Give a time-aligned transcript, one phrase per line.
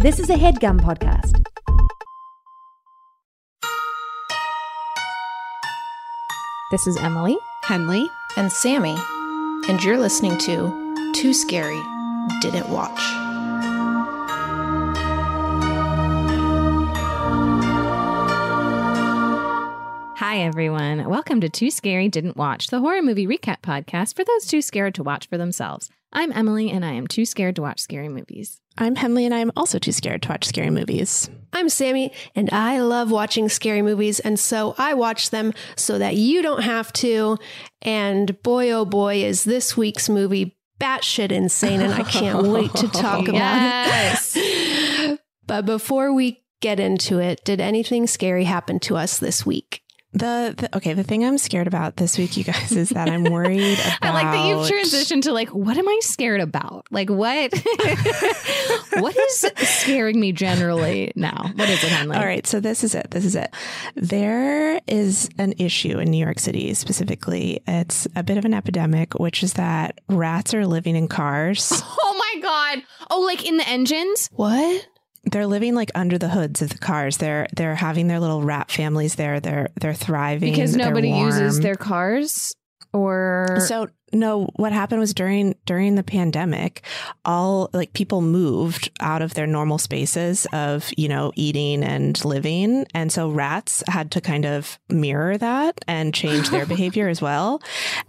[0.00, 1.44] This is a headgum podcast.
[6.70, 7.36] This is Emily.
[7.64, 8.06] Henley.
[8.36, 8.96] and Sammy,
[9.68, 11.82] and you're listening to Too Scary
[12.40, 13.00] Didn't Watch.
[20.18, 21.08] Hi, everyone.
[21.08, 24.94] Welcome to Too Scary Didn't Watch, the horror movie recap podcast for those too scared
[24.94, 25.90] to watch for themselves.
[26.12, 28.60] I'm Emily, and I am too scared to watch scary movies.
[28.78, 31.28] I'm Henley, and I'm also too scared to watch scary movies.
[31.52, 36.16] I'm Sammy, and I love watching scary movies, and so I watch them so that
[36.16, 37.36] you don't have to.
[37.82, 42.88] And boy, oh boy, is this week's movie batshit insane, and I can't wait to
[42.88, 44.34] talk Yes.
[44.36, 45.20] about it.
[45.46, 49.82] but before we get into it, did anything scary happen to us this week?
[50.12, 53.24] The, the okay, the thing I'm scared about this week, you guys, is that I'm
[53.24, 53.98] worried about.
[54.02, 56.86] I like that you've transitioned to like, what am I scared about?
[56.90, 57.52] Like, what?
[58.94, 61.52] what is scaring me generally now?
[61.54, 62.16] What is it, Henley?
[62.16, 63.10] All right, so this is it.
[63.10, 63.52] This is it.
[63.96, 67.60] There is an issue in New York City specifically.
[67.66, 71.82] It's a bit of an epidemic, which is that rats are living in cars.
[72.00, 72.82] Oh my God.
[73.10, 74.28] Oh, like in the engines?
[74.32, 74.86] What?
[75.30, 77.16] They're living like under the hoods of the cars.
[77.16, 79.40] They're they're having their little rat families there.
[79.40, 82.54] They're they're thriving Because nobody uses their cars?
[82.92, 83.58] Or.
[83.66, 86.82] So no, what happened was during during the pandemic,
[87.24, 92.86] all like people moved out of their normal spaces of you know eating and living,
[92.94, 97.62] and so rats had to kind of mirror that and change their behavior as well.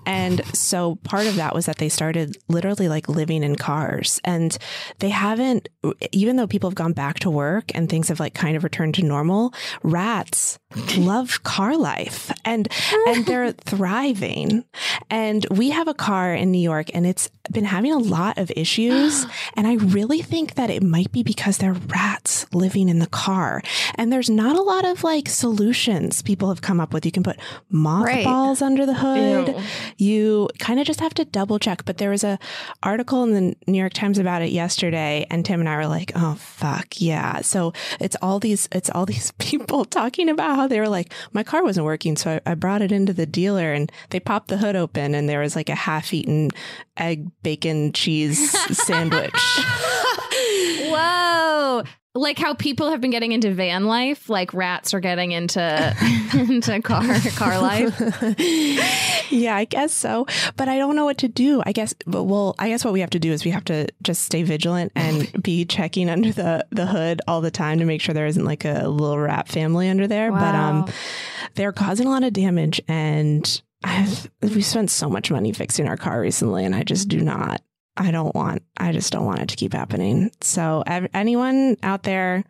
[0.05, 4.57] And so part of that was that they started literally like living in cars, and
[4.99, 5.69] they haven't,
[6.11, 8.95] even though people have gone back to work and things have like kind of returned
[8.95, 9.53] to normal.
[9.83, 10.59] Rats
[10.97, 12.67] love car life, and
[13.07, 14.65] and they're thriving.
[15.09, 18.51] And we have a car in New York and it's been having a lot of
[18.55, 19.25] issues.
[19.55, 23.07] and I really think that it might be because there are rats living in the
[23.07, 23.63] car.
[23.95, 27.05] And there's not a lot of like solutions people have come up with.
[27.05, 29.55] You can put mothballs under the hood.
[29.97, 31.85] You kind of just have to double check.
[31.85, 32.37] But there was a
[32.83, 36.11] article in the New York Times about it yesterday, and Tim and I were like,
[36.15, 40.79] "Oh fuck yeah!" So it's all these it's all these people talking about how they
[40.79, 43.91] were like, "My car wasn't working, so I, I brought it into the dealer, and
[44.09, 46.51] they popped the hood open, and there was like a half-eaten
[46.97, 49.31] egg, bacon, cheese sandwich."
[52.15, 55.95] Like how people have been getting into van life, like rats are getting into
[56.33, 57.03] into car
[57.35, 57.95] car life.
[59.31, 60.25] yeah, I guess so.
[60.57, 61.61] But I don't know what to do.
[61.65, 63.87] I guess, but well, I guess what we have to do is we have to
[64.01, 68.01] just stay vigilant and be checking under the, the hood all the time to make
[68.01, 70.31] sure there isn't like a little rat family under there.
[70.31, 70.91] But um,
[71.55, 75.97] they're causing a lot of damage, and I've, we spent so much money fixing our
[75.97, 77.61] car recently, and I just do not.
[77.99, 78.63] I don't want.
[78.77, 80.31] I just don't want it to keep happening.
[80.41, 82.43] So, ev- anyone out there,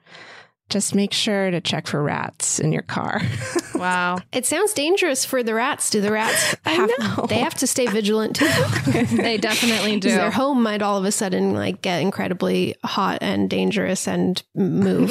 [0.70, 3.22] just make sure to check for rats in your car.
[3.80, 4.18] Wow.
[4.34, 5.90] It sounds dangerous for the rats.
[5.90, 7.26] Do the rats I have know.
[7.30, 8.46] they have to stay vigilant too?
[9.16, 10.10] They definitely do.
[10.10, 15.10] Their home might all of a sudden like get incredibly hot and dangerous and move.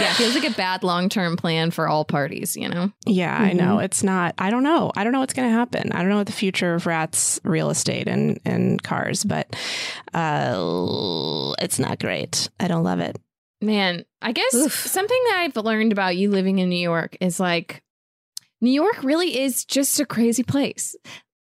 [0.00, 2.90] Yeah, feels like a bad long term plan for all parties, you know?
[3.06, 3.78] Yeah, I know.
[3.78, 4.92] It's not, I don't know.
[4.96, 5.92] I don't know what's going to happen.
[5.92, 9.54] I don't know what the future of rats real estate and, and cars, but
[10.14, 12.48] uh, it's not great.
[12.60, 13.16] I don't love it.
[13.60, 14.72] Man, I guess Oof.
[14.74, 17.82] something that I've learned about you living in New York is like
[18.60, 20.94] New York really is just a crazy place.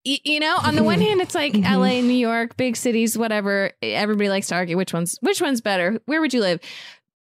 [0.05, 1.63] Y- you know, on the one hand, it's like Mhm.
[1.77, 3.71] LA, New York, big cities, whatever.
[3.81, 5.99] Everybody likes to argue which one's which one's better.
[6.05, 6.59] Where would you live?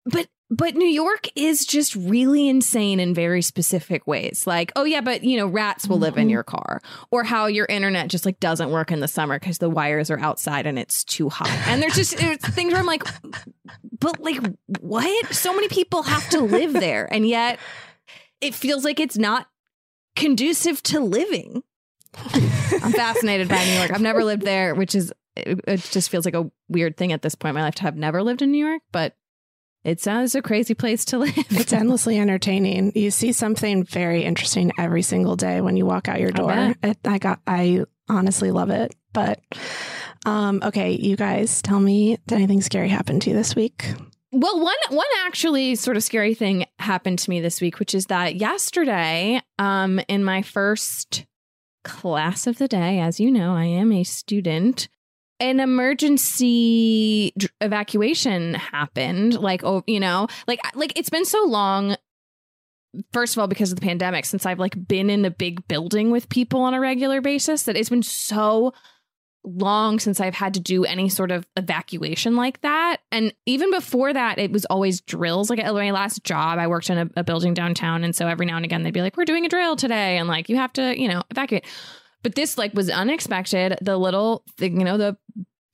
[0.04, 4.46] But but New York is just really insane in very specific ways.
[4.46, 6.30] Like, oh yeah, but you know, rats will live in mm-hmm.
[6.30, 9.70] your car, or how your internet just like doesn't work in the summer because the
[9.70, 11.50] wires are outside and it's too hot.
[11.66, 13.02] And there's just there's things where I'm like,
[13.98, 14.38] but like
[14.80, 15.34] what?
[15.34, 17.58] So many people have to live there, and yet
[18.40, 19.48] it feels like it's not
[20.14, 21.62] conducive to living.
[22.14, 23.90] I'm fascinated by New York.
[23.92, 27.22] I've never lived there, which is it, it just feels like a weird thing at
[27.22, 29.14] this point in my life to have never lived in New York, but
[29.84, 31.36] it sounds a crazy place to live.
[31.50, 32.92] It's endlessly entertaining.
[32.94, 36.48] You see something very interesting every single day when you walk out your door.
[36.48, 36.76] bet.
[36.82, 39.40] It, I got, I honestly love it, but
[40.24, 43.94] Um, okay, you guys tell me, did anything scary happen to you this week?
[44.32, 48.06] Well, one one actually sort of scary thing happened to me this week, which is
[48.06, 51.24] that yesterday, um, in my first
[51.84, 54.88] class of the day, as you know, I am a student.
[55.38, 59.34] An emergency evacuation happened.
[59.34, 61.96] Like, oh, you know, like like it's been so long.
[63.12, 66.10] First of all, because of the pandemic, since I've like been in a big building
[66.10, 68.72] with people on a regular basis, that it's been so
[69.46, 72.98] long since I've had to do any sort of evacuation like that.
[73.12, 75.48] And even before that, it was always drills.
[75.48, 78.02] Like at my last job, I worked in a, a, building downtown.
[78.02, 80.18] And so every now and again, they'd be like, we're doing a drill today.
[80.18, 81.64] And like, you have to, you know, evacuate.
[82.26, 83.78] But this like was unexpected.
[83.80, 85.16] The little thing, you know, the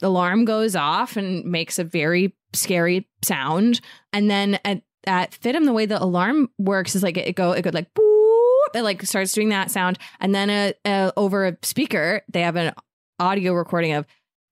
[0.02, 3.80] alarm goes off and makes a very scary sound.
[4.12, 7.52] And then at, at FIDM, the way the alarm works is like it, it go,
[7.52, 9.98] it goes like, boop, it like starts doing that sound.
[10.20, 12.74] And then a, a over a speaker, they have an
[13.18, 14.04] audio recording of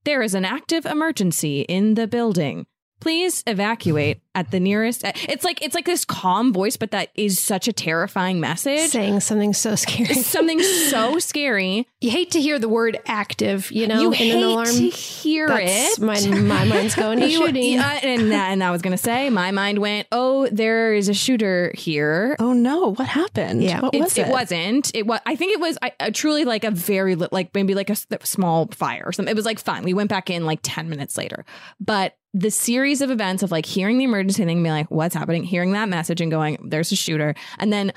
[0.06, 2.66] there is an active emergency in the building.
[3.00, 5.02] Please evacuate at the nearest.
[5.28, 8.90] It's like it's like this calm voice, but that is such a terrifying message.
[8.90, 10.14] Saying something so scary.
[10.14, 11.88] something so scary.
[12.00, 14.66] You hate to hear the word active, you know, you in hate an alarm.
[14.66, 16.02] to hear That's it.
[16.02, 17.78] My, my mind's going to shooting.
[17.78, 21.08] uh, and, that, and I was going to say, my mind went, oh, there is
[21.08, 22.36] a shooter here.
[22.38, 23.62] Oh no, what happened?
[23.62, 24.28] Yeah, what It, was it?
[24.28, 24.90] it wasn't.
[24.94, 25.20] It was.
[25.26, 27.96] I think it was I, uh, truly like a very li- like maybe like a
[28.24, 29.30] small fire or something.
[29.32, 29.82] It was like fine.
[29.84, 31.44] We went back in like ten minutes later,
[31.80, 35.14] but the series of events of like hearing the emergency thing, and being like, "What's
[35.14, 37.92] happening?" Hearing that message and going, "There's a shooter," and then,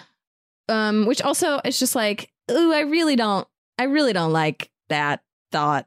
[0.69, 3.47] um, which also it's just like, "Ooh, I really don't,
[3.77, 5.21] I really don't like that
[5.51, 5.85] thought,"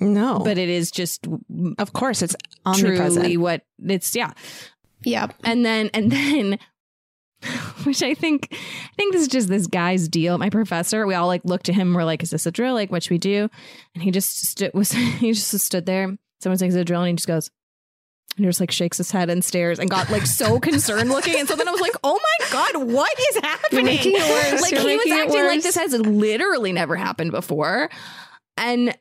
[0.00, 1.26] No, but it is just
[1.78, 2.34] of course it's
[2.74, 4.16] truly what it's.
[4.16, 4.32] Yeah,
[5.04, 5.28] yeah.
[5.44, 6.58] and then and then
[7.84, 10.38] which i think i think this is just this guy's deal.
[10.38, 12.74] My professor we all like looked at him we're like is this a drill?
[12.74, 13.48] Like what should we do?
[13.94, 16.16] And he just stood was he just stood there.
[16.40, 17.50] Someone says it's a drill and he just goes
[18.36, 21.38] and he just like shakes his head and stares and got like so concerned looking.
[21.38, 23.84] And so then i was like oh my god what is happening?
[23.84, 24.62] making it worse.
[24.62, 27.90] like You're he was acting like this has literally never happened before.
[28.56, 28.96] And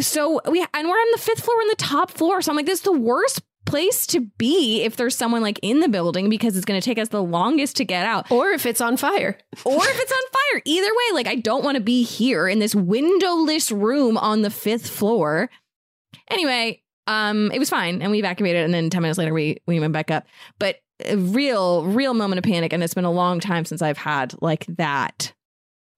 [0.00, 2.42] so we and we're on the fifth floor in the top floor.
[2.42, 5.78] So i'm like this is the worst place to be if there's someone like in
[5.78, 8.28] the building because it's going to take us the longest to get out.
[8.32, 9.38] Or if it's on fire.
[9.64, 10.62] or if it's on fire.
[10.64, 14.50] Either way like i don't want to be here in this windowless room on the
[14.50, 15.48] fifth floor.
[16.28, 19.80] Anyway um it was fine and we evacuated and then 10 minutes later we we
[19.80, 20.24] went back up
[20.58, 20.76] but
[21.06, 24.34] a real real moment of panic and it's been a long time since i've had
[24.40, 25.32] like that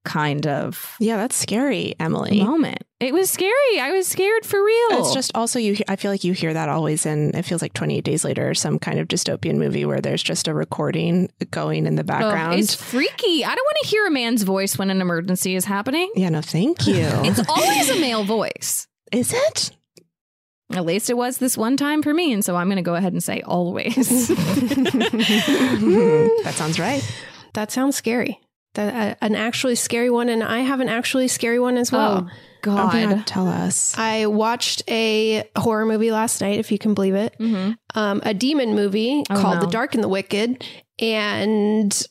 [0.07, 2.43] kind of yeah, that's scary, Emily.
[2.45, 5.79] moment it was scary i was scared for real It's just also you.
[5.89, 7.35] I feel like you hear that always in.
[7.35, 10.23] It feels like Twenty Eight Days Later, or some kind of dystopian movie where there's
[10.23, 12.59] just a recording going in the Oh, background.
[12.61, 13.47] it's freaky.
[13.47, 16.11] I don't want to hear a man's voice when an emergency is happening.
[16.17, 17.07] yeah, no, thank you.
[17.25, 18.87] It's always a male voice.
[19.11, 19.71] Is it?
[20.77, 22.95] At least it was this one time for me, and so I'm going to go
[22.95, 24.29] ahead and say always.
[26.45, 27.03] that sounds right.
[27.55, 28.41] That sounds scary.
[28.75, 32.27] That uh, an actually scary one, and I have an actually scary one as well.
[32.29, 32.31] oh
[32.67, 32.93] Oh God.
[33.11, 33.95] God, tell us.
[33.99, 37.35] I watched a horror movie last night, if you can believe it.
[37.39, 39.61] hmm Um, a demon movie Oh, called no.
[39.61, 40.65] The Dark and the Wicked,
[40.99, 42.07] and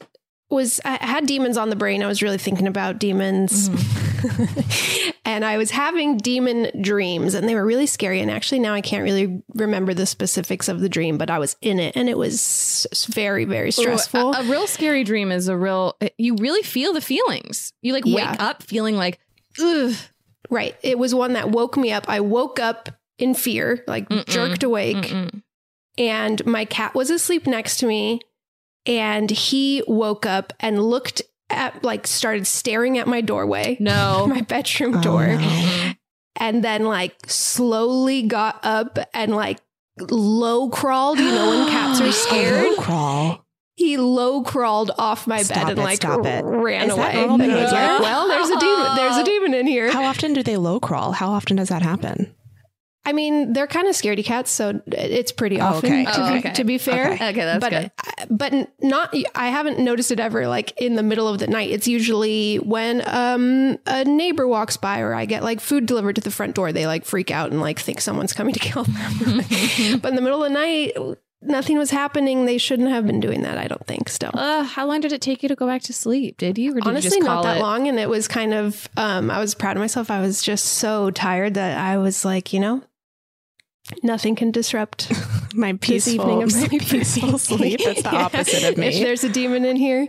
[0.53, 2.03] was I had demons on the brain.
[2.03, 5.09] I was really thinking about demons, Mm-hmm.
[5.25, 8.21] and I was having demon dreams, and they were really scary.
[8.21, 11.55] And actually, now I can't really remember the specifics of the dream, but I was
[11.61, 14.33] in it, and it was very, very stressful.
[14.33, 15.97] A, a real scary dream is a real.
[16.17, 17.73] You really feel the feelings.
[17.81, 18.31] You like Yeah.
[18.31, 19.19] wake up feeling like,
[19.59, 19.93] ugh.
[20.49, 20.75] Right.
[20.83, 22.05] It was one that woke me up.
[22.07, 24.25] I woke up in fear, like Mm-mm.
[24.27, 25.41] jerked awake, Mm-mm.
[25.97, 28.19] and my cat was asleep next to me.
[28.85, 34.25] And he woke up and looked at, like, started staring at my doorway, No.
[34.29, 35.91] my bedroom Oh, door, no.
[36.37, 39.59] and then, like, slowly got up and, like,
[39.99, 41.19] low crawled.
[41.19, 43.45] You know, when cats are scared, Low crawl.
[43.75, 46.43] he low crawled off my Stop bed and, it, like, stop it.
[46.43, 47.13] ran Is away.
[47.13, 48.95] normal And I was like, well, there's a demon.
[48.95, 49.91] There's a demon in here.
[49.91, 51.11] How often do they low crawl?
[51.11, 52.33] How often does that happen?
[53.05, 55.91] I mean, they're kind of scaredy cats, so it's pretty Oh, often.
[55.91, 56.05] okay.
[56.05, 56.53] To, Oh, be, okay.
[56.53, 57.29] to be fair, Okay.
[57.31, 57.91] Okay, that's but good.
[58.37, 59.13] but not.
[59.35, 61.69] I haven't noticed it ever like in the middle of the night.
[61.71, 66.21] It's usually when um a neighbor walks by or I get like food delivered to
[66.21, 66.71] the front door.
[66.71, 68.93] They like freak out and like think someone's coming to kill them.
[70.01, 70.93] but in the middle of the night,
[71.41, 72.45] nothing was happening.
[72.45, 73.57] They shouldn't have been doing that.
[73.57, 74.07] I don't think.
[74.07, 74.31] Still.
[74.33, 76.37] Uh, how long did it take you to go back to sleep?
[76.37, 76.73] Did you?
[76.75, 77.61] Did Honestly, you just not that it?
[77.61, 78.87] long, and it was kind of.
[78.95, 80.09] Um, I was proud of myself.
[80.09, 82.81] I was just so tired that I was like, you know,
[84.01, 85.11] nothing can disrupt
[85.55, 87.79] My this peaceful, evening of my peaceful sleep.
[87.83, 88.23] That's the Yeah.
[88.25, 88.87] opposite of me.
[88.87, 90.07] If there's a demon in here,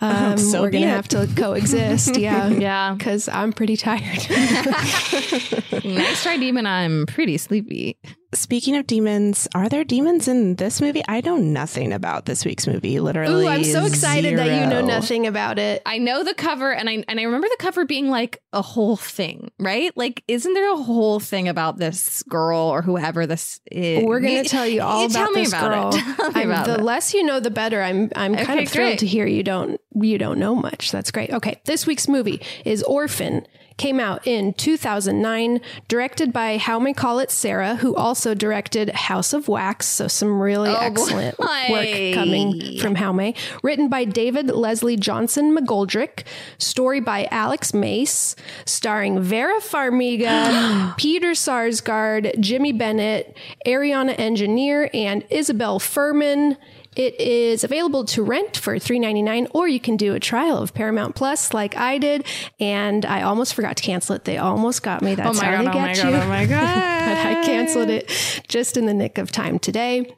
[0.00, 0.88] Um, So we're gonna it.
[0.88, 2.16] have to coexist.
[2.18, 2.94] Yeah, Yeah.
[2.94, 4.02] because I'm pretty tired.
[5.84, 6.66] Nice try, demon.
[6.66, 7.96] I'm pretty sleepy.
[8.34, 11.02] Speaking of demons, are there demons in this movie?
[11.08, 13.00] I know nothing about this week's movie.
[13.00, 15.82] Literally, Ooh, I'm so excited that you know nothing about it.
[15.86, 18.96] I know the cover, and I and I remember the cover being like a whole
[18.96, 19.96] thing, right?
[19.96, 24.04] Like, isn't there a whole thing about this girl or whoever this is?
[24.04, 25.94] We're gonna You- tell you all you about tell me this about girl.
[25.94, 26.16] It.
[26.16, 26.80] Tell me I'm- about the it.
[26.82, 27.80] less you know, the better.
[27.82, 28.98] I'm I'm kind Okay, of thrilled great.
[29.00, 30.90] to hear you don't you don't know much.
[30.90, 31.30] That's great.
[31.30, 33.46] Okay, this week's movie is Orphan.
[33.76, 39.86] Came out in 2009, directed by Jaume Collet-Serra, who also directed House of Wax.
[39.86, 41.66] So some really Oh, excellent boy.
[41.70, 43.36] work coming from Jaume.
[43.64, 46.22] Written by David Leslie Johnson McGoldrick.
[46.58, 48.36] Story by Alex Mace.
[48.64, 56.56] Starring Vera Farmiga, Peter Sarsgaard, Jimmy Bennett, Aryana Engineer, and Isabelle Fuhrman.
[56.96, 61.14] It is available to rent for $3.99, or you can do a trial of Paramount
[61.14, 62.24] Plus like I did.
[62.60, 64.24] And I almost forgot to cancel it.
[64.24, 65.14] They almost got me.
[65.14, 65.72] That's oh my how god!
[65.72, 66.10] they Oh my get god!
[66.10, 66.16] you.
[66.16, 66.74] Oh my god!
[66.74, 70.16] but I canceled it just in the nick of time today.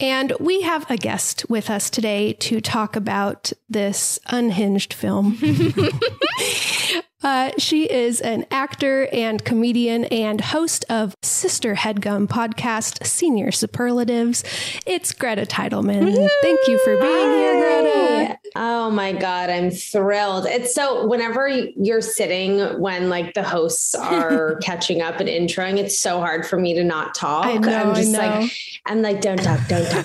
[0.00, 5.38] And we have a guest with us today to talk about this unhinged film.
[7.22, 14.42] Uh, she is an actor and comedian and host of Sister Headgum podcast, Senior Superlatives.
[14.86, 16.28] It's Greta Titelman.
[16.42, 18.38] Thank you for being here, Greta.
[18.54, 20.46] Oh my God, I'm thrilled.
[20.46, 25.98] It's so whenever you're sitting when like the hosts are catching up and introing, it's
[25.98, 27.46] so hard for me to not talk.
[27.46, 28.40] I know, I'm just I know.
[28.40, 28.52] like,
[28.86, 30.04] I'm like, don't talk, don't talk,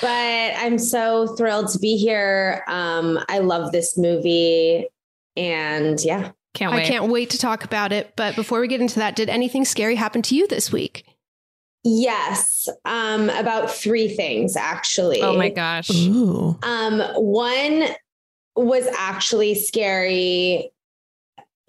[0.00, 2.64] but I'm so thrilled to be here.
[2.66, 4.86] Um, I love this movie.
[5.36, 6.30] And yeah.
[6.54, 8.14] Can't I can't wait to talk about it.
[8.16, 11.04] But before we get into that, did anything scary happen to you this week?
[11.84, 12.68] Yes.
[12.84, 15.22] Um, about three things actually.
[15.22, 15.90] Oh my gosh!
[15.90, 16.58] Ooh.
[16.62, 17.84] Um, one
[18.56, 20.70] was actually scary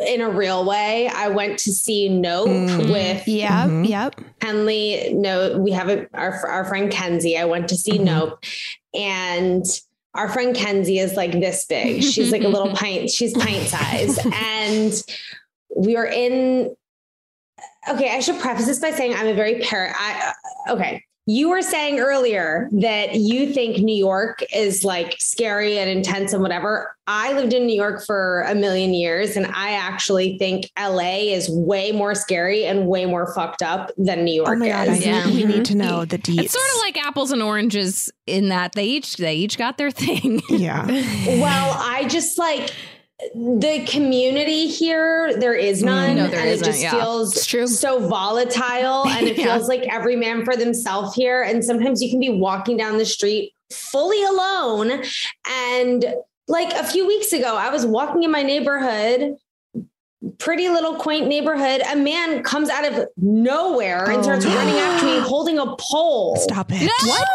[0.05, 1.07] in a real way.
[1.07, 2.91] I went to see Nope Mm.
[2.91, 3.87] with Yeah, Mhm.
[3.87, 4.19] yep.
[4.41, 5.13] Henley.
[5.13, 7.37] No, we have a, our our friend Kenzie.
[7.37, 8.03] I went to see Mhm.
[8.03, 8.43] Nope,
[8.95, 9.63] and
[10.13, 12.03] our friend Kenzie is like this big.
[12.03, 13.09] She's like a little pint.
[13.09, 14.93] She's pint size, and
[15.75, 16.75] we were in.
[17.89, 19.93] Okay, I should preface this by saying I'm a very par.
[19.93, 20.33] I,
[20.69, 26.33] okay, you were saying earlier that you think New York is like scary and intense
[26.33, 26.93] and whatever.
[27.07, 31.49] I lived in New York for a million years, and I actually think LA is
[31.49, 34.89] way more scary and way more fucked up than New oh York Oh my god!
[34.89, 35.05] I is.
[35.05, 35.25] Yeah.
[35.25, 35.63] need, we need mm-hmm.
[35.63, 36.43] to know the deets.
[36.43, 39.91] It's sort of like apples and oranges in that they each they each got their
[39.91, 40.41] thing.
[40.49, 40.85] yeah.
[41.41, 42.71] Well, I just like
[43.35, 45.35] the community here.
[45.37, 46.91] There is mm, none, No, there and it just yeah.
[46.91, 47.67] feels true.
[47.67, 49.55] so volatile, and it Yeah.
[49.55, 51.43] feels like every man for themselves here.
[51.43, 55.03] And sometimes you can be walking down the street fully alone,
[55.49, 56.05] and
[56.47, 59.35] like a few weeks ago, I was walking in my neighborhood.
[60.37, 61.81] Pretty little quaint neighborhood.
[61.91, 64.53] A man comes out of nowhere and Oh, starts no.
[64.55, 66.35] running after me holding a pole.
[66.35, 66.89] Stop it.
[67.05, 67.27] What?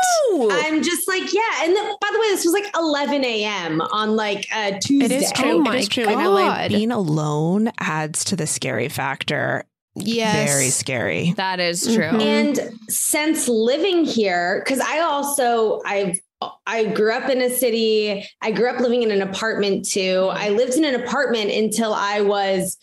[0.65, 1.65] I'm just like, yeah.
[1.65, 3.81] And then, by the way, this was like 11 a.m.
[3.81, 5.05] on like a Tuesday.
[5.17, 5.53] It is true.
[5.53, 6.05] Oh my is true.
[6.05, 9.65] In LA, being alone adds to the scary factor.
[9.97, 10.49] Yes.
[10.53, 11.33] Very scary.
[11.39, 12.05] That is true.
[12.05, 12.21] Mhm.
[12.21, 16.21] And since living here, because I also I've
[16.67, 18.29] I grew up in a city.
[18.43, 20.01] I grew up living in an apartment too.
[20.01, 20.39] Mm-hmm.
[20.39, 22.77] I lived in an apartment until I was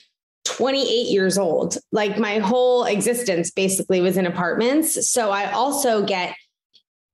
[0.45, 1.77] 28 years old.
[1.91, 5.10] Like my whole existence basically was in apartments.
[5.10, 6.36] So I also get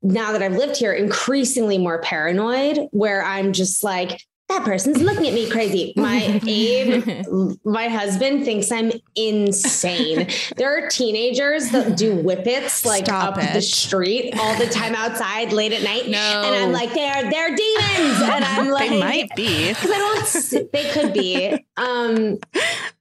[0.02, 5.28] now that I've lived here increasingly more paranoid where I'm just like that person's looking
[5.28, 5.94] at me crazy.
[5.96, 7.24] My Abe,
[7.64, 10.28] my husband thinks I'm insane.
[10.58, 15.54] There are teenagers that do whippets like Stop up the street all the time outside
[15.54, 16.10] late at night.
[16.10, 16.18] No.
[16.18, 18.22] And I'm like, they're they're demons.
[18.22, 19.70] And I'm like, they might be.
[19.70, 20.72] because I don't.
[20.72, 22.40] They could be, um,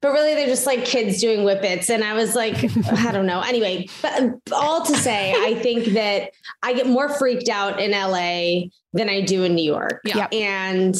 [0.00, 1.88] but really, they're just like kids doing whippets.
[1.88, 2.56] And I was like,
[2.92, 3.40] I don't know.
[3.40, 8.68] Anyway, but all to say, I think that I get more freaked out in LA
[8.92, 10.02] than I do in New York.
[10.04, 10.28] Yeah.
[10.30, 10.94] and.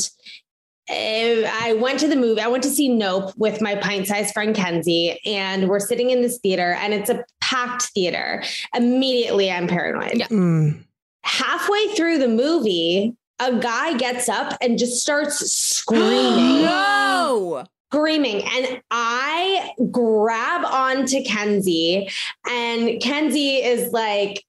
[0.91, 2.41] Uh, I went to the movie.
[2.41, 6.39] I went to see Nope with my pint-sized friend Kenzie, and we're sitting in this
[6.39, 8.43] theater, and it's a packed theater.
[8.75, 10.29] Immediately, I'm paranoid Yeah.
[10.29, 10.85] Mm.
[11.25, 17.65] halfway through the movie, a guy gets up and just starts screaming, no.
[17.93, 18.43] screaming.
[18.45, 22.09] And I grab onto Kenzie,
[22.49, 24.45] and Kenzie is like,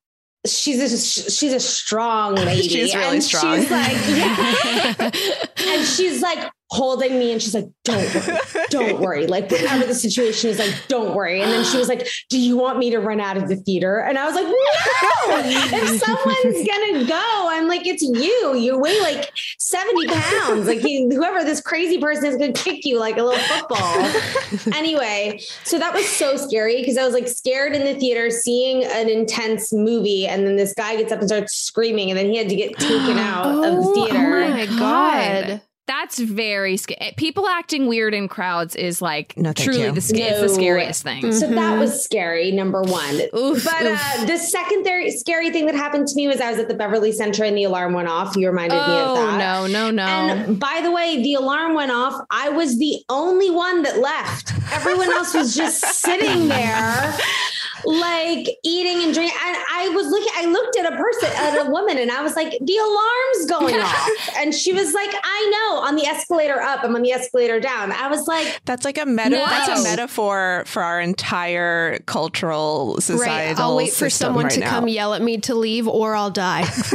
[0.48, 2.68] She's a she's a strong lady.
[2.68, 3.60] She's really and strong.
[3.60, 5.12] She's like, yeah.
[5.68, 8.38] and she's like, holding me and she's like, don't worry,
[8.70, 9.26] don't worry.
[9.28, 11.42] Like whatever the situation is, like, don't worry.
[11.42, 14.00] And then she was like, do you want me to run out of the theater?
[14.00, 15.42] And I was like, no,
[15.78, 18.56] if someone's gonna go, I'm like, it's you.
[18.56, 20.68] You weigh like 70 pounds.
[20.68, 24.74] Like he, whoever this crazy person is gonna kick you like a little football.
[24.78, 28.84] anyway, so that was so scary because I was like scared in the theater seeing
[28.84, 30.28] an intense movie.
[30.28, 32.78] And then this guy gets up and starts screaming, and then he had to get
[32.78, 34.44] taken out of the Oh, theater.
[34.44, 35.62] oh my god.
[35.90, 37.14] That's very scary.
[37.18, 39.92] People acting weird in crowds is like No, truly you.
[39.92, 41.32] the, sca- it's the scariest thing.
[41.32, 41.80] So that Mhm.
[41.80, 43.22] was scary, number one.
[43.36, 44.00] Oof, but oof.
[44.20, 47.12] Uh, the secondary scary thing that happened to me was I was at the Beverly
[47.12, 48.36] Center and the alarm went off.
[48.38, 49.38] You reminded me of oh that.
[49.40, 50.04] no, no, no.
[50.06, 52.14] And by the way, the alarm went off.
[52.30, 54.54] I was the only one that left.
[54.72, 57.18] Everyone else was just sitting there,
[57.86, 59.38] like eating and drinking.
[59.44, 62.36] And I was looking, I looked at a person, at a woman, and I was
[62.36, 64.10] like, the alarm's going off.
[64.38, 67.92] And she was like, I know, on the escalator up, I'm on the escalator down.
[67.92, 69.30] I was like, That's like a meta.
[69.30, 69.46] No.
[69.46, 73.28] That's a metaphor for our entire cultural societal.
[73.28, 73.60] Right.
[73.60, 74.70] I'll wait for someone right to now.
[74.70, 76.64] come yell at me to leave or I'll die.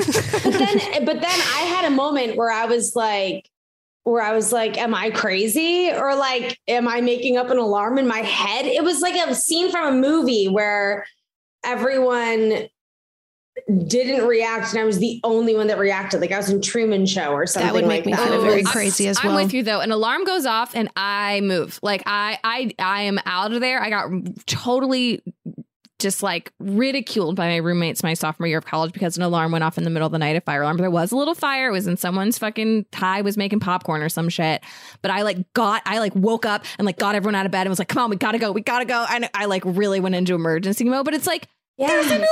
[0.44, 3.50] but then but then I had a moment where I was like
[4.04, 5.90] where I was like, am I crazy?
[5.90, 8.66] Or like, am I making up an alarm in my head?
[8.66, 11.06] It was like a scene from a movie where
[11.64, 12.68] everyone
[13.86, 16.20] didn't react and I was the only one that reacted.
[16.20, 17.66] Like I was in Truman Show or something.
[17.66, 18.28] That would make like me that.
[18.28, 19.36] feel very crazy as well.
[19.36, 19.80] I'm with you though.
[19.80, 21.78] An alarm goes off and I move.
[21.80, 23.80] Like I I I am out of there.
[23.80, 24.10] I got
[24.46, 25.22] totally
[26.04, 29.64] just like ridiculed by my roommates my sophomore year of college because an alarm went
[29.64, 30.76] off in the middle of the night, a fire alarm.
[30.76, 31.70] But there was a little fire.
[31.70, 34.62] It was in someone's fucking Ty was making popcorn or some shit.
[35.00, 37.62] But I like got I like woke up and like got everyone out of bed
[37.62, 39.06] and was like, come on, we gotta go, we gotta go.
[39.10, 41.06] And I like really went into emergency mode.
[41.06, 42.28] But it's like there's an alarm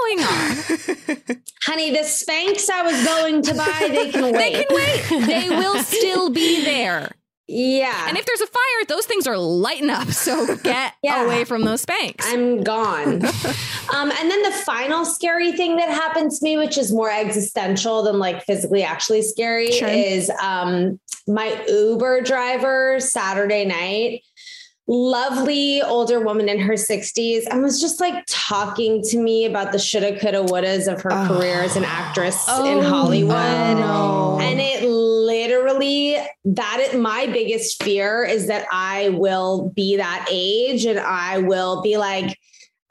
[0.00, 1.42] going on.
[1.64, 4.32] Honey, the Spanx I was going to buy, they can wait.
[4.32, 5.26] They can wait.
[5.26, 7.12] They will still be there.
[7.48, 8.06] Yeah.
[8.08, 10.08] And if there's a fire, those things are lighting up.
[10.08, 11.24] So get Yeah.
[11.24, 12.22] away from those Spanx.
[12.24, 13.24] I'm gone.
[13.94, 18.02] um, and then the final scary thing that happened to me, which is more existential
[18.02, 19.88] than like physically actually scary, Sure.
[19.88, 24.22] is um, my Uber driver Saturday night.
[24.88, 29.78] Lovely older woman in her 60s and was just like talking to me about the
[29.78, 31.28] shoulda, coulda, wouldas of her Oh.
[31.28, 33.30] career as an actress in Oh, Hollywood.
[33.78, 34.38] no.
[34.42, 34.81] And it
[35.72, 41.38] literally that is my biggest fear is that I will be that age and I
[41.38, 42.38] will be like,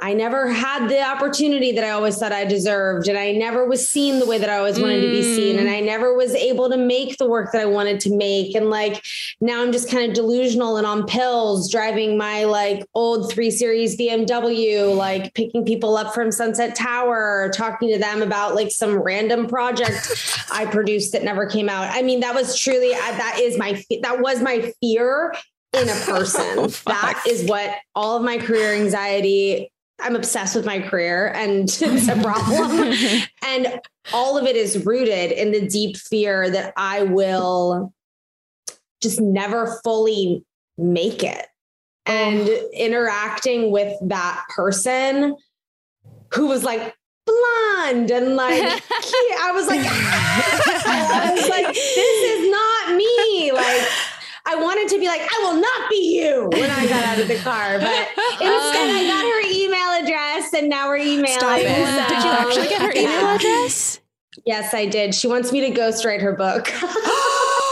[0.01, 3.07] I never had the opportunity that I always thought I deserved.
[3.07, 5.59] And I never was seen the way that I always wanted to be seen.
[5.59, 5.77] And mm.
[5.77, 8.55] I never was able to make the work that I wanted to make.
[8.55, 9.05] And like
[9.41, 13.95] now I'm just kind of delusional and on pills, driving my like old three series
[13.95, 19.45] BMW, like picking people up from Sunset Tower, talking to them about like some random
[19.45, 21.89] project I produced that never came out.
[21.91, 25.35] I mean, that was truly, that is my, that was my fear
[25.73, 26.73] in a oh person.
[26.87, 32.07] that is what all of my career anxiety, I'm obsessed with my career and it's
[32.07, 32.93] a problem.
[33.45, 33.79] and
[34.13, 37.93] all of it is rooted in the deep fear that I will
[39.01, 40.45] just never fully
[40.77, 41.45] make it.
[42.05, 45.35] And interacting with that person
[46.33, 49.39] who was like blonde and like cute.
[49.39, 53.51] I was like, I was like, this is not me.
[53.51, 53.87] Like,
[54.45, 57.27] I wanted to be like, I will not be you when I got out of
[57.27, 58.07] the car, but
[58.41, 59.41] instead I got her
[60.03, 61.27] address and now we're emailing.
[61.27, 61.67] Stop it.
[61.67, 63.99] So- Did you actually get her email address?
[64.45, 65.13] Yes, I did.
[65.13, 66.71] She wants me to ghostwrite her book.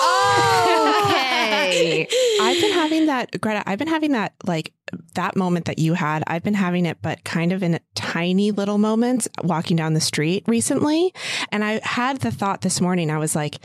[0.01, 2.07] Oh, okay.
[2.41, 3.63] I've been having that, Greta.
[3.67, 4.73] I've been having that, like
[5.15, 6.23] that moment that you had.
[6.27, 10.43] I've been having it, but kind of in tiny little moments walking down the street
[10.47, 11.13] recently.
[11.51, 13.11] And I had the thought this morning.
[13.11, 13.59] I was like,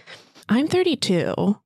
[0.48, 1.58] I'm 32.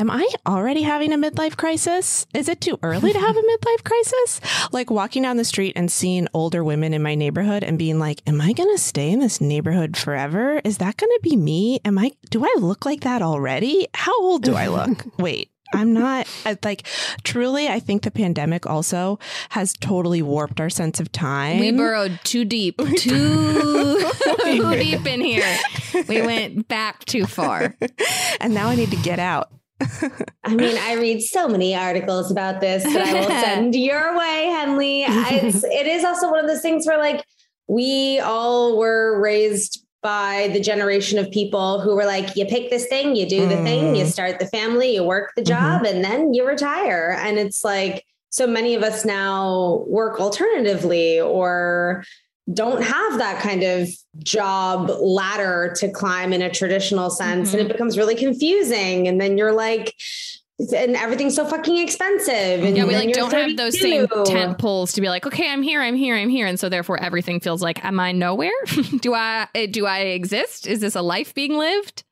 [0.00, 2.26] Am I already having a midlife crisis?
[2.32, 4.40] Is it too early to have a midlife crisis?
[4.72, 8.22] Like walking down the street and seeing older women in my neighborhood and being like,
[8.26, 10.62] am I going to stay in this neighborhood forever?
[10.64, 11.80] Is that going to be me?
[11.84, 13.88] Am I, do I look like that already?
[13.92, 15.04] How old do I look?
[15.18, 16.26] Wait, I'm not
[16.64, 16.86] like
[17.22, 17.68] truly.
[17.68, 19.18] I think the pandemic also
[19.50, 21.60] has totally warped our sense of time.
[21.60, 24.10] We burrowed too deep, too
[24.44, 25.58] deep in here.
[26.08, 27.76] We went back too far.
[28.40, 29.52] and now I need to get out.
[30.44, 34.46] I mean, I read so many articles about this that I will send your way,
[34.46, 35.02] Henley.
[35.02, 37.24] It's it is also one of those things where like
[37.68, 42.86] we all were raised by the generation of people who were like, you pick this
[42.86, 44.10] thing, you do the thing, you mm.
[44.10, 45.82] start the family, you work the mm-hmm.
[45.82, 47.16] job, and then you retire.
[47.20, 52.04] And it's like so many of us now work alternatively or
[52.52, 57.50] don't have that kind of job ladder to climb in a traditional sense.
[57.50, 57.58] Mm-hmm.
[57.58, 59.08] And it becomes really confusing.
[59.08, 59.94] And then you're like,
[60.74, 62.64] and everything's so fucking expensive.
[62.64, 65.62] And Yeah, we like don't have those same tent poles to be like, okay, I'm
[65.62, 68.50] here, I'm here, I'm here, and so therefore everything feels like, am I nowhere?
[69.00, 70.66] do I eh, do I exist?
[70.66, 72.04] Is this a life being lived?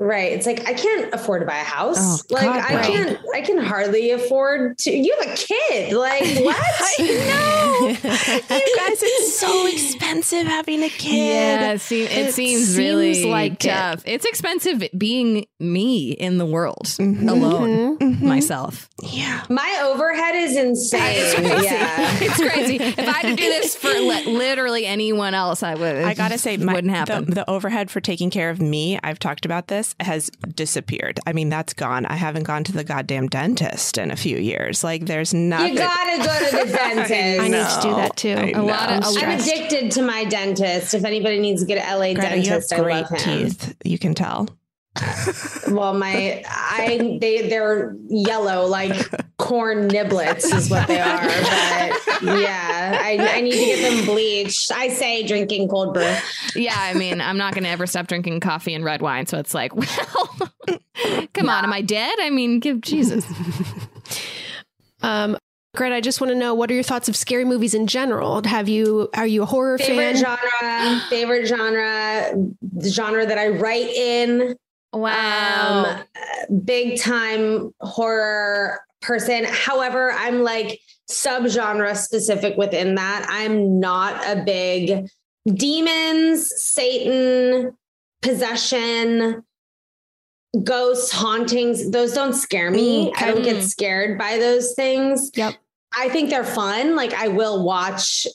[0.00, 0.32] Right.
[0.32, 1.98] It's like I can't afford to buy a house.
[2.00, 2.84] Oh, like God, I right.
[2.86, 5.92] can't I can hardly afford to you have a kid.
[5.92, 6.56] Like what?
[6.98, 7.88] know.
[7.88, 11.60] you guys, it's so expensive having a kid.
[11.74, 13.68] it, seem, it, It seems seems really like it.
[13.68, 14.02] tough.
[14.06, 17.28] It's expensive being me in the world Mhm.
[17.28, 18.22] alone, Mhm.
[18.22, 18.88] myself.
[19.02, 19.42] Yeah.
[19.50, 21.44] My overhead is insane.
[21.62, 22.18] yeah.
[22.20, 22.76] it's crazy.
[22.76, 25.96] If I had to do this for li- literally anyone else, I would.
[26.04, 27.26] I gotta say, my, wouldn't happen.
[27.26, 31.18] The, the overhead for taking care of me, I've talked about this, has disappeared.
[31.26, 32.06] I mean, that's gone.
[32.06, 34.84] I haven't gone to the goddamn dentist in a few years.
[34.84, 35.72] Like, there's nothing.
[35.74, 37.40] You gotta go to the dentist.
[37.40, 38.34] I need to do that too.
[38.34, 39.10] I A lot of- know.
[39.10, 40.94] a lot- I'm addicted to my dentist.
[40.94, 43.48] If anybody needs to get an LA Greta, you have dentist, I great love him.
[43.48, 43.74] teeth.
[43.84, 44.48] You can tell.
[45.68, 48.92] Well, my I they they're yellow like
[49.38, 51.20] corn niblets is what they are.
[51.20, 54.70] But yeah, I, I need to get them bleached.
[54.72, 56.14] I say drinking cold brew.
[56.54, 59.26] yeah, I mean, I'm not going to ever stop drinking coffee and red wine.
[59.26, 60.50] So it's like, well,
[61.34, 62.16] come on, am I dead?
[62.20, 63.24] I mean, give Jesus.
[65.02, 65.38] Um,
[65.76, 68.42] Greta, I just want to know what are your thoughts of scary movies in general?
[68.44, 70.38] Have you are you a horror Favorite fan?
[70.62, 74.56] genre, favorite genre, the genre that I write in.
[74.92, 76.04] Wow.
[76.48, 79.44] Um, big time horror person.
[79.44, 83.26] However, I'm like subgenre specific within that.
[83.28, 85.08] I'm not a big
[85.46, 87.76] demons, Satan,
[88.22, 89.42] possession,
[90.64, 91.90] ghosts, hauntings.
[91.90, 93.10] Those don't scare me.
[93.10, 95.30] Mm, I don't get scared by those things.
[95.34, 95.54] Yep.
[95.96, 96.96] I think they're fun.
[96.96, 98.26] Like I will watch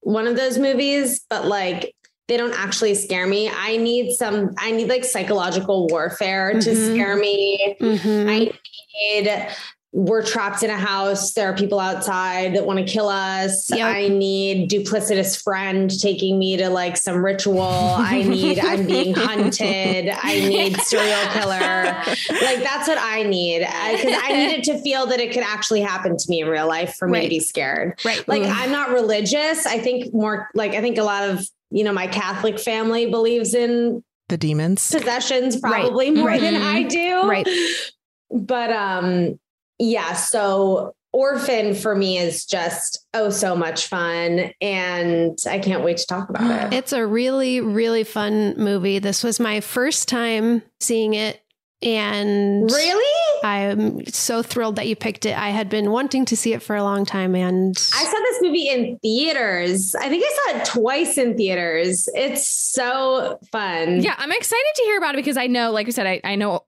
[0.00, 1.94] one of those movies, but like
[2.28, 3.50] they don't actually scare me.
[3.50, 6.92] I need some, I need like psychological warfare to Mhm.
[6.94, 7.76] scare me.
[7.80, 8.28] Mhm.
[8.30, 8.52] I
[8.94, 9.48] need,
[9.94, 11.34] we're trapped in a house.
[11.34, 13.68] There are people outside that want to kill us.
[13.68, 13.80] Yep.
[13.86, 17.60] I need duplicitous friend taking me to like some ritual.
[17.60, 20.08] I need, I'm being hunted.
[20.22, 21.82] I need serial killer.
[22.42, 23.58] Like that's what I need.
[23.60, 26.94] Because I, needed to feel that it could actually happen to me in real life
[26.98, 28.00] for me to be scared.
[28.04, 28.26] Right.
[28.26, 29.66] Like I'm not religious.
[29.66, 33.54] I think more like I think a lot of you know my Catholic family believes
[33.54, 34.90] in The demons.
[34.90, 35.82] possessions Right.
[35.82, 36.40] probably more Right.
[36.40, 37.22] than I do.
[37.28, 37.48] Right.
[38.30, 39.38] But um
[39.78, 45.98] yeah, so Orphan for me is just oh so much fun and I can't wait
[45.98, 46.76] to talk about it.
[46.78, 48.98] It's a really, really fun movie.
[48.98, 51.41] This was my first time seeing it.
[51.82, 53.40] And Really?
[53.44, 55.36] I'm so thrilled that you picked it.
[55.36, 57.34] I had been wanting to see it for a long time.
[57.34, 59.94] And I saw this movie in theaters.
[59.94, 62.08] I think I saw it twice in theaters.
[62.14, 64.00] It's so fun.
[64.00, 66.36] Yeah, I'm excited to hear about it because I know, like I said, I, I
[66.36, 66.66] know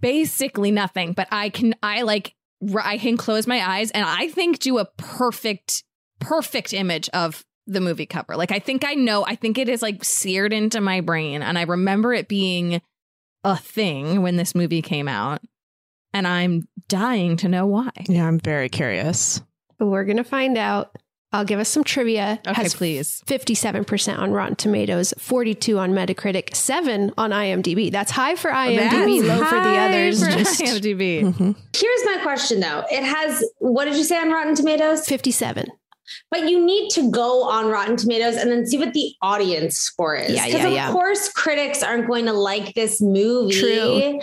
[0.00, 2.34] basically nothing, but I can, I like,
[2.82, 5.84] I can close my eyes and I think do a perfect,
[6.18, 8.36] perfect image of the movie cover.
[8.36, 11.42] Like, I think I know, I think it is like seared into my brain.
[11.42, 12.80] And I remember it being
[13.44, 15.40] a thing when this movie came out.
[16.14, 17.90] And I'm dying to know why.
[18.08, 19.42] Yeah, I'm very curious.
[19.78, 20.96] we're going to find out.
[21.30, 22.40] I'll give us some trivia.
[22.46, 23.22] Okay, Has please.
[23.26, 27.92] 57% on Rotten Tomatoes, 42 on Metacritic, 7 on IMDb.
[27.92, 30.24] That's high for IMDb, low for the high others.
[30.24, 31.24] for Just IMDb.
[31.24, 31.54] Mhm.
[31.76, 32.82] Here's my question though.
[32.90, 35.06] It has what did you say on Rotten Tomatoes?
[35.06, 35.66] 57.
[36.30, 40.14] But you need to go on Rotten Tomatoes and then see what the audience score
[40.16, 40.32] is.
[40.34, 40.92] Yeah, Because yeah, of yeah.
[40.92, 43.54] course critics aren't going to like this movie.
[43.58, 44.20] True.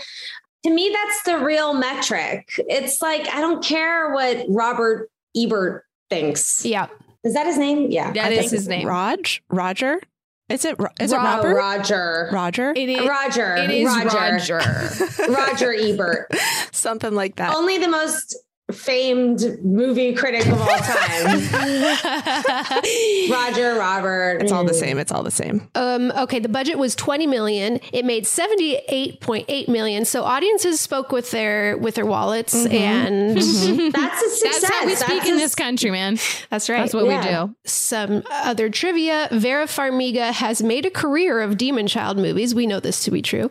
[0.65, 2.50] To me, that's the real metric.
[2.58, 6.65] It's like I don't care what Robert Ebert thinks.
[6.65, 6.88] Yeah.
[7.24, 7.91] Is that his name?
[7.91, 8.12] Yeah.
[8.12, 8.88] That I is his name.
[8.88, 9.43] Raj?
[9.50, 10.00] Roger?
[10.48, 11.56] Is it, Ro- it Ro- Robert?
[11.56, 12.30] Roger.
[12.32, 12.71] Roger?
[12.76, 13.56] It is, Roger.
[13.56, 14.58] it is Roger.
[14.58, 15.32] Roger.
[15.32, 16.32] Roger Ebert.
[16.71, 17.56] Something like that.
[17.56, 18.36] Only the most
[18.71, 21.39] famed movie critic of all time.
[23.30, 24.41] Roger, Robert.
[24.41, 24.80] It's all the Mm.
[24.80, 24.97] same.
[24.97, 25.67] It's all the same.
[25.75, 27.80] Um, okay, the budget was 20 million.
[27.93, 30.04] It made 78.8 million.
[30.06, 34.62] So audiences spoke with their with their wallets and That's a success.
[34.62, 36.17] That's how we speak That's in a- this country, man.
[36.49, 36.80] that's right.
[36.82, 37.45] That's what Yeah.
[37.45, 37.56] we do.
[37.65, 39.28] Some other trivia.
[39.32, 42.56] Vera Farmiga has made a career of Demon Child movies.
[42.56, 43.49] We know this to be true.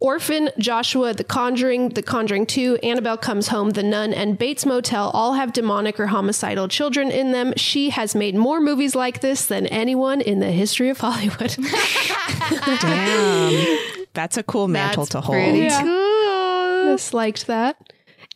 [0.00, 5.10] Orphan, Joshua, The Conjuring, The Conjuring 2, Annabelle Comes Home, The Nun, and Bates Motel
[5.10, 7.52] all have demonic or homicidal children in them.
[7.56, 11.54] She has made more movies like this than anyone in the history of Hollywood.
[12.80, 13.78] Damn.
[14.14, 15.36] That's a cool mantle That's to hold.
[15.36, 15.82] pretty Yeah.
[15.82, 16.94] cool.
[16.94, 17.76] Just liked that.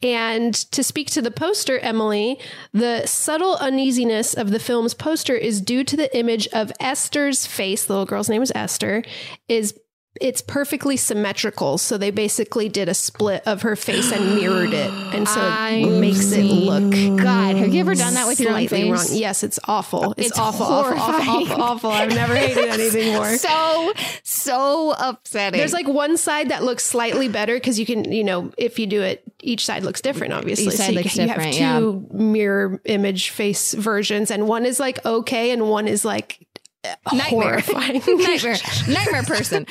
[0.02, 2.38] And to speak to the poster, Emily,
[2.72, 7.86] the subtle uneasiness of the film's poster is due to the image of Esther's face.
[7.86, 9.02] The little girl's name is Esther.
[9.48, 9.78] Is
[10.20, 11.78] it's perfectly symmetrical.
[11.78, 15.84] So they basically did a split of her face and mirrored it, and so I
[15.86, 17.18] it makes it look.
[17.20, 18.90] God, have you ever done that with your own face?
[18.90, 19.06] wrong.
[19.10, 20.12] Yes, it's awful.
[20.16, 21.90] It's, It's awful, awful, awful, awful, awful.
[21.90, 23.34] I've never hated anything more.
[23.44, 25.58] So so upsetting.
[25.58, 28.86] There's like one side that looks slightly better because you can, you know, if you
[28.86, 30.66] do it, each side looks different, obviously.
[30.66, 34.80] Each side you, looks you different, have two mirror image face versions, and one is
[34.80, 36.46] like okay, and one is like
[37.12, 37.62] nightmare.
[37.72, 38.56] nightmare.
[38.88, 39.66] Nightmare person.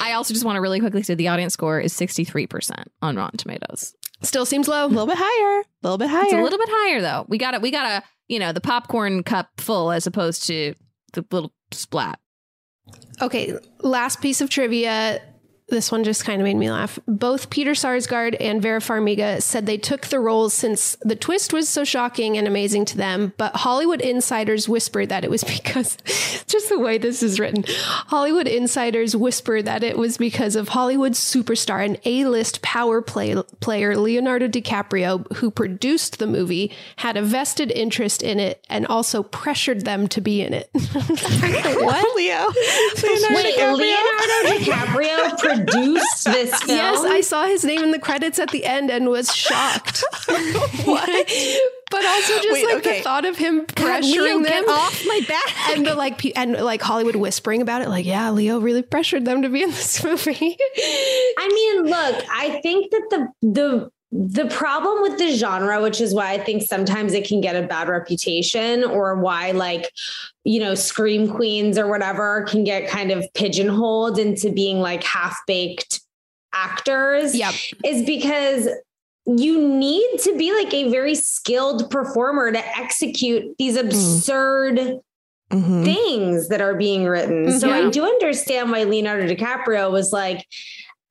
[0.00, 3.38] I also just want to really quickly say the audience score is 63% on Rotten
[3.38, 3.94] Tomatoes.
[4.22, 4.86] Still seems low.
[4.86, 5.60] A little bit higher.
[5.60, 6.24] A little bit higher.
[6.24, 7.24] It's a little bit higher though.
[7.28, 7.62] We got it.
[7.62, 10.74] We got a, you know, the popcorn cup full as opposed to
[11.12, 12.18] the little splat.
[13.20, 15.20] Okay, last piece of trivia.
[15.70, 16.98] This one just kind of made me laugh.
[17.06, 21.68] Both Peter Sarsgaard and Vera Farmiga said they took the roles since the twist was
[21.68, 25.98] so shocking and amazing to them, but Hollywood insiders whispered that it was because
[26.46, 27.64] just the way this is written.
[27.68, 33.96] Hollywood insiders whispered that it was because of Hollywood superstar and A-list power play, player
[33.96, 39.84] Leonardo DiCaprio who produced the movie, had a vested interest in it and also pressured
[39.84, 40.70] them to be in it.
[40.72, 42.48] what, Leo?
[43.02, 43.76] Leonardo Wait, DiCaprio?
[43.76, 46.78] Leonardo DiCaprio produced this film.
[46.78, 50.04] Yes, I saw his name in the credits at the end and was shocked.
[50.84, 51.32] what?
[51.90, 52.98] But also just Wait, like okay.
[52.98, 55.70] the thought of him God, pressuring Leo, them get off my back.
[55.70, 59.42] and the like and like Hollywood whispering about it like yeah, Leo really pressured them
[59.42, 60.56] to be in this movie.
[61.38, 66.14] I mean, look, I think that the the the problem with the genre, which is
[66.14, 69.92] why I think sometimes it can get a bad reputation, or why like
[70.44, 75.36] you know scream queens or whatever can get kind of pigeonholed into being like half
[75.46, 76.00] baked
[76.54, 77.34] actors.
[77.34, 77.54] Yep.
[77.84, 78.68] is because
[79.26, 85.00] you need to be like a very skilled performer to execute these absurd
[85.52, 85.84] Mhm.
[85.84, 87.58] things that are being written.
[87.60, 87.86] So Yeah.
[87.86, 90.44] I do understand why Leonardo DiCaprio was like,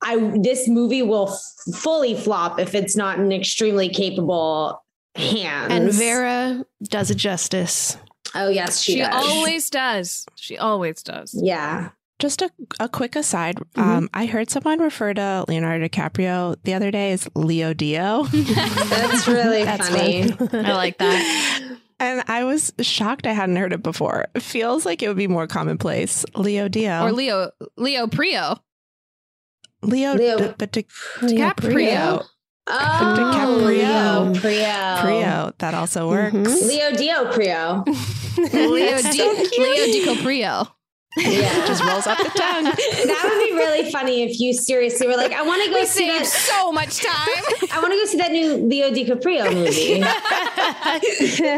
[0.02, 4.82] I this movie will f- fully flop if it's not an extremely capable
[5.14, 5.72] hand.
[5.72, 7.96] and Vera does it justice.
[8.34, 9.14] oh yes, she, She does.
[9.28, 10.26] always does.
[10.36, 11.34] She always does.
[11.34, 11.90] yeah.
[12.20, 13.56] Just a, a quick aside.
[13.58, 13.80] Mm-hmm.
[13.80, 18.24] Um, I heard someone refer to Leonardo DiCaprio the other day as Leo Dio.
[18.32, 20.32] That's really That's funny.
[20.52, 21.62] I like that.
[22.00, 24.26] and I was shocked I hadn't heard it before.
[24.34, 26.24] It feels like it would be more commonplace.
[26.34, 27.04] Leo Dio.
[27.04, 28.58] Or Leo Leo Prio.
[29.82, 30.84] Leo, Leo- D- but Di-
[31.20, 32.24] DiCaprio.
[32.70, 33.66] Oh, DiCaprio.
[33.66, 34.98] Leo Prio.
[34.98, 35.52] Prio.
[35.58, 36.34] That also works.
[36.36, 36.68] Mhm.
[36.68, 37.84] Leo Dio Prio.
[38.52, 39.22] Leo Di
[39.58, 40.68] Leo DiCaprio.
[41.16, 41.66] Yeah.
[41.66, 42.64] Just rolls off the tongue.
[42.64, 45.86] that would be really funny if you seriously were like, I want to go We
[45.86, 46.26] see that.
[46.26, 47.44] so much time.
[47.72, 50.00] I want to go see that new Leo DiCaprio movie.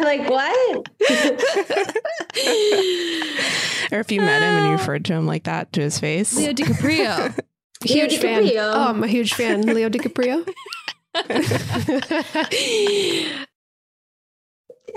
[0.04, 0.86] like what?
[3.92, 6.34] or if you met him and you referred to him like that to his face.
[6.36, 7.36] Leo DiCaprio.
[7.84, 8.44] Leo Huge fan.
[8.44, 8.72] DiCaprio.
[8.74, 9.62] Oh, I'm a huge fan.
[9.62, 10.46] Leo DiCaprio.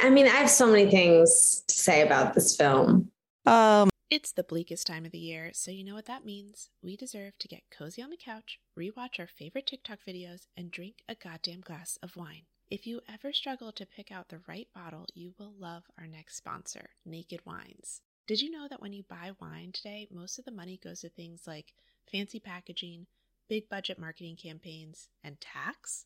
[0.02, 3.12] I mean, I have so many things to say about this film.
[3.46, 6.70] Um, It's the bleakest time of the year, so you know what that means.
[6.82, 10.96] We deserve to get cozy on the couch, rewatch our favorite TikTok videos, and drink
[11.08, 12.44] a goddamn glass of wine.
[12.70, 16.36] If you ever struggle to pick out the right bottle, you will love our next
[16.38, 18.02] sponsor, Naked Wines.
[18.28, 21.10] Did you know that when you buy wine today, most of the money goes to
[21.10, 21.74] things like
[22.12, 23.08] fancy packaging,
[23.48, 26.06] big budget marketing campaigns, and tax?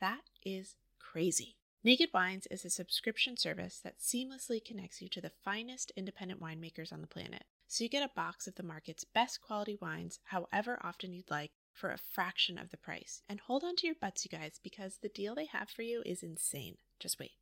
[0.00, 1.56] That is crazy.
[1.84, 6.92] Naked Wines is a subscription service that seamlessly connects you to the finest independent winemakers
[6.92, 7.44] on the planet.
[7.68, 11.52] So you get a box of the market's best quality wines, however often you'd like,
[11.72, 13.22] for a fraction of the price.
[13.28, 16.02] And hold on to your butts, you guys, because the deal they have for you
[16.04, 16.78] is insane.
[16.98, 17.32] Just wait.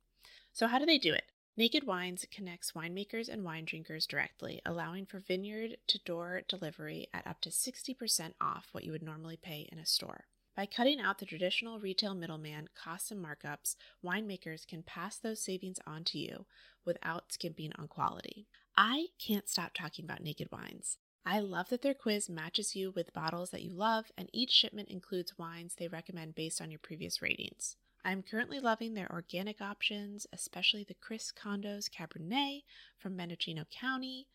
[0.53, 1.23] So, how do they do it?
[1.59, 7.25] Naked Wines connects winemakers and wine drinkers directly, allowing for vineyard to door delivery at
[7.25, 10.25] up to 60% off what you would normally pay in a store.
[10.55, 15.79] By cutting out the traditional retail middleman costs and markups, winemakers can pass those savings
[15.87, 16.45] on to you
[16.85, 18.45] without skimping on quality.
[18.77, 20.99] I can't stop talking about Naked Wines.
[21.25, 24.89] I love that their quiz matches you with bottles that you love, and each shipment
[24.89, 27.77] includes wines they recommend based on your previous ratings.
[28.07, 32.63] I'm currently loving their organic options, especially the Chris Condos Cabernet
[32.97, 34.27] from Mendocino County.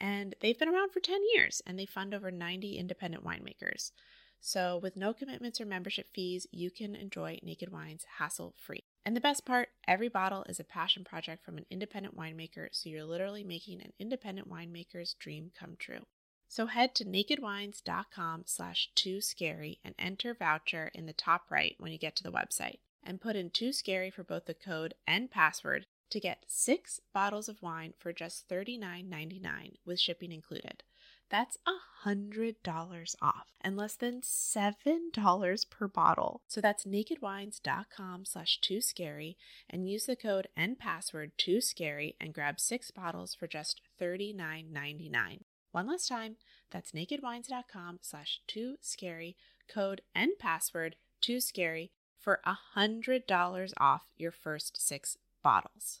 [0.00, 3.92] And they've been around for 10 years and they fund over 90 independent winemakers.
[4.40, 8.82] So, with no commitments or membership fees, you can enjoy Naked Wines hassle free.
[9.04, 12.88] And the best part every bottle is a passion project from an independent winemaker, so
[12.88, 16.06] you're literally making an independent winemaker's dream come true.
[16.48, 21.92] So head to nakedwines.com slash too scary and enter voucher in the top right when
[21.92, 25.30] you get to the website and put in too scary for both the code and
[25.30, 30.82] password to get six bottles of wine for just $39.99 with shipping included.
[31.28, 31.58] That's
[32.06, 36.42] $100 off and less than $7 per bottle.
[36.46, 39.36] So that's nakedwines.com slash too scary
[39.68, 45.40] and use the code and password too scary and grab six bottles for just $39.99.
[45.72, 46.36] One last time,
[46.70, 49.36] that's nakedwines.com slash too scary,
[49.68, 51.90] code and password too scary
[52.26, 52.40] for
[52.76, 56.00] $100 off your first six bottles.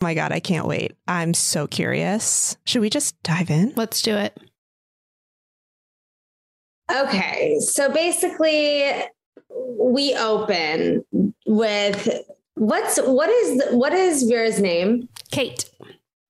[0.00, 0.96] Oh my God, I can't wait.
[1.08, 2.56] I'm so curious.
[2.64, 3.72] Should we just dive in?
[3.76, 4.38] Let's do it.
[6.94, 8.92] Okay, so basically,
[9.78, 11.04] we open
[11.46, 12.08] with
[12.54, 15.08] what's what is what is Vera's name?
[15.30, 15.70] Kate.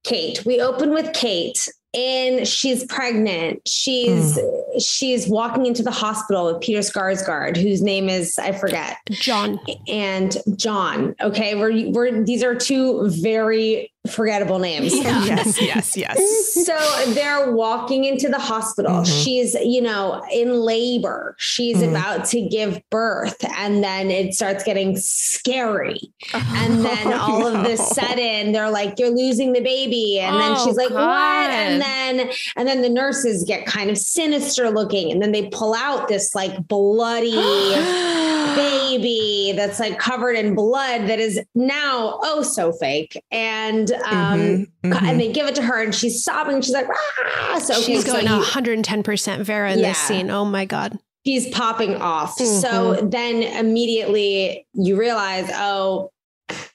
[0.05, 0.45] Kate.
[0.45, 3.61] We open with Kate, and she's pregnant.
[3.67, 4.79] She's hmm.
[4.79, 8.99] she's walking into the hospital with Peter Skarsgård, whose name is I forget.
[9.11, 9.59] John.
[9.89, 11.15] and John.
[11.21, 14.93] Okay, we're we're these are two very forgettable names.
[15.05, 16.65] Yes, yes, yes.
[16.67, 19.01] So they're walking into the hospital.
[19.03, 19.25] Mhm.
[19.25, 21.35] She's, you know, in labor.
[21.39, 21.91] She's Mhm.
[21.91, 26.01] about to give birth, and then it starts getting scary.
[26.35, 27.87] And then Oh, all of this no.
[27.87, 30.97] sudden, they're like, "You're losing the baby," and then Oh, she's like, God.
[31.07, 35.47] "What?" And then, and then the nurses get kind of sinister looking, and then they
[35.49, 37.33] pull out this like bloody
[38.55, 44.67] baby that's like covered in blood that is now oh so fake and um Mhm,
[44.85, 45.03] mhm.
[45.03, 48.05] and they give it to her and she's sobbing she's like ah so okay, She's
[48.05, 49.89] so going you- 110% Vera in Yeah.
[49.91, 50.31] this scene.
[50.31, 50.99] Oh my God.
[51.27, 52.61] she's popping off Mm-hmm.
[52.61, 56.11] so then immediately you realize oh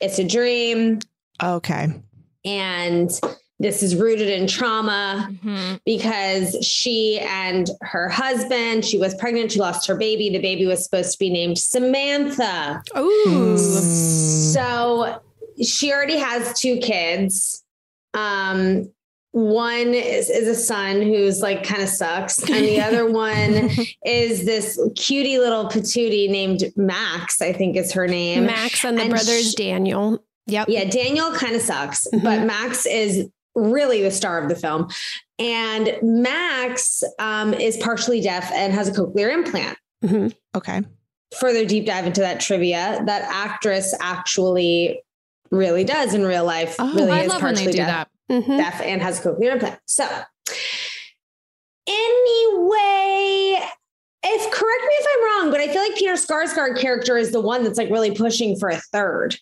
[0.02, 1.00] it's a dream
[1.44, 1.88] Okay.
[2.46, 3.10] and
[3.62, 5.80] this is rooted in trauma Mhm.
[5.86, 10.84] because she and her husband she was pregnant she lost her baby the baby was
[10.84, 13.58] supposed to be named samantha Ooh.
[14.54, 15.22] So
[15.64, 17.64] she already has two kids.
[18.14, 18.92] Um,
[19.32, 23.70] one is, is a son who's like kind of sucks, and the other one
[24.06, 28.48] is this cutie little patootie named Max, I think is her name.
[28.48, 30.24] Max and the And brothers sh- Daniel.
[30.48, 30.68] Yep.
[30.70, 32.24] Yeah, Daniel kind of sucks, Mhm.
[32.24, 34.88] but Max is really the star of the film.
[35.38, 40.34] And Max um, is partially deaf and has a cochlear implant Mhm.
[40.56, 40.82] Okay.
[41.40, 45.04] further deep dive into that trivia, that actress actually
[45.52, 46.76] really does in real life.
[46.80, 48.10] Oh, really I is love when they do deaf, that.
[48.44, 48.58] Mhm.
[48.58, 49.80] deaf and has a cochlear implant.
[49.86, 50.08] So,
[51.88, 53.60] anyway,
[54.24, 57.42] if correct me if I'm wrong, but I feel like Peter Skarsgård character is the
[57.42, 59.38] one that's like really pushing for a third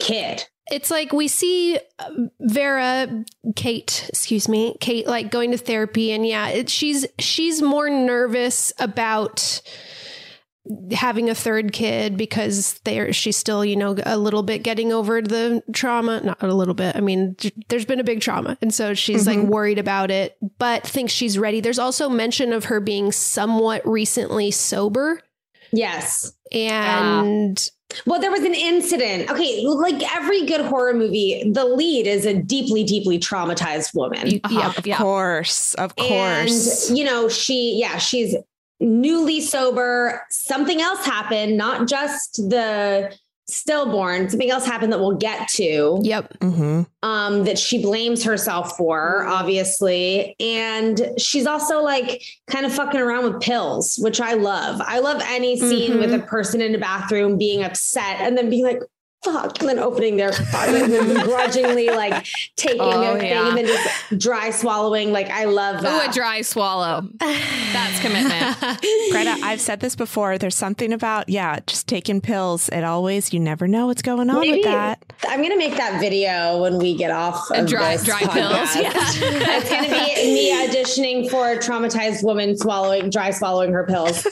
[0.00, 0.44] kid.
[0.70, 2.10] It's like we see uh,
[2.40, 7.88] Vera, Kate, excuse me, Kate, like going to therapy, and yeah, it, she's she's more
[7.88, 9.60] nervous about
[10.92, 15.22] having a third kid because there she's still you know a little bit getting over
[15.22, 17.36] the trauma not a little bit i mean
[17.68, 19.48] there's been a big trauma and so she's like mm-hmm.
[19.48, 24.50] worried about it but thinks she's ready there's also mention of her being somewhat recently
[24.50, 25.20] sober
[25.72, 26.32] Yes.
[26.52, 27.72] and ah.
[28.04, 29.30] Well, there was an incident.
[29.30, 34.26] Okay, like every good horror movie, the lead is a deeply, deeply traumatized woman.
[34.28, 34.58] you, uh-huh.
[34.58, 34.98] yeah Of Yeah.
[34.98, 35.74] course.
[35.74, 36.88] Of course.
[36.88, 38.34] And, you know, she, yeah, she's
[38.80, 40.22] newly sober.
[40.30, 43.16] Something else happened, not just the
[43.48, 48.76] stillborn, something else happened that we'll get to yep hmm um, that she blames herself
[48.76, 50.34] for, obviously.
[50.40, 54.80] And she's also like kind of fucking around with pills, which I love.
[54.84, 56.00] I love any scene Mhm.
[56.00, 58.80] with a person in a bathroom being upset and then being like,
[59.32, 63.48] fuck, and then opening their and then begrudgingly like taking Oh, their thing yeah.
[63.48, 65.12] and then just dry swallowing.
[65.12, 67.08] Like, I love Ooh, a dry swallow.
[67.18, 68.56] That's commitment.
[69.10, 70.38] Greta, I've said this before.
[70.38, 72.68] There's something about, yeah, just taking pills.
[72.70, 75.02] It always, you never know what's going on Maybe- with that.
[75.28, 78.32] I'm gonna make that video when we get off of Dry- this dry podcast.
[78.34, 78.92] pills, yeah.
[78.94, 84.26] it's gonna be me auditioning for a traumatized woman swallowing dry swallowing her pills.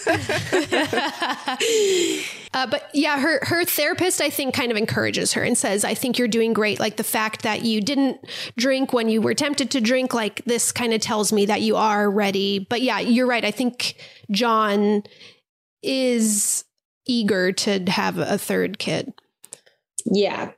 [2.55, 5.95] Uh, but yeah, her her therapist, I think, kind of encourages her and says, "I
[5.95, 6.79] think you're doing great.
[6.79, 8.19] Like the fact that you didn't
[8.57, 11.75] drink when you were tempted to drink, like this kind of tells me that you
[11.75, 13.45] are ready." But yeah, you're right.
[13.45, 13.97] I think
[14.31, 15.03] John
[15.83, 16.65] is
[17.07, 19.13] eager to have a third kid.
[20.07, 20.53] Yeah.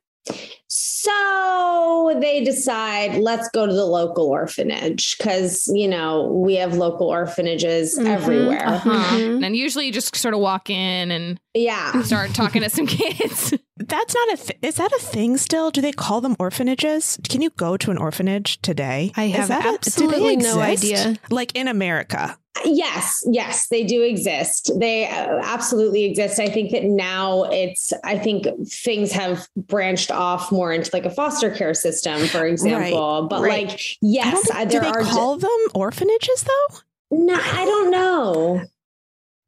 [0.68, 7.07] So they decide, let's go to the local orphanage because, you know, we have local
[7.09, 8.66] orphanages Mhm, everywhere.
[8.66, 9.41] uh-huh.
[9.43, 13.55] And usually you just sort of walk in and yeah, start talking to some kids.
[13.77, 14.37] That's not a.
[14.39, 15.70] Th- is that a thing still?
[15.70, 17.18] Do they call them orphanages?
[17.29, 19.12] Can you go to an orphanage today?
[19.16, 21.16] I have that a- absolutely no idea.
[21.31, 22.37] Like in America.
[22.64, 24.70] Yes, yes, they do exist.
[24.78, 26.38] They uh, absolutely exist.
[26.40, 31.11] I think that now it's, I think things have branched off more into like a
[31.11, 33.26] foster care system, for example.
[33.28, 33.68] But right.
[33.68, 35.02] like, I yes, think- I- do they are.
[35.02, 36.78] call them orphanages though?
[37.11, 38.62] no, I don't know.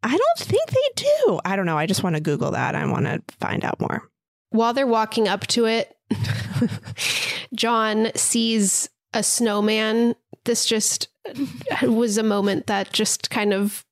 [0.03, 1.41] I don't think they do.
[1.45, 1.77] I don't know.
[1.77, 2.77] I just want to Google that.
[2.77, 4.09] I want to find out more.
[4.51, 5.97] While they're walking up to it,
[7.55, 10.15] John sees a snowman.
[10.45, 11.09] This just
[11.83, 13.85] was a moment that just kind of,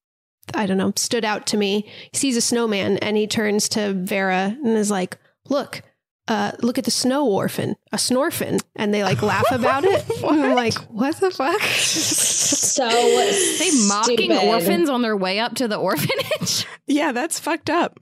[0.55, 1.91] I don't know, stood out to me.
[2.13, 5.19] He sees a snowman and he turns to Vera and is like,
[5.49, 5.83] Look,
[6.29, 8.61] uh, look at the snow orphan, a snorphin.
[8.75, 10.05] And they like laugh about it.
[10.25, 11.61] And I'm like, What the fuck?
[11.61, 12.89] So
[13.59, 14.49] they mocking stupid.
[14.49, 16.67] orphans on their way up to the orphanage.
[16.87, 17.99] Yeah, that's fucked up.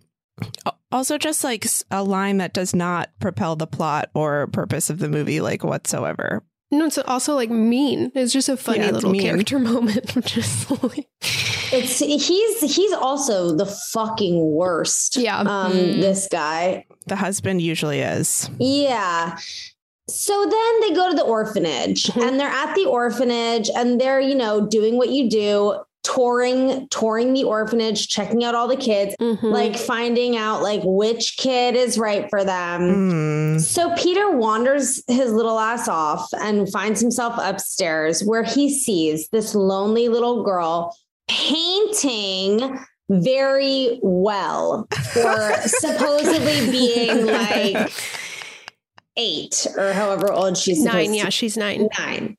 [0.90, 5.08] Also, just like a line that does not propel the plot or purpose of the
[5.08, 6.42] movie, like whatsoever.
[6.78, 8.10] No, it's also like mean.
[8.14, 9.22] It's just a funny Yeah, little mean.
[9.22, 10.14] character moment.
[10.26, 11.08] Just like,
[11.72, 15.16] It's he's he's also the fucking worst.
[15.16, 15.38] Yeah.
[15.40, 16.00] Um, Mm.
[16.00, 16.86] this guy.
[17.06, 18.48] The husband usually is.
[18.58, 19.36] Yeah.
[20.08, 24.34] So then they go to the orphanage and they're at the orphanage and they're, you
[24.34, 29.46] know, doing what you do, touring, touring the orphanage, checking out all the kids, Mm-hmm.
[29.46, 32.80] like finding out like which kid is right for them.
[33.56, 33.60] Mm.
[33.60, 39.54] So Peter wanders his little ass off and finds himself upstairs where he sees this
[39.54, 40.96] lonely little girl
[41.28, 42.78] painting
[43.10, 47.92] very well for supposedly being like
[49.16, 51.10] eight or however old she's supposed nine.
[51.10, 51.88] to Yeah, she's nine.
[51.98, 52.36] nine.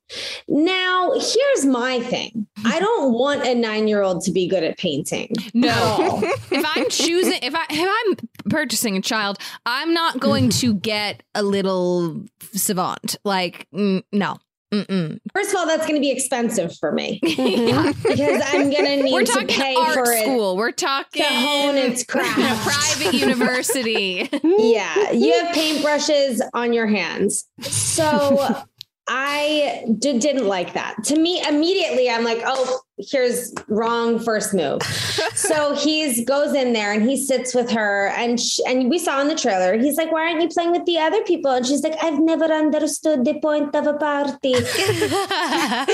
[0.48, 2.46] Now, here's my thing.
[2.64, 5.34] I don't want a nine-year-old to be good at painting.
[5.54, 6.20] No.
[6.50, 11.22] if I'm choosing, if I if I'm purchasing a child, I'm not going to get
[11.34, 13.16] a little savant.
[13.24, 14.38] Like, mm, no.
[14.74, 15.18] Mm-mm.
[15.32, 17.92] First of all, that's going to be expensive for me Yeah.
[18.02, 20.56] because I'm going to need We're to pay art for it school.
[20.56, 22.36] We're talking to hone its craft.
[23.00, 24.28] private university.
[24.42, 27.44] yeah, you have paintbrushes on your hands.
[27.62, 28.64] So
[29.08, 30.96] I d- didn't like that.
[31.04, 34.82] To me, immediately, I'm like, oh, here's wrong first move.
[35.34, 39.20] so he's goes in there and he sits with her, and sh- and we saw
[39.20, 41.50] in the trailer, he's like, why aren't you playing with the other people?
[41.50, 44.54] And she's like, I've never understood the point of a party.
[44.54, 45.86] I'm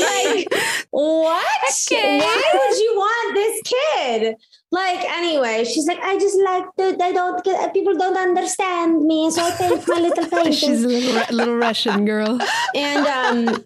[0.00, 0.48] like,
[0.90, 1.46] what?
[1.86, 2.18] Okay.
[2.18, 4.36] Why would you want this kid?
[4.70, 9.30] Like, anyway, she's like, I just like that they don't get people don't understand me,
[9.30, 10.58] so I paint my little paintings.
[10.58, 12.40] She's a little, little Russian girl.
[12.74, 13.64] and um,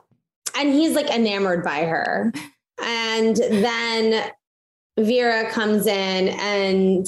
[0.59, 2.33] and he's like enamored by her,
[2.83, 4.31] and then
[4.99, 7.07] Vera comes in and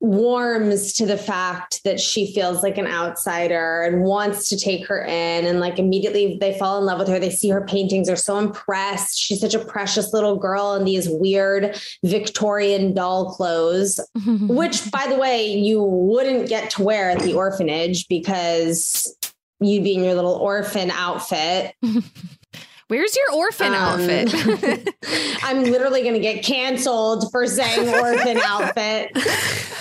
[0.00, 5.02] warms to the fact that she feels like an outsider and wants to take her
[5.02, 5.44] in.
[5.44, 7.18] And like immediately they fall in love with her.
[7.18, 9.18] They see her paintings are so impressed.
[9.18, 15.16] She's such a precious little girl in these weird victorian doll clothes which by the
[15.16, 19.16] way you wouldn't get to wear at the orphanage because
[19.60, 21.74] you'd be in your little orphan outfit
[22.88, 24.94] Where's your orphan Um, outfit?
[25.42, 29.22] i'm literally going to get canceled for saying orphan outfit but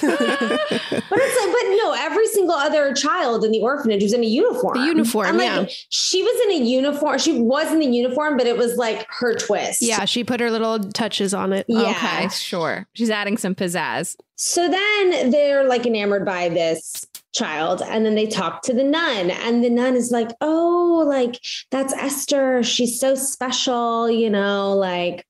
[0.02, 4.78] it's like but no every single other child in the orphanage was in a uniform
[4.80, 5.76] The uniform, I'm like, yeah.
[5.90, 9.36] she was in a uniform she was in the uniform but it was like her
[9.36, 11.66] twist Yeah, she put her little touches on it.
[11.68, 11.82] Yeah.
[11.92, 12.88] Okay, sure.
[12.94, 14.16] She's adding some pizzazz.
[14.36, 19.30] So then they're like enamored by this child and then they talk to the nun
[19.30, 21.40] and the nun is like, "Oh, like
[21.72, 22.64] that's Esther.
[22.64, 25.26] She's so special, you know, like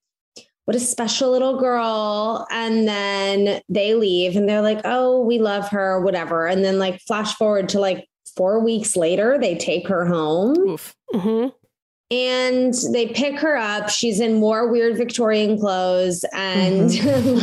[0.66, 5.70] what a special little girl." And then they leave and they're like, "Oh, we love
[5.70, 10.06] her, whatever." And then like flash forward to like 4 weeks later, they take her
[10.06, 10.96] home Oof.
[11.14, 11.50] Mm-hmm.
[12.10, 13.90] And they pick her up.
[13.90, 17.40] She's in more weird Victorian clothes and mm-hmm.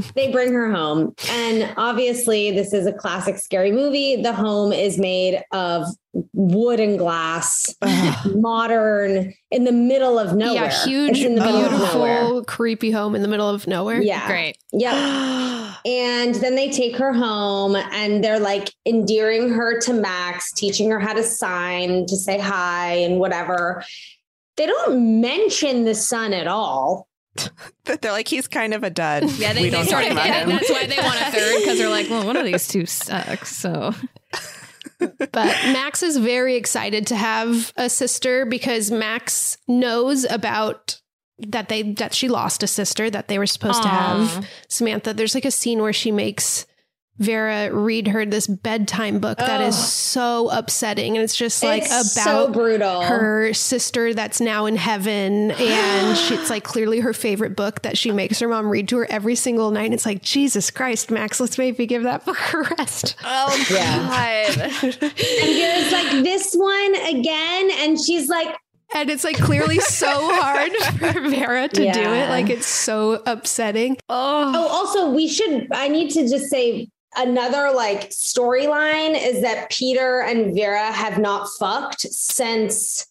[0.06, 1.14] like they bring her home.
[1.30, 4.22] And obviously, this is a classic scary movie.
[4.22, 5.84] The home is made of
[6.32, 7.74] wood and glass,
[8.24, 10.64] modern, in the middle of nowhere.
[10.64, 12.20] Yeah, huge, in the middle of nowhere.
[12.20, 14.00] beautiful, creepy home in the middle of nowhere.
[14.00, 14.26] Yeah.
[14.26, 14.58] Great.
[14.72, 15.54] Yeah.
[15.86, 20.98] And then they take her home and they're like endearing her to Max, teaching her
[20.98, 23.84] how to sign, to say hi and whatever.
[24.56, 27.08] They don't mention the son at all.
[27.84, 29.30] But they're like, he's kind of a dud.
[29.38, 30.48] Yeah, they, we they don't sort talk about him.
[30.48, 33.56] That's why they want a third because they're like, well, one of these two sucks.
[33.56, 33.94] So
[34.98, 41.00] But Max is very excited to have a sister because Max knows about
[41.38, 44.46] that they that she lost a sister that they were supposed to have.
[44.68, 46.66] Samantha, there's like a scene where she makes
[47.18, 52.16] Vera read her this bedtime book that is so upsetting and it's just like It's
[52.16, 53.02] about so brutal.
[53.02, 57.98] her sister that's now in heaven and she, it's like clearly her favorite book that
[57.98, 59.86] she makes her mom read to her every single night.
[59.86, 63.16] And It's like Jesus Christ, Max, let's maybe give that book a rest.
[63.24, 63.96] Oh Yeah.
[63.98, 64.72] God.
[64.82, 67.70] And Vera's like, this one again.
[67.80, 68.54] And she's like,
[68.94, 72.28] And it's like clearly so hard for Vera to do it.
[72.30, 73.96] Like it's so upsetting.
[74.08, 74.52] Oh.
[74.54, 75.66] Oh, also, we should.
[75.72, 81.48] I need to just say another like storyline is that Peter and Vera have not
[81.58, 83.06] fucked since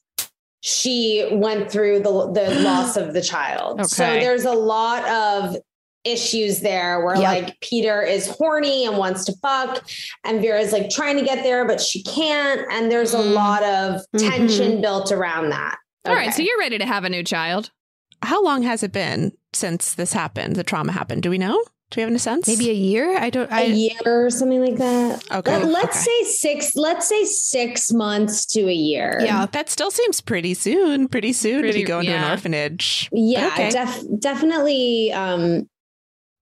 [0.62, 3.86] she went through the the loss of the child.
[3.90, 5.58] So there's a lot of
[6.04, 7.24] issues there where Yep.
[7.46, 9.86] like Peter is horny and wants to fuck
[10.24, 13.34] and Vera's like trying to get there but she can't and there's a Mm.
[13.34, 15.78] lot of tension built around that.
[16.06, 17.72] All right, so you're ready to have a new child.
[18.22, 20.56] How long has it been since this happened?
[20.56, 21.24] The trauma happened.
[21.24, 21.62] Do we know?
[21.90, 22.48] Do we have any sense?
[22.50, 23.18] Maybe a year?
[23.18, 25.24] I don't a I year or something like that.
[25.32, 26.24] Okay, Let, us okay.
[26.24, 26.76] say six.
[26.76, 29.20] Let's say six months to a year.
[29.24, 29.46] Yeah.
[29.46, 31.08] That still seems pretty soon.
[31.08, 33.08] Pretty soon to Pretty- be going to an orphanage.
[33.14, 33.48] yeah.
[33.54, 33.70] Okay.
[33.70, 35.14] Def, definitely.
[35.14, 35.70] Um,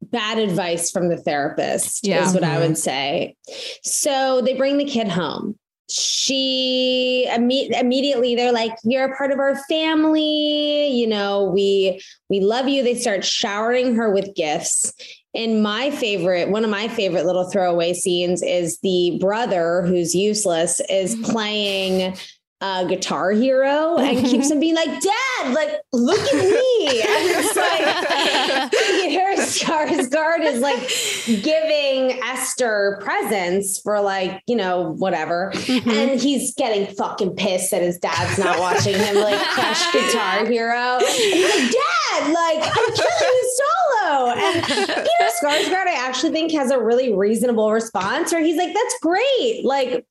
[0.02, 2.26] bad advice from the therapist Yeah.
[2.28, 2.62] is what I Mhm.
[2.62, 3.36] would say.
[3.84, 5.60] So they bring the kid home.
[5.90, 10.88] She imme- immediately they're like, "You're a part of our family.
[10.88, 14.92] You know, we we love you." They start showering her with gifts.
[15.36, 20.82] And my favorite, one of my favorite little throwaway scenes is the brother who's useless
[20.90, 21.32] is mm-hmm.
[21.32, 22.18] playing
[22.62, 27.02] uh, Guitar Hero and keeps him being like, Dad, like, look at me.
[27.02, 28.74] And it's like,
[29.12, 35.52] Harris Skarsgård is like giving Esther presents for like, you know, whatever.
[35.68, 40.98] And he's getting fucking pissed that his dad's not watching him like crush Guitar Hero.
[40.98, 43.60] And he's like, Dad, like, I'm killing you
[44.02, 44.30] solo.
[44.32, 48.96] And Peter Skarsgård, I actually think has a really reasonable response where he's like, that's
[49.02, 49.62] great.
[49.64, 50.06] Like,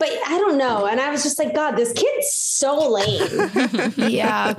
[0.00, 0.86] but I don't know.
[0.86, 3.92] And I was just like, God, this kid's so lame.
[4.10, 4.54] yeah.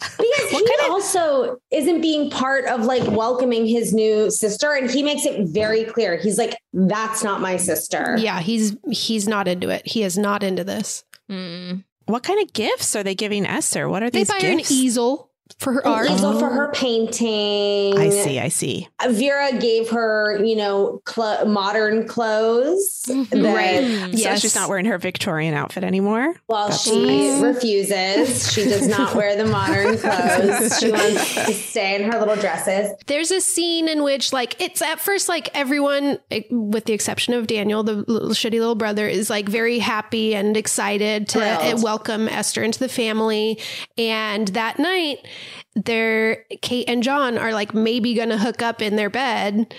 [0.00, 4.72] Because he also isn't being part of like welcoming his new sister.
[4.72, 6.16] And he makes it very clear.
[6.16, 8.16] He's like, that's not my sister.
[8.18, 9.86] Yeah, he's he's not into it.
[9.86, 11.04] He is not into this.
[11.30, 11.84] Mm.
[12.06, 13.88] What kind of gifts are they giving Esther?
[13.88, 15.27] What are They these buy her an easel
[15.58, 16.10] for her An art.
[16.10, 17.98] easel for her painting.
[17.98, 18.38] I see.
[18.38, 18.88] I see.
[19.08, 23.02] Vera gave her, you know, cl- modern clothes.
[23.06, 24.16] that- Right.
[24.18, 26.34] So she's not wearing her Victorian outfit anymore.
[26.48, 27.40] Well, That's she nice.
[27.42, 28.52] refuses.
[28.52, 30.78] She does not wear the modern clothes.
[30.78, 32.90] She wants to stay in her little dresses.
[33.06, 37.34] There's a scene in which, like, it's at first like everyone, eh, with the exception
[37.34, 41.62] of Daniel, the little shitty little brother, is like very happy and excited to Thrilled.
[41.62, 43.58] eh, welcome Esther into the family.
[43.96, 45.26] And that night,
[45.74, 49.74] they're Kate and John are like maybe going to hook up in their bed,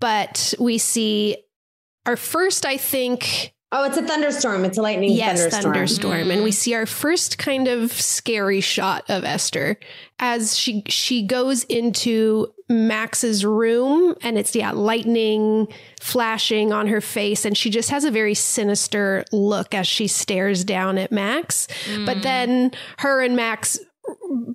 [0.00, 1.36] but we see
[2.06, 4.64] our first, I think, Oh, it's a thunderstorm.
[4.64, 5.74] It's a lightning yes, thunderstorm.
[5.74, 6.54] thunderstorm, and we mm-hmm.
[6.54, 9.80] see our first kind of scary shot of Esther
[10.20, 15.66] as she she goes into Max's room, and it's yeah, lightning
[16.00, 20.62] flashing on her face, and she just has a very sinister look as she stares
[20.62, 21.66] down at Max.
[22.06, 22.22] But mm.
[22.22, 23.80] then her and Max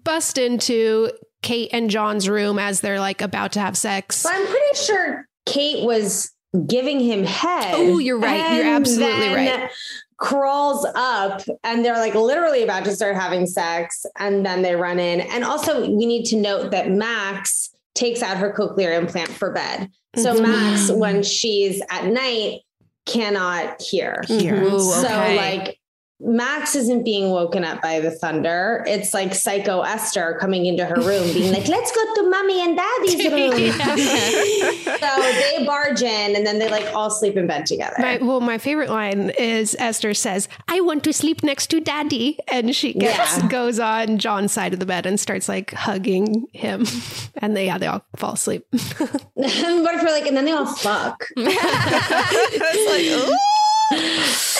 [0.04, 4.18] bust into Kate and John's room as they're like about to have sex.
[4.18, 6.32] So I'm pretty sure Kate was
[6.68, 7.76] giving him head.
[7.76, 8.56] Oh, you're right.
[8.56, 9.70] You're absolutely then right.
[10.18, 14.06] Crawls up and they're like literally about to start having sex.
[14.18, 15.22] And then they run in.
[15.22, 19.90] And also, we need to note that Max takes out her cochlear implant for bed.
[20.18, 20.42] So, Mhm.
[20.42, 22.62] Max, when she's at night,
[23.06, 24.22] cannot hear.
[24.28, 24.62] Here.
[24.64, 25.38] Ooh, So, okay.
[25.38, 25.79] like,
[26.22, 28.84] Max isn't being woken up by the thunder.
[28.86, 32.76] It's like psycho Esther coming into her room, being like, let's go to mommy and
[32.76, 33.72] daddy's room.
[35.00, 37.96] so they barge in and then they like all sleep in bed together.
[38.00, 42.38] My, well, my favorite line is Esther says, "I want to sleep next to Daddy,"
[42.52, 43.48] and she gets, Yeah.
[43.48, 46.86] goes on John's side of the bed and starts like hugging him,
[47.38, 48.66] and they yeah they all fall asleep.
[48.72, 51.26] what if we're like, and then they all fuck?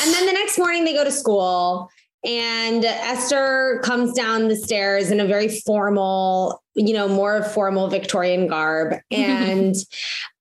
[0.02, 1.90] And then the next morning they go to school
[2.26, 8.48] and Esther comes down the stairs in a very formal, you know, more formal Victorian
[8.48, 8.96] garb.
[9.12, 9.76] And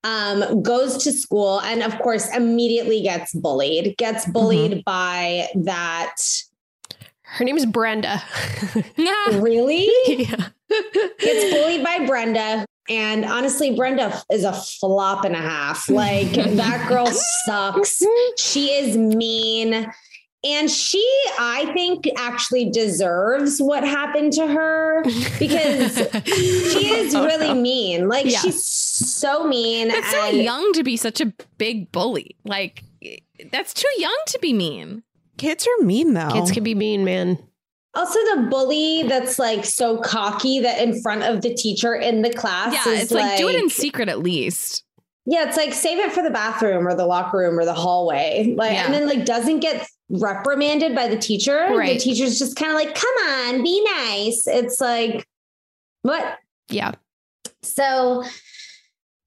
[0.05, 6.15] um, goes to school and, of course, immediately gets bullied, gets bullied by that.
[7.23, 8.23] Her name is Brenda.
[9.33, 9.91] Really?
[10.07, 10.49] yeah.
[11.19, 12.65] gets bullied by Brenda.
[12.89, 15.89] And honestly, Brenda is a flop and a half.
[15.91, 17.07] Like that girl
[17.47, 18.03] sucks.
[18.39, 19.87] She is mean.
[20.45, 21.05] And she,
[21.39, 25.03] I think, actually deserves what happened to her
[25.39, 27.55] because she is Oh, really no.
[27.61, 28.09] mean.
[28.09, 28.39] Like Yeah.
[28.41, 29.89] she's so mean.
[29.89, 32.37] That's so young to be such a big bully.
[32.45, 32.85] Like
[33.51, 35.03] that's too young to be mean.
[35.39, 36.31] Kids are mean though.
[36.31, 37.39] Kids can be mean, man.
[37.95, 42.33] Also, the bully that's like so cocky that in front of the teacher in the
[42.33, 42.73] class.
[42.75, 44.85] Yeah, is it's like, do it in secret at least.
[45.27, 48.55] Yeah, it's like save it for the bathroom or the locker room or the hallway.
[48.57, 48.85] Like, Yeah.
[48.85, 51.69] and then like doesn't get reprimanded by the teacher.
[51.71, 51.95] Right.
[51.95, 54.47] The teacher's just kind of like, come on, be nice.
[54.47, 55.27] It's like,
[56.03, 56.39] what?
[56.71, 56.93] Yeah.
[57.63, 58.25] So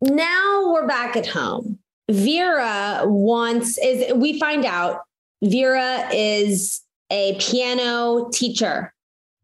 [0.01, 1.77] now we're back at home.
[2.09, 5.01] Vera wants is we find out
[5.43, 6.81] Vera is
[7.11, 8.93] a piano teacher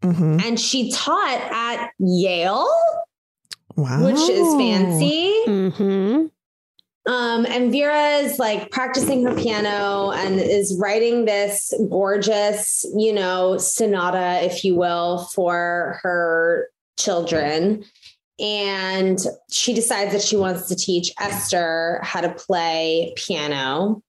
[0.02, 0.44] Mhm.
[0.44, 2.68] and she taught at Yale,
[3.76, 4.06] Wow.
[4.06, 5.34] which is fancy.
[5.48, 6.26] Mm-hmm.
[7.12, 13.58] Um, and Vera is like practicing her piano and is writing this gorgeous, you know,
[13.58, 17.86] sonata, if you will, for her children.
[18.40, 24.02] And she decides that she wants to teach Esther how to play piano.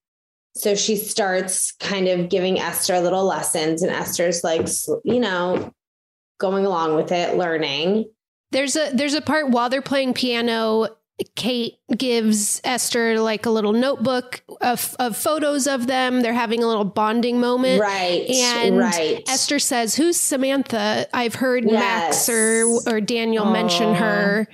[0.58, 4.66] So she starts kind of giving Esther little lessons, and Esther's like,
[5.04, 5.72] you know,
[6.40, 8.06] going along with it, learning.
[8.50, 10.88] There's a there's a part while they're playing piano.
[11.34, 16.22] Kate gives Esther like a little notebook of, of photos of them.
[16.22, 17.80] They're having a little bonding moment.
[17.80, 18.24] Right.
[18.30, 19.22] And right.
[19.28, 21.08] Esther says, "Who's Samantha?
[21.12, 21.72] I've heard Yes.
[21.72, 23.94] Max or or Daniel mention Oh.
[23.94, 24.48] her."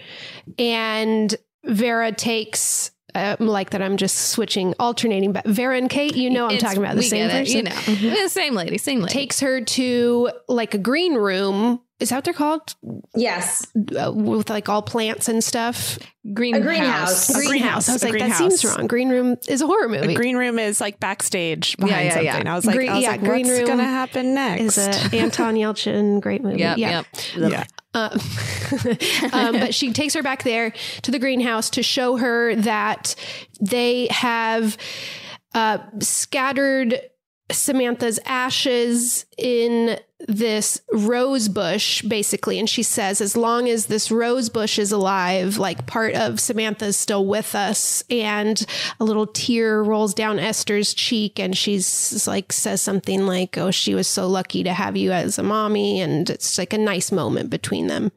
[0.59, 1.35] And
[1.65, 3.83] Vera takes uh, like that.
[3.83, 5.33] I'm just switching, alternating.
[5.33, 7.57] But Vera and Kate, you know, I'm It's- talking about the same it, person.
[7.59, 7.63] You
[8.11, 9.13] know, Yeah, same lady, same lady.
[9.13, 11.81] Takes her to like a green room.
[12.01, 12.75] Is that what they're called?
[13.15, 13.67] yes.
[13.97, 15.99] Uh, with like all plants and stuff.
[16.33, 17.31] green A greenhouse.
[17.31, 18.89] A greenhouse, I was a like, that seems wrong.
[18.89, 20.09] Green room is a horror movie.
[20.09, 22.33] The green room is like backstage behind yeah, yeah.
[22.33, 22.49] something.
[22.49, 24.77] I was like, Green- I was yeah, like, green what's room gonna happen next?
[24.77, 26.59] is a Anton Yelchin great movie.
[26.59, 27.03] Yep, yeah.
[27.37, 27.53] yep.
[27.53, 27.65] yeah.
[27.95, 28.19] Uh,
[29.33, 30.73] um, but she takes her back there
[31.03, 33.15] to the greenhouse to show her that
[33.61, 34.77] they have
[35.55, 37.01] uh, scattered
[37.53, 42.59] Samantha's ashes in this rose bush, basically.
[42.59, 46.97] And she says, as long as this rose bush is alive, like part of Samantha's
[46.97, 48.03] still with us.
[48.11, 48.65] And
[49.01, 51.39] a little tear rolls down Esther's cheek.
[51.39, 55.39] And she's like, says something like, oh, she was so lucky to have you as
[55.39, 56.01] a mommy.
[56.01, 58.13] And it's like a nice moment between them.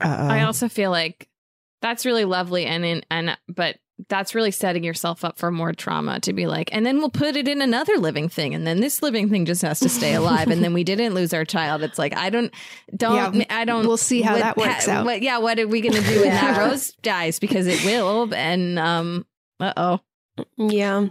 [0.00, 0.28] Uh-oh.
[0.28, 1.28] I also feel like
[1.82, 3.76] that's really lovely and in and but
[4.08, 7.36] that's really setting yourself up for more trauma to be like, and then we'll put
[7.36, 10.48] it in another living thing, and then this living thing just has to stay alive,
[10.48, 11.82] and then we didn't lose our child.
[11.82, 12.52] It's like I don't,
[12.96, 13.86] don't, Yeah, I don't.
[13.86, 15.04] we'll see how what- that works ha- out.
[15.04, 17.38] What, yeah, what are we gonna do when that rose dies?
[17.38, 19.26] Because it will, and um,
[19.58, 20.00] uh oh,
[20.56, 21.08] Yeah.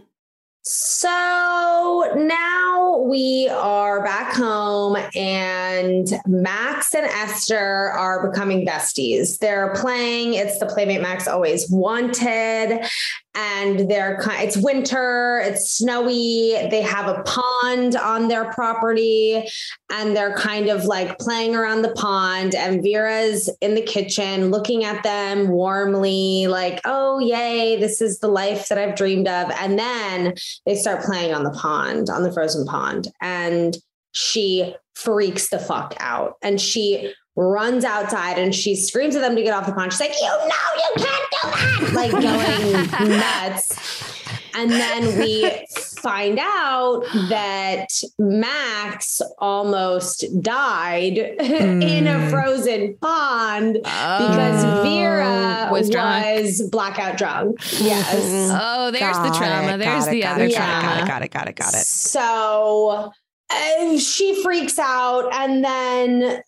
[0.72, 9.40] So now we are back home, and Max and Esther are becoming besties.
[9.40, 10.36] They're playing.
[10.36, 12.86] It's the Playmate Max always wanted,
[13.34, 14.24] and they're.
[14.34, 15.42] It's winter.
[15.44, 16.52] It's snowy.
[16.70, 19.44] They have a pond on their property,
[19.92, 22.54] and they're kind of like playing around the pond.
[22.54, 27.80] And Vera's in the kitchen, looking at them warmly, like, "Oh, yay!
[27.80, 31.51] This is the life that I've dreamed of." And then they start playing on the
[31.51, 33.07] pond, on the frozen pond.
[33.22, 33.78] And
[34.12, 36.36] she freaks the fuck out.
[36.41, 39.93] And she runs outside and she screams at them to get off the pond.
[39.93, 40.45] She's like, You know,
[40.76, 41.93] you can't do that.
[41.93, 44.19] Like going nuts.
[44.56, 45.66] And then we
[46.02, 56.70] find out that Max almost died in a frozen pond because Oh, Vera was was,
[56.70, 57.60] blackout drunk.
[57.80, 58.50] Yes.
[58.54, 59.74] oh, there's the Got trauma.
[59.74, 60.82] it, There's got it, the got other it, trauma.
[60.82, 61.86] Got it, got it, got it, got it.
[61.86, 63.12] So
[63.50, 66.42] uh, she freaks out, and then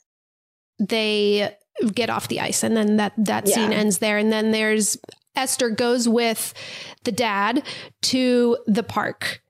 [0.79, 1.55] they
[1.93, 3.55] get off the ice and then that that Yeah.
[3.55, 4.97] scene ends there and then there's
[5.35, 6.53] Esther goes with
[7.03, 7.63] the dad
[8.03, 9.41] to the park.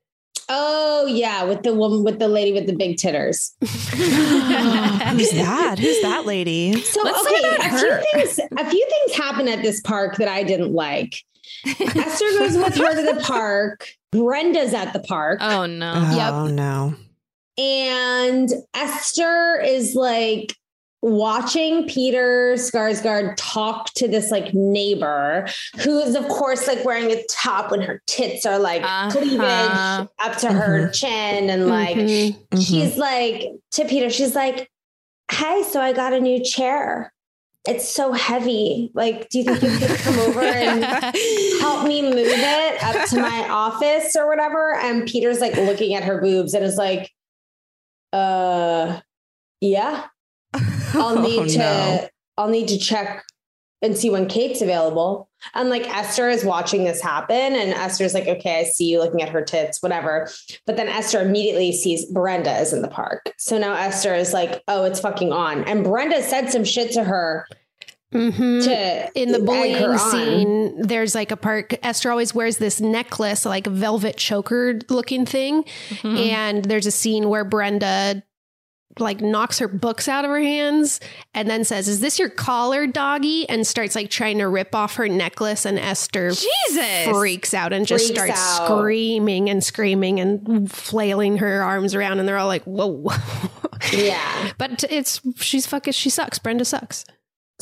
[0.49, 3.53] oh yeah, with the woman with the lady with the big titters.
[3.61, 3.71] Who's
[5.31, 5.77] that?
[5.79, 6.73] Who's that lady?
[6.81, 8.01] So Let's okay, a her.
[8.01, 8.39] few things.
[8.57, 11.23] A few things happen at this park that I didn't like.
[11.65, 13.87] Esther goes with her to the park.
[14.11, 15.39] Brenda's at the park.
[15.41, 15.93] Oh no.
[15.95, 16.95] Oh no.
[17.57, 20.55] And Esther is like
[21.01, 25.47] watching Peter Skarsgård talk to this like neighbor
[25.83, 29.09] who is of course like wearing a top when her tits are like Uh-huh.
[29.11, 32.35] cleavage up to her chin and like Mhm.
[32.65, 34.69] she's like to Peter she's like
[35.31, 37.13] hey so I got a new chair.
[37.67, 38.91] It's so heavy.
[38.93, 40.83] Like do you think you could come over and
[41.61, 44.75] help me move it up to my office or whatever?
[44.75, 47.11] And Peter's like looking at her boobs and is like
[48.13, 48.99] uh
[49.61, 50.05] yeah
[50.93, 52.07] I'll need Oh, to no.
[52.37, 53.23] I'll need to check
[53.83, 55.27] and see when Kate's available.
[55.55, 59.21] And like Esther is watching this happen, and Esther's like, okay, I see you looking
[59.23, 60.29] at her tits, whatever.
[60.67, 63.33] But then Esther immediately sees Brenda is in the park.
[63.39, 65.63] So now Esther is like, oh, it's fucking on.
[65.63, 67.47] And Brenda said some shit to her
[68.13, 68.63] Mhm.
[68.65, 71.73] to in the bullying scene, there's like a part.
[71.81, 76.17] Esther always wears this necklace, like velvet choker looking thing, Mm-hmm.
[76.17, 78.21] and there's a scene where Brenda
[78.99, 80.99] like knocks her books out of her hands
[81.33, 84.95] and then says, "Is this your collar, doggy?" and starts like trying to rip off
[84.95, 87.07] her necklace, and Esther Jesus.
[87.09, 88.67] freaks out and just Freaks starts out.
[88.67, 93.09] screaming and screaming and flailing her arms around, and they're all like, "Whoa!"
[93.93, 94.51] Yeah.
[94.59, 96.37] but it's she's fucking she sucks.
[96.37, 97.03] Brenda sucks.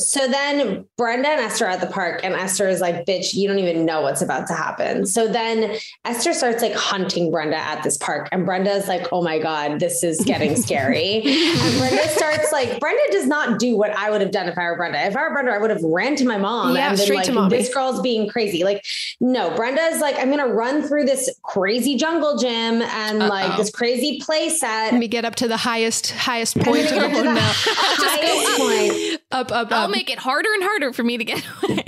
[0.00, 3.48] So then Brenda and Esther are at the park, and Esther is like, bitch, you
[3.48, 5.06] don't even know what's about to happen.
[5.06, 9.38] So then Esther starts like hunting Brenda at this park, and Brenda's like, oh my
[9.38, 11.22] God, this is getting scary.
[11.24, 14.64] and Brenda starts like, Brenda does not do what I would have done if I
[14.64, 15.04] were Brenda.
[15.06, 17.34] If I were Brenda, I would have ran to my mom Yeah, and been straight
[17.34, 18.64] like, this girl's being crazy.
[18.64, 18.84] Like,
[19.20, 23.50] no, Brenda is like, I'm going to run through this crazy jungle gym and like
[23.50, 23.56] Uh-oh.
[23.58, 24.92] this crazy play set.
[24.92, 29.22] Let me get up to the highest highest point of the to the highest point.
[29.30, 29.89] Up, up, up.
[29.90, 31.84] Make it harder and harder for me to get away.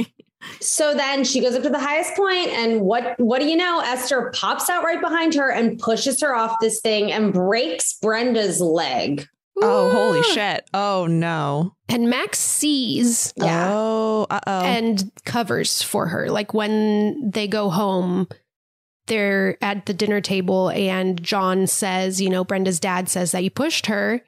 [0.61, 3.81] So then she goes up to the highest point, and what what do you know?
[3.81, 8.61] Esther pops out right behind her and pushes her off this thing and breaks Brenda's
[8.61, 9.27] leg.
[9.61, 10.69] Oh, holy shit.
[10.73, 11.77] Oh, no.
[11.89, 13.71] and Max sees Yeah.
[13.73, 14.61] Oh, uh oh.
[14.63, 16.29] and covers for her.
[16.31, 18.29] Like when they go home,
[19.07, 23.51] they're at the dinner table, and John says, you know, Brenda's dad says that you
[23.51, 24.23] pushed her.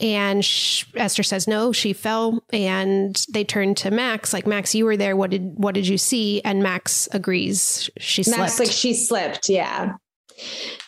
[0.00, 2.42] And sh- Esther says no, she fell.
[2.52, 5.16] And they turn to Max, like Max, you were there.
[5.16, 6.40] What did what did you see?
[6.42, 7.90] And Max agrees.
[7.98, 8.60] She Max slept.
[8.60, 9.94] like she slipped, yeah.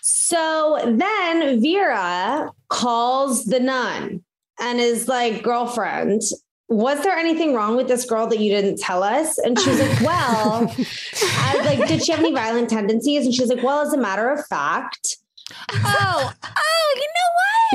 [0.00, 4.24] So then Vera calls the nun
[4.58, 6.22] and is like, girlfriend,
[6.68, 9.36] was there anything wrong with this girl that you didn't tell us?
[9.36, 10.74] And she's like, well,
[11.22, 13.26] I was like, did she have any violent tendencies?
[13.26, 15.18] And she's like, well, as a matter of fact,
[15.70, 17.08] Oh, oh, you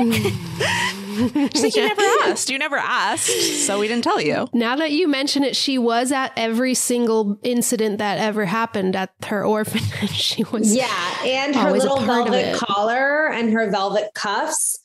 [0.08, 1.52] know what?
[1.52, 2.50] She's like, you never asked.
[2.50, 3.28] You never asked.
[3.66, 4.46] So we didn't tell you.
[4.52, 9.10] Now that you mention it, she was at every single incident that ever happened at
[9.26, 9.88] her orphanage.
[10.28, 14.78] She was Yeah, and her little velvet collar and her velvet cuffs.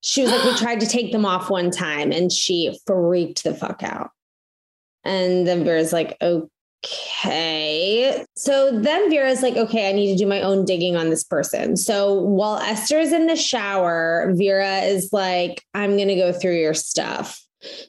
[0.00, 3.54] She was like, we tried to take them off one time, and she freaked the
[3.54, 4.10] fuck out.
[5.04, 6.48] And then Vera's like, okay.
[8.36, 11.76] So then Vera's like, okay, I need to do my own digging on this person.
[11.76, 17.40] So while Esther's in the shower, Vera is like, I'm gonna go through your stuff.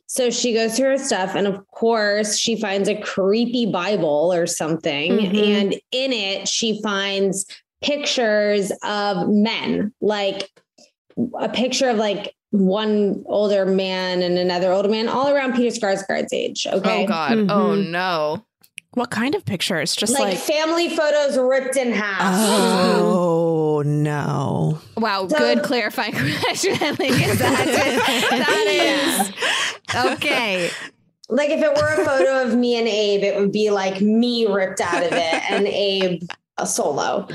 [0.06, 4.46] So she goes through her stuff, and of course, she finds a creepy Bible or
[4.46, 5.14] something.
[5.14, 5.44] Mhm.
[5.62, 7.46] And in it, she finds
[7.82, 10.50] pictures of men, like
[11.40, 16.34] a picture of like one older man and another older man, all around Peter Skarsgård's
[16.34, 16.68] age.
[16.68, 17.04] Okay.
[17.04, 17.32] Oh God.
[17.50, 17.92] Oh Mhm.
[17.92, 18.44] no.
[18.94, 19.96] What kind of pictures?
[19.96, 22.34] Just Like, like, family photos ripped in half.
[23.00, 24.80] oh, no.
[24.98, 25.28] Wow.
[25.30, 26.12] So- good clarifying
[26.42, 26.74] question.
[26.74, 26.98] Because
[27.40, 29.32] that is, that
[29.96, 30.70] is okay.
[31.30, 34.46] Like if it were a photo of me and Abe, it would be like me
[34.46, 36.24] ripped out of it and Abe
[36.58, 37.26] a solo.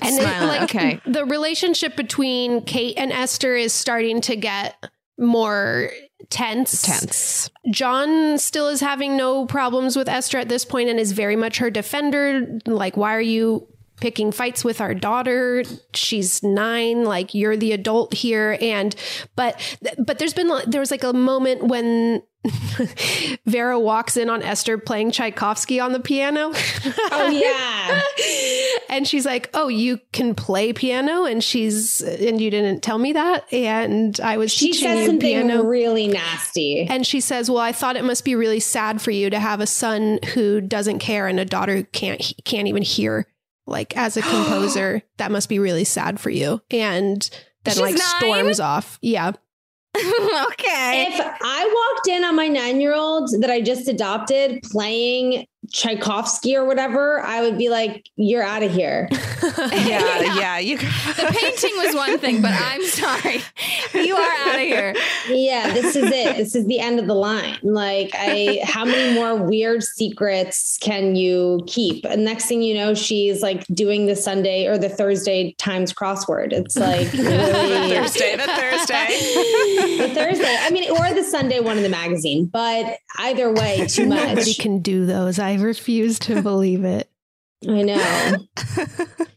[0.00, 0.22] And Smiling.
[0.22, 1.00] it, like okay.
[1.06, 4.82] the relationship between Kate and Esther is starting to get
[5.18, 5.90] more
[6.30, 6.82] tense.
[6.82, 7.50] Tense.
[7.70, 11.58] John still is having no problems with Esther at this point and is very much
[11.58, 12.58] her defender.
[12.66, 13.68] Like, why are you
[14.00, 15.64] picking fights with our daughter?
[15.94, 17.04] She's nine.
[17.04, 18.58] Like, you're the adult here.
[18.60, 18.94] And,
[19.36, 22.22] but, but there's been, there was like a moment when
[23.46, 26.52] Vera walks in on Esther playing Tchaikovsky on the piano.
[27.10, 28.00] Oh yeah.
[28.88, 33.12] and she's like, "Oh, you can play piano?" And she's, and you didn't tell me
[33.12, 33.52] that.
[33.52, 35.62] And I was She teaching you something piano.
[35.64, 36.86] really nasty.
[36.88, 39.60] And she says, "Well, I thought it must be really sad for you to have
[39.60, 43.26] a son who doesn't care and a daughter who can't can't even hear.
[43.66, 47.28] Like as a composer, that must be really sad for you." And
[47.64, 48.00] then She's like nine?
[48.20, 48.98] storms off.
[49.02, 49.32] Yeah.
[50.52, 51.06] okay.
[51.08, 56.56] If I walked in on my nine year old that I just adopted playing Tchaikovsky
[56.56, 59.08] or whatever, I would be like, "You're out of here."
[59.42, 60.58] yeah, yeah.
[60.58, 63.42] You the painting was one thing, but I'm sorry,
[63.94, 64.94] you are out of here.
[65.28, 66.36] Yeah, this is it.
[66.36, 67.58] This is the end of the line.
[67.62, 72.04] Like, I, how many more weird secrets can you keep?
[72.04, 76.52] And next thing you know, she's like doing the Sunday or the Thursday Times crossword.
[76.52, 79.06] It's like really, Thursday, the Thursday.
[79.98, 80.56] the Thursday.
[80.60, 82.46] I mean, or the Sunday one in the magazine.
[82.46, 84.28] But either way, too much.
[84.28, 85.38] Nobody can do those.
[85.38, 87.10] I refuse to believe it.
[87.68, 88.36] I know.
[88.74, 88.84] so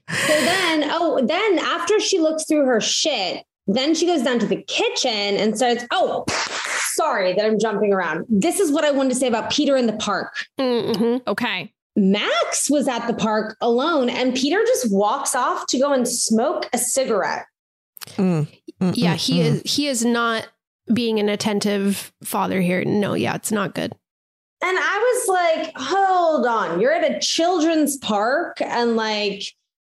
[0.07, 4.61] then, oh, then after she looks through her shit, then she goes down to the
[4.63, 6.25] kitchen and starts, oh,
[6.93, 8.25] sorry that I'm jumping around.
[8.27, 10.33] This is what I wanted to say about Peter in the park.
[10.59, 11.29] Mm-hmm.
[11.29, 11.73] Okay.
[11.95, 16.67] Max was at the park alone and Peter just walks off to go and smoke
[16.73, 17.45] a cigarette.
[18.15, 18.47] Mm,
[18.81, 19.45] mm, Yeah, mm, he mm.
[19.45, 19.61] is.
[19.65, 20.47] He is not
[20.93, 22.83] being an attentive father here.
[22.85, 23.93] No, yeah, it's not good.
[24.61, 25.27] And I was
[25.63, 29.43] like, hold on, you're at a children's park and like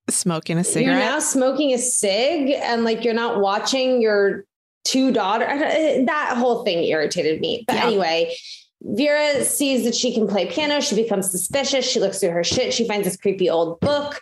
[0.10, 0.98] smoking a cigarette.
[0.98, 4.46] you're now smoking a cig and like you're not watching your
[4.84, 5.46] two daughter.
[5.48, 7.64] That whole thing irritated me.
[7.68, 7.86] But Yeah.
[7.88, 8.36] anyway,
[8.82, 10.80] Vera sees that she can play piano.
[10.80, 11.86] She becomes suspicious.
[11.90, 12.74] She looks through her shit.
[12.74, 14.22] She finds this creepy old book.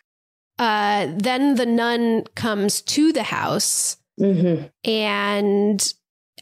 [0.59, 4.65] Uh, then the nun comes to the house Mm-hmm.
[4.89, 5.93] and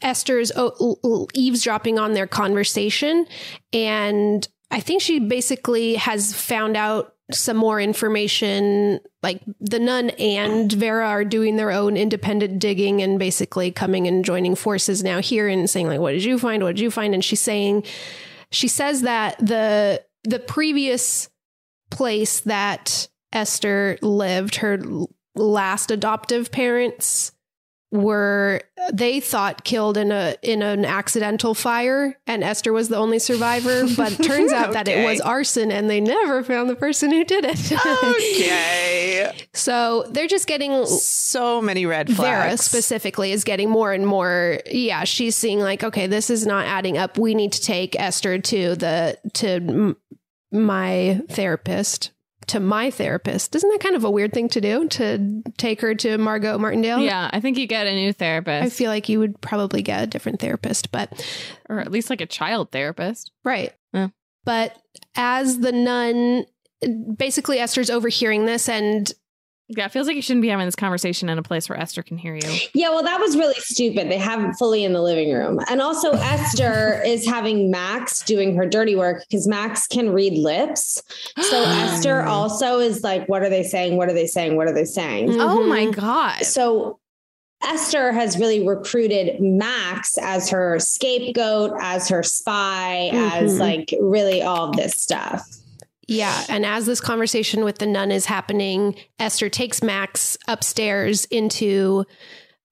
[0.02, 3.26] Esther is o- oh, l- l- eavesdropping on their conversation.
[3.72, 9.00] And I think she basically has found out some more information.
[9.22, 14.24] Like the nun and Vera are doing their own independent digging and basically coming and
[14.24, 16.62] joining forces now here and saying, like, what did you find?
[16.62, 17.14] What did you find?
[17.14, 17.84] And she's saying,
[18.50, 21.28] she says that the the previous
[21.90, 24.78] place that Esther lived, her
[25.34, 27.32] last adoptive parents
[27.92, 28.62] were
[28.92, 33.84] they thought killed in a in an accidental fire and Esther was the only survivor
[33.96, 37.44] but turns out that it was arson and they never found the person who did
[37.46, 37.72] it.
[37.72, 39.30] okay.
[39.52, 42.20] so they're just getting So many red flags.
[42.20, 44.58] Vera specifically is getting more and more.
[44.70, 47.18] Yeah, she's seeing like, okay, this is not adding up.
[47.18, 49.96] We need to take Esther to the to m-
[50.50, 52.11] my therapist.
[52.48, 53.54] To my therapist.
[53.54, 54.88] Isn't that kind of a weird thing to do?
[54.88, 57.00] To take her to Margot Martindale?
[57.00, 60.02] Yeah, I think you get a new therapist, I feel like you would probably get
[60.02, 61.26] a different therapist, but
[61.68, 63.30] or at least like a child therapist.
[63.44, 63.72] right.
[63.92, 64.08] Yeah.
[64.44, 64.76] But
[65.14, 66.46] as the nun,
[67.16, 69.10] basically Esther's overhearing this and
[69.76, 72.02] Yeah, it feels like you shouldn't be having this conversation in a place where Esther
[72.02, 72.58] can hear you.
[72.74, 74.10] Yeah, well, that was really stupid.
[74.10, 75.60] They have it fully in the living room.
[75.68, 81.02] And also, Esther is having Max doing her dirty work because Max can read lips.
[81.40, 83.96] So Esther also is like, what are they saying?
[83.96, 84.56] What are they saying?
[84.56, 85.30] What are they saying?
[85.40, 85.94] Oh my Mhm.
[85.96, 86.42] god!
[86.44, 86.98] So
[87.64, 93.60] Esther has really recruited Max as her scapegoat, as her spy, as Mhm.
[93.60, 95.46] like really all of this stuff.
[96.12, 96.44] Yeah.
[96.48, 102.04] And as this conversation with the nun is happening, Esther takes Max upstairs into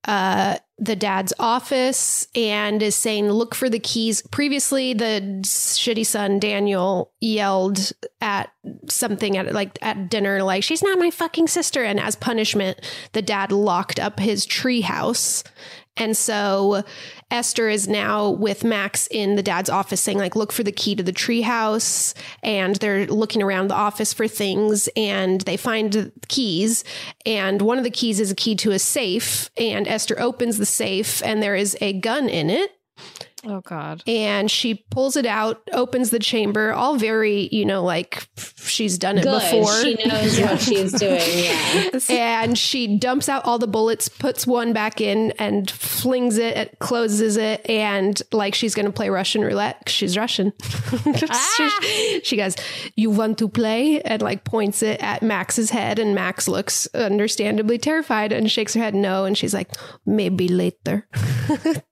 [0.05, 4.23] uh, the dad's office and is saying, Look for the keys.
[4.31, 8.51] Previously, the shitty son, Daniel, yelled at
[8.89, 11.85] something at like at dinner, like, She's not my fucking sister.
[11.85, 12.81] And as punishment,
[13.13, 15.45] the dad locked up his tree house.
[15.97, 16.83] And so
[17.31, 20.95] Esther is now with Max in the dad's office saying, like, look for the key
[20.95, 22.15] to the treehouse.
[22.43, 26.85] And they're looking around the office for things and they find keys.
[27.27, 29.51] And one of the keys is a key to a safe.
[29.57, 32.80] And Esther opens the safe and there is a gun in it.
[33.47, 34.03] Oh god!
[34.07, 38.29] And she pulls it out, opens the chamber, all very, you know, like
[38.59, 39.41] she's done it Good.
[39.41, 39.73] before.
[39.83, 41.21] She knows what she's doing.
[42.09, 42.43] Yeah.
[42.43, 46.79] and she dumps out all the bullets, puts one back in, and flings it, it
[46.79, 49.79] closes it, and like she's gonna play Russian roulette.
[49.87, 50.53] 'cause She's Russian.
[51.33, 51.79] Ah.
[51.83, 52.57] she, she goes,
[52.97, 57.79] "You want to play?" and like points it at Max's head, and Max looks understandably
[57.79, 59.71] terrified and shakes her head no, and she's like,
[60.07, 61.07] "Maybe later."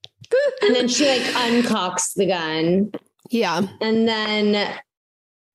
[0.63, 2.93] And then she like uncocks the gun.
[3.31, 4.75] yeah, And then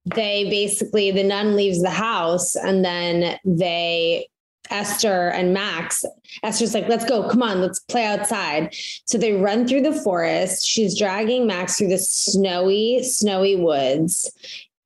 [0.05, 4.27] they basically, the nun leaves the house and then they,
[4.69, 6.05] Esther and Max,
[6.41, 8.73] Esther's like, let's go, come on, let's play outside.
[9.05, 10.65] So they run through the forest.
[10.65, 14.31] She's dragging Max through the snowy, snowy woods.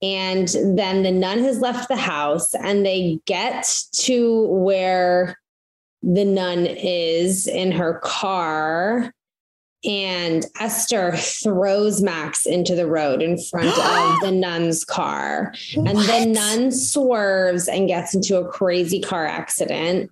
[0.01, 5.39] And then the nun has left the house and they get to where
[6.03, 9.11] the nun is in her car.
[9.85, 15.53] And Esther throws Max into the road in front of the nun's car.
[15.75, 20.11] And the nun swerves and gets into a crazy car accident.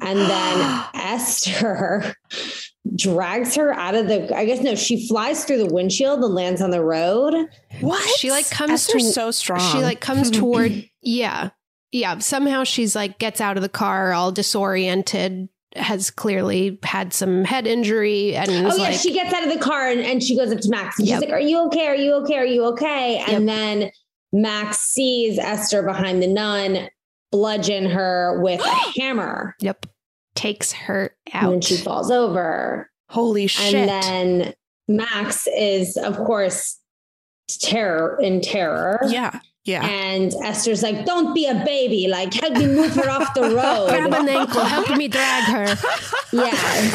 [0.00, 2.14] And then Esther
[2.96, 4.36] drags her out of the.
[4.36, 7.34] I guess no, she flies through the windshield and lands on the road.
[7.80, 8.18] What?
[8.18, 9.60] She like comes Esther's to so strong.
[9.72, 11.50] She like comes toward yeah.
[11.92, 12.18] Yeah.
[12.18, 17.66] Somehow she's like gets out of the car all disoriented, has clearly had some head
[17.66, 20.52] injury and Oh yeah, like she gets out of the car and, and she goes
[20.52, 20.98] up to Max.
[20.98, 21.20] And Yep.
[21.22, 21.86] She's like, "Are you okay?
[21.88, 22.36] Are you okay?
[22.36, 23.90] Are you okay?" And then
[24.32, 26.88] Max sees Esther behind the nun,
[27.32, 28.68] bludgeon her with a
[29.00, 29.86] hammer, Yep.
[30.34, 32.90] Takes her out and she falls over.
[33.08, 33.74] Holy shit.
[33.74, 34.54] And then
[34.88, 36.78] Max is, of course,
[37.60, 39.00] terror in terror.
[39.06, 39.38] yeah.
[39.64, 39.82] Yeah.
[39.86, 42.06] And Esther's like, "Don't be a baby!
[42.06, 43.88] Like, help me move her off the road.
[43.88, 45.76] Grab road." an ankle, help me drag her.
[46.34, 46.50] Yeah.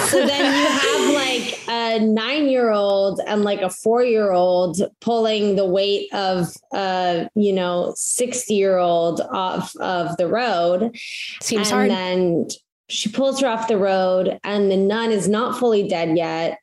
[0.08, 6.50] So then you have like a nine-year-old and like a four-year-old pulling the weight of
[6.74, 10.94] a you know sixty-year-old off of the road.
[11.42, 11.90] Seems and hard.
[11.90, 12.48] then
[12.90, 16.60] she pulls her off the road, and the nun is not fully dead yet.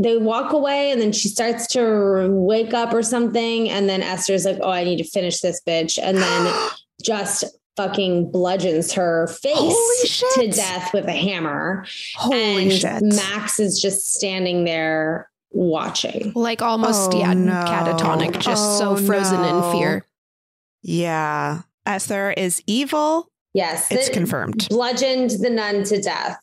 [0.00, 3.68] They walk away, and then she starts to wake up or something.
[3.68, 6.54] And then Esther's like, "Oh, I need to finish this bitch," and then
[7.02, 7.44] just
[7.76, 11.84] fucking bludgeons her face to death with a hammer.
[12.16, 13.02] Holy and shit.
[13.02, 16.32] Max is just standing there watching.
[16.34, 17.52] like almost Oh, yeah, no.
[17.52, 19.66] catatonic, just so Oh, frozen no.
[19.72, 20.04] in fear.
[20.82, 21.62] yeah.
[21.86, 23.30] Esther is evil.
[23.54, 24.66] Yes, It's confirmed.
[24.68, 26.36] bludgeoned the nun to death.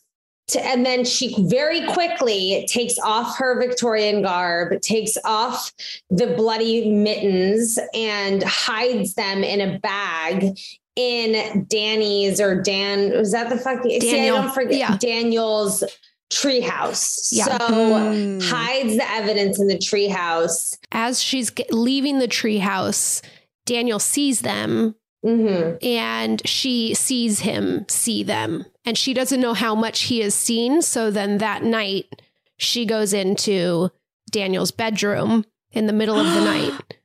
[0.49, 5.71] To, and then she very quickly takes off her Victorian garb, takes off
[6.11, 10.55] the bloody mittens, and hides them in a bag
[10.95, 13.11] in Danny's or Dan.
[13.17, 14.01] Was that the fucking?
[14.01, 14.35] See, I Daniel.
[14.43, 14.97] don't forget Yeah.
[14.97, 15.83] Daniel's
[16.31, 17.29] treehouse.
[17.31, 17.45] Yeah.
[17.45, 18.43] So Mm.
[18.43, 20.77] hides the evidence in the treehouse.
[20.91, 23.21] As she's leaving the treehouse,
[23.65, 25.83] Daniel sees them Mm-hmm.
[25.83, 28.65] and she sees him see them.
[28.85, 30.83] And she doesn't know how much he has seen.
[30.83, 32.21] So then that night,
[32.57, 33.89] she goes into
[34.29, 36.95] Daniel's bedroom in the middle of the night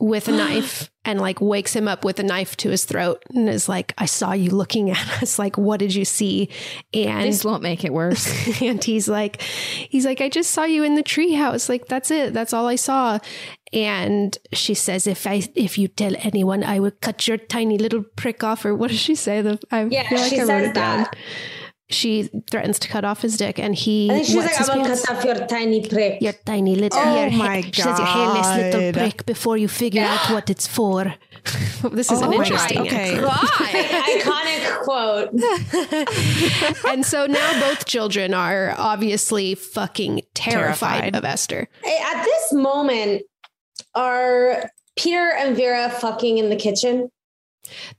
[0.00, 3.48] with a knife and like wakes him up with a knife to his throat and
[3.48, 5.38] is like, I saw you looking at us.
[5.38, 6.50] Like, what did you see?
[6.94, 8.60] And This won't make it worse.
[8.62, 12.34] and he's like he's like i just saw you in the treehouse like that's it
[12.34, 13.18] that's all i saw
[13.72, 18.02] and she says if i if you tell anyone i will cut your tiny little
[18.16, 20.64] prick off or what does she say the i Yeah, feel like she i wrote
[20.64, 21.16] it down that.
[21.90, 24.68] she threatens to cut off his dick and he And then she's wets like, his
[24.68, 25.04] I will pants.
[25.06, 26.20] cut off your tiny prick.
[26.22, 30.02] your tiny little Oh your my she says your hairless little prick before you figure
[30.02, 31.14] out what it's for
[31.92, 33.16] this is Oh an interesting God, okay.
[34.18, 35.30] Iconic quote.
[36.88, 41.16] and so now both children are obviously fucking terrified, Terrified.
[41.16, 43.22] of esther At this moment,
[43.98, 47.10] are Peter and Vera fucking in the kitchen?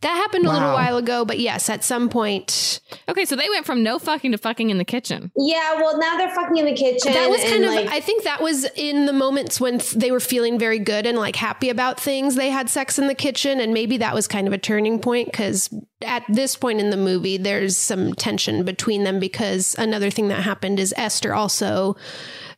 [0.02, 3.66] That happened a little while ago, but yes, at some point, Okay, so they went
[3.66, 5.32] from no fucking to fucking in the kitchen.
[5.36, 7.14] Yeah, well, now they're fucking in the kitchen.
[7.14, 10.12] that was kind of, like, I think that was in the moments when th- they
[10.12, 12.36] were feeling very good and like happy about things.
[12.36, 15.32] They had sex in the kitchen, and maybe that was kind of a turning point
[15.32, 15.70] because
[16.02, 20.41] at this point in the movie, there's some tension between them because another thing that
[20.43, 21.95] happened is Esther also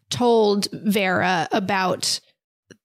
[0.09, 2.19] told Vera about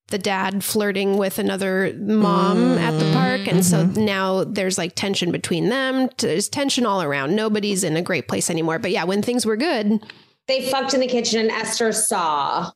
[0.08, 3.48] the dad flirting with another mom at the park.
[3.48, 6.08] And so now there's like tension between them.
[6.18, 7.34] There's tension all around.
[7.34, 8.78] Nobody's in a great place anymore.
[8.78, 10.00] But yeah, when things were good,
[10.46, 12.70] they fucked in the kitchen, and Esther saw.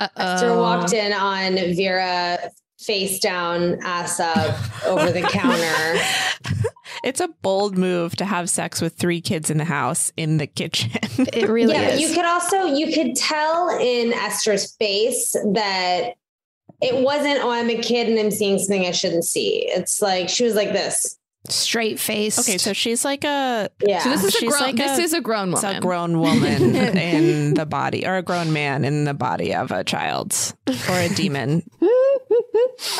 [0.00, 6.00] Uh, Esther walked in on Vera face down, ass up over the counter.
[7.04, 10.46] It's a bold move to have sex with three kids in the house in the
[10.46, 10.90] kitchen.
[11.32, 12.00] it really yeah, but is.
[12.00, 16.14] you could also you could tell in Esther's face that
[16.80, 17.40] it wasn't.
[17.42, 19.66] Oh, I'm a kid and I'm seeing something I shouldn't see.
[19.68, 21.17] It's like she was like this.
[21.52, 22.38] Straight face.
[22.38, 24.00] okay, so she's like a Yeah.
[24.00, 24.60] So this is a grown.
[24.60, 25.76] like this a- is a grown it's woman.
[25.76, 29.84] a grown woman in the body, or a grown man in the body of a
[29.84, 30.34] child
[30.66, 31.62] or a demon.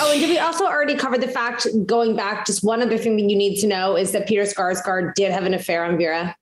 [0.01, 2.47] Oh, and did we also already cover the fact going back?
[2.47, 5.45] Just one other thing that you need to know is that Peter Skarsgård did have
[5.45, 6.37] an affair on Vera.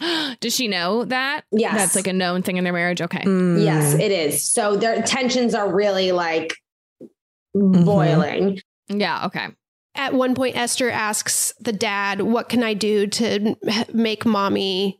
[0.40, 1.44] Does she know that?
[1.52, 1.74] Yes.
[1.76, 3.00] That's like a known thing in their marriage.
[3.02, 3.22] Okay.
[3.22, 3.62] Mm.
[3.62, 4.42] Yes, it is.
[4.48, 6.54] So their tensions are really like
[7.54, 8.60] boiling.
[8.88, 9.26] Yeah.
[9.26, 9.48] Okay.
[10.00, 13.54] At one point, Esther asks the dad, What can I do to
[13.92, 14.98] make mommy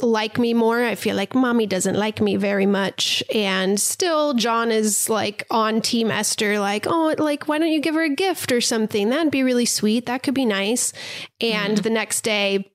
[0.00, 0.82] like me more?
[0.82, 3.22] I feel like mommy doesn't like me very much.
[3.34, 7.96] And still, John is like on Team Esther, like, Oh, like, why don't you give
[7.96, 9.10] her a gift or something?
[9.10, 10.06] That'd be really sweet.
[10.06, 10.94] That could be nice.
[11.38, 11.82] And mm-hmm.
[11.82, 12.72] the next day,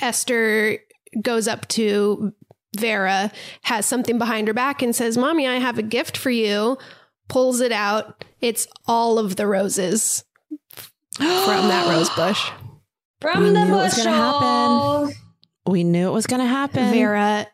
[0.00, 0.80] Esther
[1.22, 2.32] goes up to
[2.76, 3.30] Vera,
[3.62, 6.76] has something behind her back, and says, Mommy, I have a gift for you.
[7.28, 8.24] Pulls it out.
[8.40, 10.24] It's all of the roses
[11.16, 12.50] from that rose bush.
[13.20, 15.14] From We the knew it was gonna happen.
[15.66, 16.92] We knew it was going to happen.
[16.92, 17.46] Vera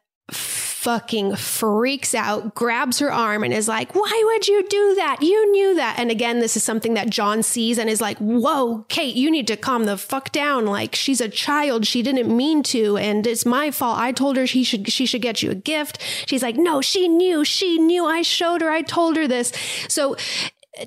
[0.81, 5.19] fucking freaks out, grabs her arm, and is like, Why would you do that?
[5.21, 5.99] You knew that.
[5.99, 9.47] And again, this is something that John sees and is like, Whoa, Kate, you need
[9.49, 10.65] to calm the fuck down.
[10.65, 11.87] Like, she's a child.
[11.87, 12.97] She didn't mean to.
[12.97, 13.99] And it's my fault.
[13.99, 16.01] I told her she should, she should get you a gift.
[16.25, 17.45] She's like, No, she knew.
[17.45, 18.07] She knew.
[18.07, 18.71] I showed her.
[18.71, 19.53] I told her this.
[19.89, 20.17] So,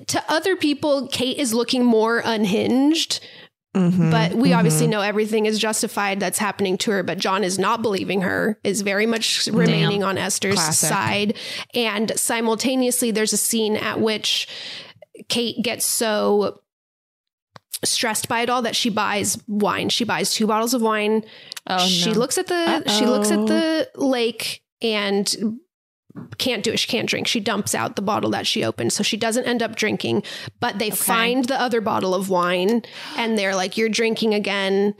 [0.08, 3.20] to other people, Kate is looking more unhinged
[3.74, 4.56] Mhm, but we mhm.
[4.56, 8.58] obviously know everything is justified that's happening to her but john is not believing her
[8.62, 10.88] is very much remaining on esther's Classic.
[10.88, 11.36] side
[11.74, 14.46] and simultaneously there's a scene at which
[15.28, 16.60] kate gets so
[17.82, 21.24] stressed by it all that she buys wine she buys two bottles of wine
[21.66, 22.18] Oh, she no.
[22.18, 25.58] looks at the she looks at the lake and
[26.38, 26.78] can't do it.
[26.78, 27.26] She can't drink.
[27.26, 28.92] She dumps out the bottle that she opened.
[28.92, 30.22] So she doesn't end up drinking,
[30.60, 32.82] but they find the other bottle of wine
[33.16, 34.94] and they're like, You're drinking again.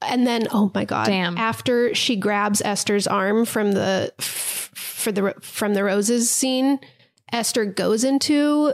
[0.00, 1.06] And then, oh my God.
[1.06, 1.38] Damn.
[1.38, 6.80] After she grabs Esther's arm from the f- for the from the roses scene,
[7.32, 8.72] Esther goes into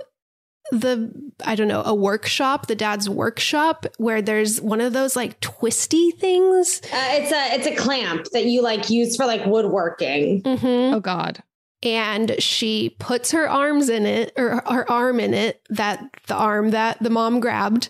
[0.71, 1.11] the
[1.45, 6.11] I don't know, a workshop, the dad's workshop, where there's one of those like twisty
[6.11, 6.81] things.
[6.85, 10.43] Uh, it's a it's a clamp that you like use for like woodworking.
[10.43, 10.95] Mm-hmm.
[10.95, 11.43] Oh God.
[11.83, 16.71] And she puts her arms in it or her arm in it that the arm
[16.71, 17.89] that the mom grabbed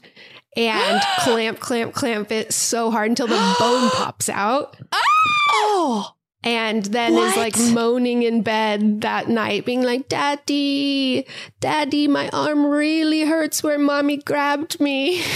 [0.56, 4.76] and clamp clamp clamp it so hard until the bone pops out.
[4.92, 6.14] Oh,
[6.44, 11.26] and then is like moaning in bed that night being like daddy
[11.60, 15.22] daddy my arm really hurts where mommy grabbed me.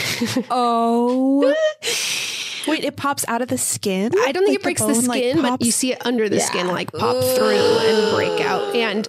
[0.50, 1.55] Oh.
[2.67, 4.13] Wait, it pops out of the skin?
[4.19, 6.29] I don't think Like it breaks the, bone, like, skin, but you see it under
[6.29, 6.45] the Yeah.
[6.45, 8.75] skin like pop through and break out.
[8.75, 9.09] And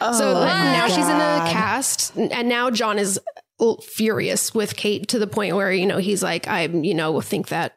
[0.00, 3.20] oh so now she's in a cast, and now John is
[3.82, 7.48] furious with Kate to the point where you know he's like, I you know think
[7.48, 7.76] that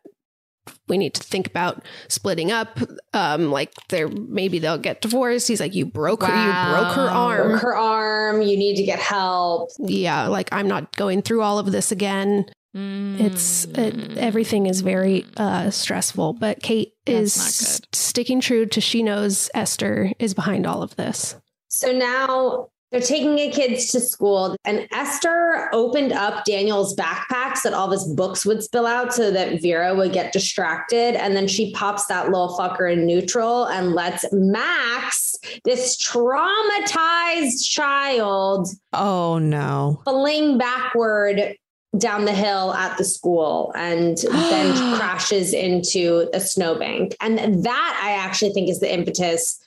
[0.89, 2.79] we need to think about splitting up.
[3.13, 5.47] Um, like there maybe they'll get divorced.
[5.47, 7.49] He's like, you broke her, you broke her arm.
[7.51, 8.41] Broke her arm.
[8.41, 9.69] You need to get help.
[9.79, 12.45] Yeah, like I'm not going through all of this again.
[12.73, 18.81] It's it, everything is very uh, stressful, but Kate is That's not sticking true to
[18.81, 21.35] she knows Esther is behind all of this.
[21.69, 27.69] So now they're taking the kids to school, and Esther opened up Daniel's backpack so
[27.69, 31.15] that all of his books would spill out so that Vera would get distracted.
[31.15, 38.69] And then she pops that little fucker in neutral and lets Max, this traumatized child,
[38.93, 40.01] Oh, no.
[40.05, 41.55] fling backward
[41.97, 47.15] down the hill at the school and then crashes into a snowbank.
[47.21, 49.59] And that I actually think is the impetus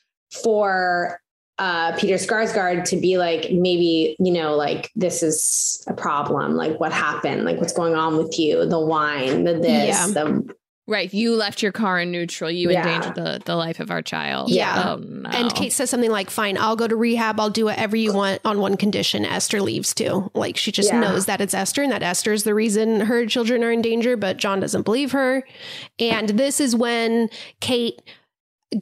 [0.43, 1.21] for
[1.59, 6.55] uh, Peter Skarsgård to be like, maybe, you know, like this is a problem.
[6.55, 7.45] Like what happened?
[7.45, 8.65] Like what's going on with you?
[8.67, 10.07] The wine, the this, Yeah.
[10.07, 10.55] the
[10.91, 11.13] Right.
[11.15, 12.51] You left your car in neutral.
[12.51, 12.81] You Yeah.
[12.81, 14.51] endangered the, the life of our child.
[14.51, 14.83] Yeah.
[14.85, 15.31] Oh, no.
[15.31, 17.39] And Kate says something like, "Fine, I'll go to rehab.
[17.39, 20.31] I'll do whatever you want on one condition." Esther leaves too.
[20.35, 20.99] Like she just Yeah.
[20.99, 24.17] knows that it's Esther and that Esther is the reason her children are in danger,
[24.17, 25.45] but John doesn't believe her.
[26.01, 27.31] And this is when
[27.61, 28.01] Kate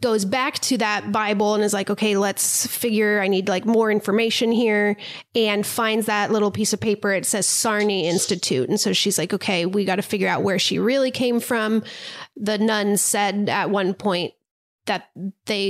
[0.01, 3.91] goes back to that Bible and is like, okay, let's figure, I need like more
[3.91, 4.97] information here
[5.35, 7.13] and finds that little piece of paper.
[7.13, 8.69] It says Saarne Institute.
[8.69, 11.83] And so she's like, okay, we got to figure out where she really came from.
[12.37, 14.35] The nuns said at one point
[14.85, 15.09] that
[15.47, 15.69] they,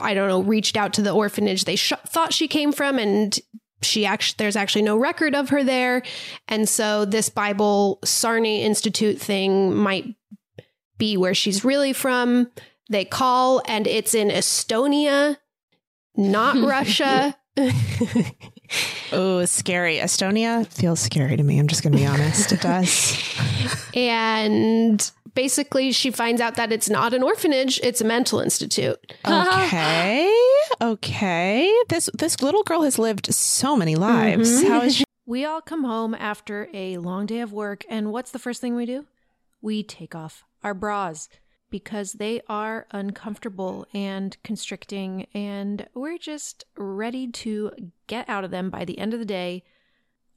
[0.00, 3.38] I don't know, reached out to the orphanage they sh- thought she came from and
[3.82, 6.02] she actually there's actually no record of her there
[6.48, 10.16] and so this bible saarne institute thing might
[10.96, 12.50] be where she's really from
[12.90, 15.36] they call and it's in estonia
[16.16, 17.36] not russia
[19.12, 19.96] Oh, scary.
[19.96, 21.58] Estonia feels scary to me.
[21.58, 22.52] I'm just going to be honest.
[22.52, 23.16] It does.
[23.94, 30.30] and basically she finds out that it's not an orphanage it's a mental institute Okay.
[30.82, 31.72] Okay.
[31.88, 34.62] This this little girl has lived so many lives.
[34.62, 34.68] Mhm.
[34.68, 35.04] How is she?
[35.28, 38.76] We all come home after a long day of work, and what's the first thing
[38.76, 39.06] we do?
[39.60, 41.28] We take off our bras
[41.76, 47.70] because they are uncomfortable and constricting, and we're just ready to
[48.06, 49.62] get out of them by the end of the day.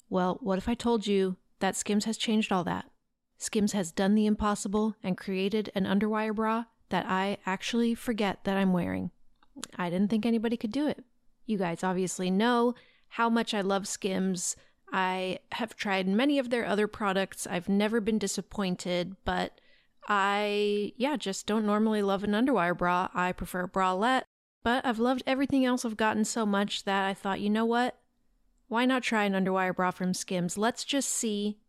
[0.09, 2.91] Well, what if I told you that Skims has changed all that?
[3.37, 8.57] Skims has done the impossible and created an underwire bra that I actually forget that
[8.57, 9.11] I'm wearing.
[9.77, 11.05] I didn't think anybody could do it.
[11.45, 12.75] You guys obviously know
[13.07, 14.57] how much I love Skims.
[14.91, 17.47] I have tried many of their other products.
[17.47, 19.61] I've never been disappointed, but
[20.09, 23.09] I, yeah, just don't normally love an underwire bra.
[23.13, 24.23] I prefer a bralette,
[24.63, 27.99] but I've loved everything else I've gotten so much that I thought, you know what?
[28.67, 30.57] Why not try an underwire bra from Skims?
[30.57, 31.59] Let's just see.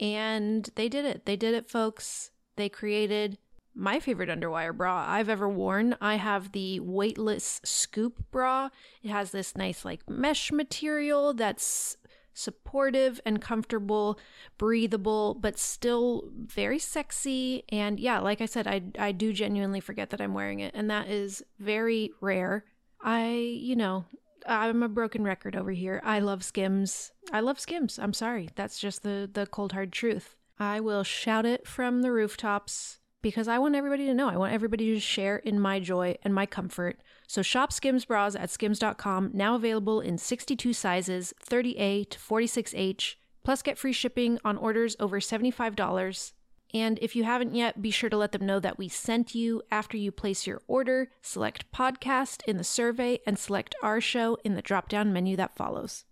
[0.00, 1.26] And they did it.
[1.26, 2.30] They did it, folks.
[2.56, 3.38] They created
[3.74, 5.96] my favorite underwire bra I've ever worn.
[6.00, 8.70] I have the weightless scoop bra.
[9.02, 11.96] It has this nice like mesh material that's
[12.34, 14.18] supportive and comfortable,
[14.58, 17.64] breathable, but still very sexy.
[17.68, 20.90] And yeah, like I said, I I do genuinely forget that I'm wearing it, and
[20.90, 22.64] that is very rare.
[23.02, 24.04] I, you know,
[24.46, 26.00] I'm a broken record over here.
[26.04, 27.12] I love Skims.
[27.32, 27.98] I love Skims.
[27.98, 28.50] I'm sorry.
[28.54, 30.36] That's just the the cold hard truth.
[30.58, 34.28] I will shout it from the rooftops because I want everybody to know.
[34.28, 37.00] I want everybody to share in my joy and my comfort.
[37.26, 43.14] So shop Skims bras at skims.com, now available in 62 sizes, 30A to 46H,
[43.44, 46.32] plus get free shipping on orders over $75.
[46.72, 49.62] And if you haven't yet, be sure to let them know that we sent you
[49.70, 51.10] after you place your order.
[51.20, 55.56] Select podcast in the survey and select our show in the drop down menu that
[55.56, 56.04] follows.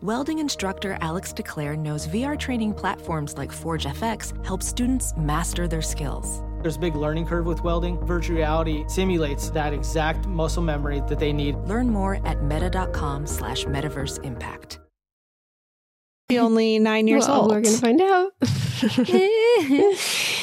[0.00, 5.82] Welding instructor Alex DeClaire knows VR training platforms like Forge FX help students master their
[5.82, 6.40] skills.
[6.62, 7.98] There's a big learning curve with welding.
[8.06, 11.56] Virtual reality simulates that exact muscle memory that they need.
[11.66, 14.78] Learn more at meta.com slash metaverse impact.
[16.28, 17.50] The only nine years well, old.
[17.50, 18.34] We're going to find out.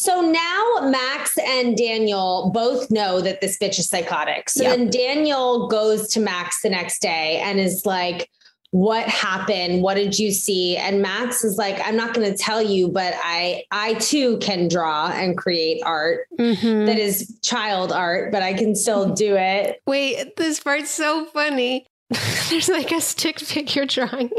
[0.00, 4.48] So now Max and Daniel both know that this bitch is psychotic.
[4.48, 4.76] So Yep.
[4.78, 8.30] then Daniel goes to Max the next day and is like,
[8.70, 9.82] what happened?
[9.82, 10.78] What did you see?
[10.78, 14.68] And Max is like, I'm not going to tell you, but I I too can
[14.68, 16.86] draw and create art Mhm.
[16.86, 19.82] that is child art, but I can still do it.
[19.86, 21.84] Wait, this part's so funny.
[22.50, 24.30] There's like a stick figure drawing.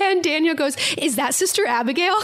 [0.00, 2.14] And Daniel goes, Is that Sister Abigail?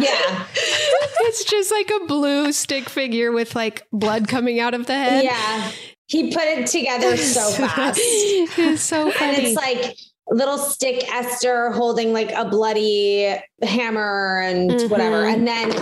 [0.00, 0.44] Yeah.
[0.54, 5.24] it's just like a blue stick figure with like blood coming out of the head.
[5.24, 5.70] Yeah.
[6.08, 7.98] He put it together so fast.
[8.02, 9.36] it's so funny.
[9.36, 9.96] And it's like
[10.28, 14.90] little stick Esther holding like a bloody hammer and Mhm.
[14.90, 15.24] whatever.
[15.26, 15.72] And then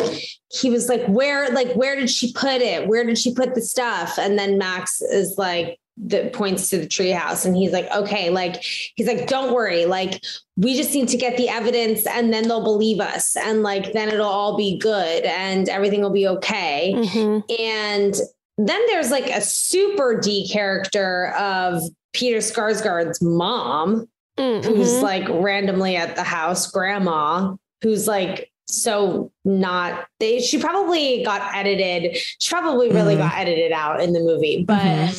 [0.51, 2.87] he was like, Where, like, where did she put it?
[2.87, 4.19] Where did she put the stuff?
[4.19, 8.63] And then Max is like, that points to the treehouse and he's like, okay, like
[8.97, 10.23] he's like, don't worry, like
[10.57, 14.09] we just need to get the evidence and then they'll believe us and like then
[14.09, 16.93] it'll all be good and everything will be okay.
[16.97, 17.43] Mhm.
[17.61, 18.15] And
[18.59, 25.95] then there's like a super D character of Peter Skarsgård's mom, Mm, who's like randomly
[25.95, 32.17] at the house, grandma, who's like so not they she probably got edited.
[32.41, 33.19] She probably really Mhm.
[33.19, 34.65] got edited out in the movie.
[34.67, 35.15] But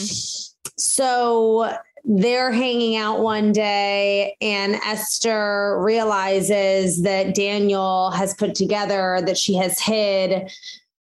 [0.78, 1.74] so
[2.04, 9.56] they're hanging out one day and Esther realizes that Daniel has put together that she
[9.56, 10.52] has hid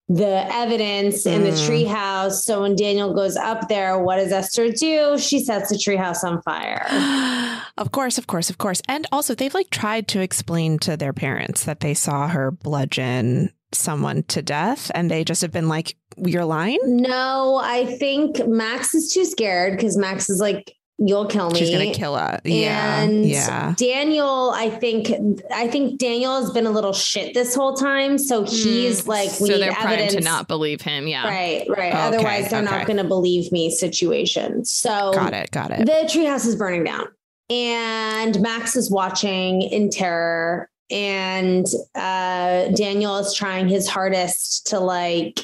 [0.09, 1.67] the evidence in the Mm.
[1.87, 2.43] treehouse.
[2.43, 5.17] So when Daniel goes up there, what does Esther do?
[5.17, 6.85] She sets the treehouse on fire.
[7.75, 8.83] Of course, of course, of course.
[8.87, 13.51] And also, they've like tried to explain to their parents that they saw her bludgeon
[13.75, 18.93] someone to death, and they just have been like, "You're lying." No, I think Max
[18.95, 22.39] is too scared because Max is like, "You'll kill me." She's gonna kill her.
[22.43, 23.73] Yeah, and yeah.
[23.77, 25.11] Daniel, I think,
[25.53, 28.17] I think Daniel has been a little shit this whole time.
[28.17, 29.45] So he's like, we Hmm.
[29.45, 30.13] so need they're trying evidence.
[30.15, 31.07] to not believe him.
[31.07, 31.27] Yeah.
[31.27, 31.93] Right, right.
[31.93, 32.71] Okay, Otherwise, they're okay.
[32.71, 33.69] not going to believe me.
[33.71, 34.63] Situation.
[34.65, 35.51] So Got it.
[35.51, 35.85] Got it.
[35.85, 37.07] the treehouse is burning down,
[37.49, 41.65] and Max is watching in terror, and
[41.95, 45.39] uh, Daniel is trying his hardest to like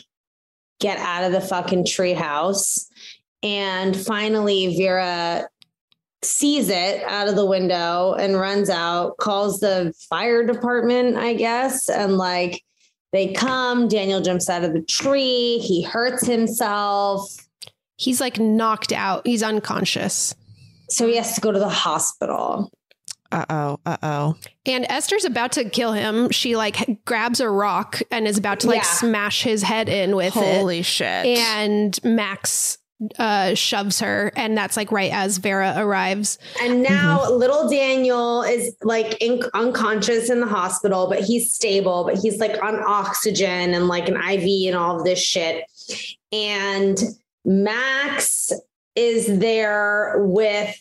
[0.80, 2.86] get out of the fucking treehouse.
[3.42, 5.48] And finally, Vera
[6.22, 11.90] sees it out of the window and runs out, calls the fire department, I guess,
[11.90, 12.64] and like
[13.12, 13.88] they come.
[13.88, 15.60] Daniel jumps out of the tree.
[15.60, 17.36] He hurts himself.
[17.96, 19.26] He's like knocked out.
[19.26, 20.36] He's unconscious.
[20.90, 22.72] So he has to go to the hospital.
[23.32, 23.80] Uh oh.
[23.86, 24.36] Uh oh.
[24.66, 26.30] And Esther's about to kill him.
[26.32, 28.84] She like grabs a rock and is about to like Yeah.
[28.84, 30.58] smash his head in with it.
[30.58, 31.26] Holy shit.
[31.26, 32.78] And Max
[33.18, 36.38] uh shoves her and that's like right as Vera arrives.
[36.62, 42.18] And now little Daniel is like in, unconscious in the hospital, but he's stable, but
[42.18, 45.64] he's like on oxygen and like an IV and all of this shit.
[46.34, 47.00] And
[47.46, 48.52] Max
[48.96, 50.76] is there with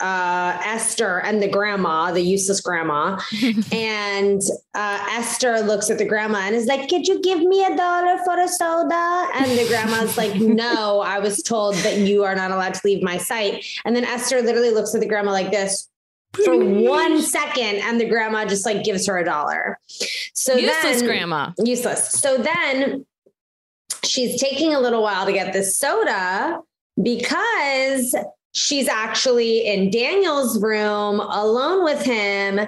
[0.00, 3.18] uh Esther and the grandma, the useless grandma.
[3.72, 4.40] and
[4.74, 8.18] uh Esther looks at the grandma and is like, Could you give me a dollar
[8.24, 9.26] for a soda?
[9.34, 13.02] And the grandma's like, No, I was told that you are not allowed to leave
[13.02, 13.64] my sight.
[13.84, 15.88] And then Esther literally looks at the grandma like this
[16.32, 19.78] for one second, and the grandma just like gives her a dollar.
[20.34, 21.52] So Useless then, grandma.
[21.58, 22.10] Useless.
[22.10, 23.06] So then
[24.04, 26.60] she's taking a little while to get this soda
[27.02, 28.14] because
[28.58, 32.60] she's actually in Daniel's room alone with him.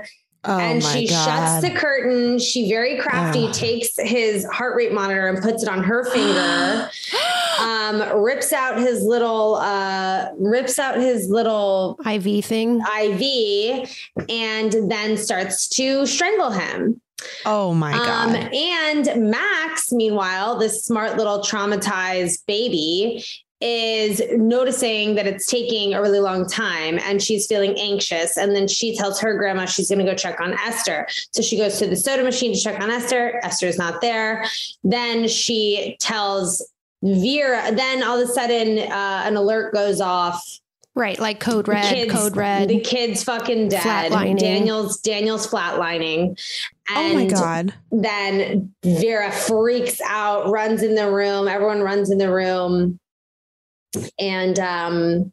[0.43, 1.25] Oh and she God.
[1.61, 2.39] shuts the curtain.
[2.39, 3.53] She very crafty Ugh.
[3.53, 6.91] takes his heart rate monitor and puts it on her finger.
[7.61, 12.81] um, rips out his little uh, rips out his little IV thing.
[12.81, 13.91] IV,
[14.31, 17.03] and then starts to strangle him.
[17.45, 18.55] Oh my Um, god.
[18.55, 23.23] and Max, meanwhile, this smart little traumatized baby,
[23.61, 28.37] is noticing that it's taking a really long time and she's feeling anxious.
[28.37, 31.07] And then she tells her grandma she's going to go check on Esther.
[31.33, 33.39] So she goes to the soda machine to check on Esther.
[33.43, 34.47] Esther's not there.
[34.83, 36.67] Then she tells
[37.03, 40.61] Vera, then all of a sudden, uh, an alert goes off
[40.97, 42.69] Right, like code red, kids- code red.
[42.69, 44.11] The kid's fucking dead.
[44.11, 46.39] Daniel's Daniel's flatlining.
[46.91, 47.73] Oh my god.
[47.93, 51.47] Then Vera freaks out, runs in the room.
[51.47, 52.99] Everyone runs in the room.
[54.19, 55.33] And um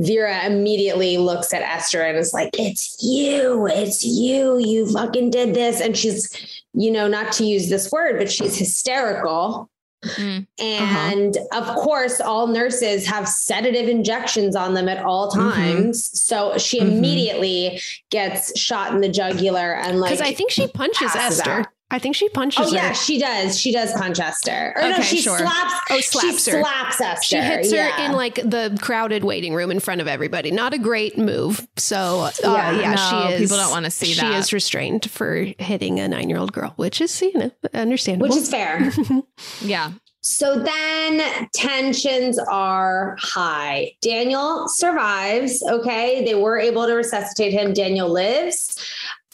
[0.00, 5.54] Vera immediately looks at Esther and is like, It's you, it's you, you fucking did
[5.54, 5.80] this.
[5.80, 9.68] And she's, you know, not to use this word, but she's hysterical.
[10.04, 10.46] Mm.
[10.60, 16.08] And of course, all nurses have sedative injections on them at all times.
[16.22, 16.92] So she Mhm.
[16.92, 17.80] immediately
[18.10, 21.50] gets shot in the jugular and like Because I think she punches Esther.
[21.50, 21.66] out.
[21.90, 22.76] I think she punches Oh her.
[22.76, 23.58] yeah, she does.
[23.58, 24.74] She does punch Esther.
[24.76, 25.38] Or no, Okay, she sure.
[25.38, 25.74] slaps.
[25.90, 26.60] Oh, slaps she her.
[26.60, 27.22] slaps Esther.
[27.24, 27.90] She hits yeah.
[27.92, 30.50] her in like the crowded waiting room in front of everybody.
[30.50, 31.66] Not a great move.
[31.78, 33.40] So uh, Yeah, yeah, no, she is.
[33.40, 34.34] people don't wanna see she that.
[34.38, 38.28] is restrained for hitting a nine year old girl, which is you know understandable.
[38.28, 38.92] which is fair.
[39.62, 39.92] Yeah.
[40.20, 43.92] So then tensions are high.
[44.02, 45.62] Daniel survives.
[45.62, 46.22] Okay.
[46.24, 47.72] They were able to resuscitate him.
[47.72, 48.76] Daniel lives.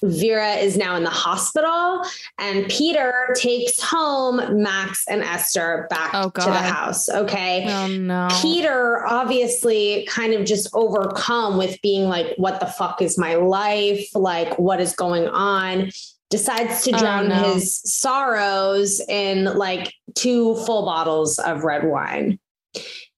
[0.04, 2.02] Vera is now in the hospital,
[2.38, 7.08] and Peter takes home Max and Esther back Oh, to the house.
[7.08, 7.64] Okay.
[7.68, 8.28] Oh no.
[8.42, 14.06] Peter obviously kind of just overcome with being like, what the fuck is my life?
[14.14, 15.90] Like, what is going on?
[16.30, 17.34] Decides to Oh, drown no.
[17.54, 22.38] his sorrows in like two full bottles of red wine.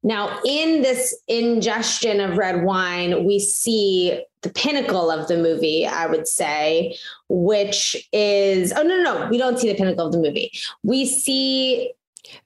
[0.07, 6.07] Now, in this ingestion of red wine, we see the pinnacle of the movie, I
[6.07, 6.97] would say,
[7.29, 10.53] which is oh, no, no, no, we don't see the pinnacle of the movie.
[10.85, 11.93] We see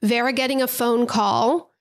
[0.03, 1.75] Vera getting a phone call.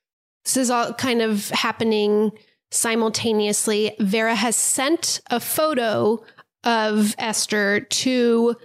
[0.43, 2.31] This is all kind of happening
[2.71, 3.95] simultaneously.
[4.01, 6.21] Vera has sent a photo
[6.65, 8.57] of Esther to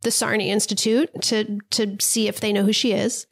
[0.00, 3.26] the Saarne Institute to to see if they know who she is.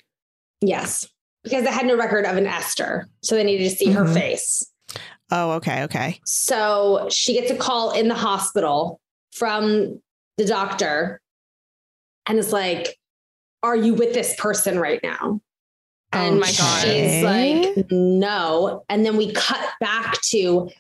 [0.61, 1.09] Yes,
[1.45, 3.07] because they had no record of an Esther.
[3.23, 4.15] So they needed to see her Mhm.
[4.15, 4.71] face.
[5.31, 6.21] Oh, okay, okay.
[6.25, 9.01] So she gets a call in the hospital
[9.33, 10.01] from
[10.37, 11.21] the doctor
[12.27, 12.99] and it's like,
[13.63, 15.41] Are you with this person right now?
[16.13, 16.83] And Oh my God.
[16.83, 18.85] she's like, No.
[18.89, 20.71] And then we cut back to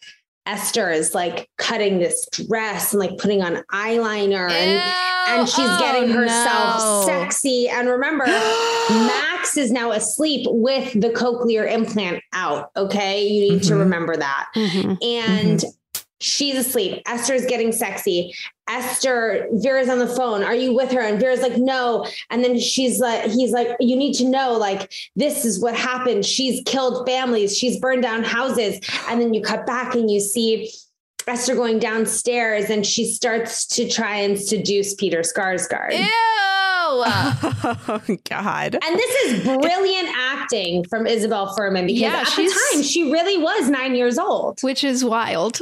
[0.46, 4.82] Esther is like cutting this dress and like putting on eyeliner and
[5.26, 7.02] and she's Oh, getting herself no.
[7.06, 7.66] sexy.
[7.70, 8.26] And remember,
[9.44, 12.70] Max is now asleep with the cochlear implant out.
[12.76, 13.26] Okay.
[13.26, 13.78] You need to Mhm.
[13.80, 14.46] remember that.
[15.02, 15.62] And
[16.20, 17.02] she's asleep.
[17.06, 18.34] Esther's getting sexy.
[18.68, 20.42] Esther, Vera's on the phone.
[20.42, 21.00] Are you with her?
[21.02, 22.06] And Vera's like, no.
[22.30, 26.24] And then she's like, he's like, you need to know, like, this is what happened.
[26.24, 28.80] She's killed families, she's burned down houses.
[29.08, 30.72] And then you cut back and you see
[31.26, 35.98] Esther going downstairs and she starts to try and seduce Peter Skarsgård.
[35.98, 36.06] Ew.
[37.06, 38.00] Oh
[38.30, 38.74] God.
[38.74, 43.38] And this is brilliant acting from Isabelle Fuhrman because Yeah, at the time she really
[43.42, 44.60] was nine years old.
[44.62, 45.60] Which is wild.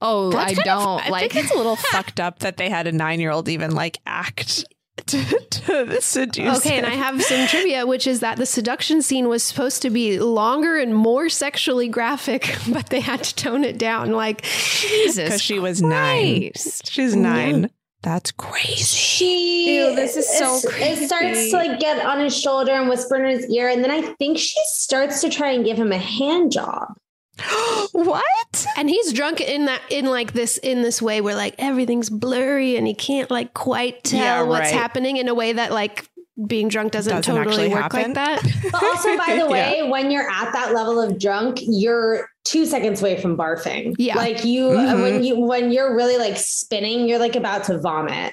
[0.00, 1.32] Oh, That's I don't I like.
[1.32, 4.64] think it's a little fucked up that they had a nine-year-old even like act
[5.06, 6.58] to, to seduce.
[6.58, 9.90] Okay, and I have some trivia, which is that the seduction scene was supposed to
[9.90, 14.12] be longer and more sexually graphic, but they had to tone it down.
[14.12, 16.50] Like, Jesus because she was nine.
[16.84, 17.70] She's nine.
[18.06, 18.84] That's crazy.
[18.84, 21.02] She Ew, this is so crazy.
[21.02, 23.90] it starts to like get on his shoulder and whisper in his ear, and then
[23.90, 26.94] I think she starts to try and give him a hand job.
[27.92, 28.66] what?
[28.76, 32.76] and he's drunk in that in like this in this way where like everything's blurry
[32.76, 36.08] and he can't like quite tell Yeah, what's happening in a way that like
[36.46, 38.02] being drunk doesn't, Doesn't totally work happen.
[38.02, 38.42] like that.
[38.70, 43.00] But also, by the way, when you're at that level of drunk, you're two seconds
[43.00, 43.94] away from barfing.
[43.98, 44.16] Yeah.
[44.16, 45.02] like you Mhm.
[45.02, 48.32] when you when you're really like spinning, you're like about to vomit.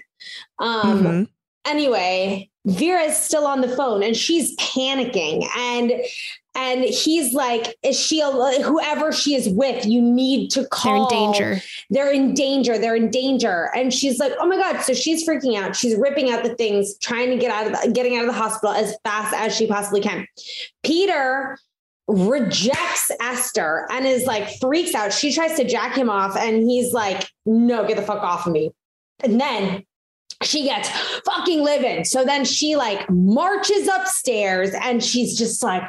[0.60, 1.04] Um.
[1.04, 1.28] Mhm.
[1.66, 5.94] Anyway, Vera's still on the phone and she's panicking and.
[6.56, 9.88] And he's like, "Is she whoever she is with?
[9.88, 11.10] You need to They're in call.
[11.10, 11.60] danger.
[11.90, 12.78] They're in danger.
[12.78, 15.76] They're in danger." And she's like, "Oh my god!" So she's freaking out.
[15.76, 18.38] She's ripping out the things, trying to get out of the, getting out of the
[18.40, 20.28] hospital as fast as she possibly can.
[20.84, 21.58] Peter
[22.08, 25.14] rejects Esther and is like freaks out.
[25.14, 28.54] She tries to jack him off, and he's like, "No, get the fuck off of
[28.54, 28.72] me."
[29.24, 29.86] And then
[30.42, 30.90] she gets
[31.26, 32.06] fucking livid.
[32.06, 35.84] So then she like marches upstairs and she's just like,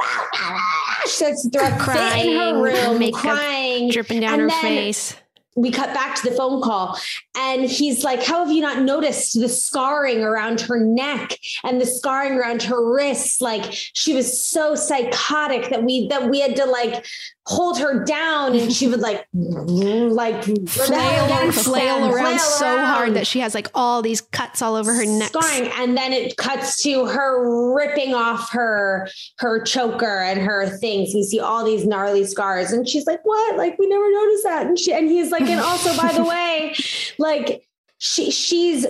[1.04, 4.42] she starts to throw a fit in her Crying, room, makeup crying, dripping down And
[4.42, 5.16] her then face.
[5.60, 6.98] We cut back to the phone call
[7.36, 11.86] and he's like, How have you not noticed the scarring around her neck and the
[11.86, 13.40] scarring around her wrists?
[13.40, 17.04] Like she was so psychotic that we that we had to like
[17.48, 23.14] hold her down and she would like like Flail, flail around flail so around hard
[23.14, 25.28] that she has like all these cuts all over her neck.
[25.28, 29.08] scarring and then it cuts to her ripping off her
[29.38, 33.56] her choker and her things we see all these gnarly scars and she's like what
[33.56, 36.74] like we never noticed that and she and he's like and also by the way
[37.18, 37.64] like
[37.98, 38.86] she she's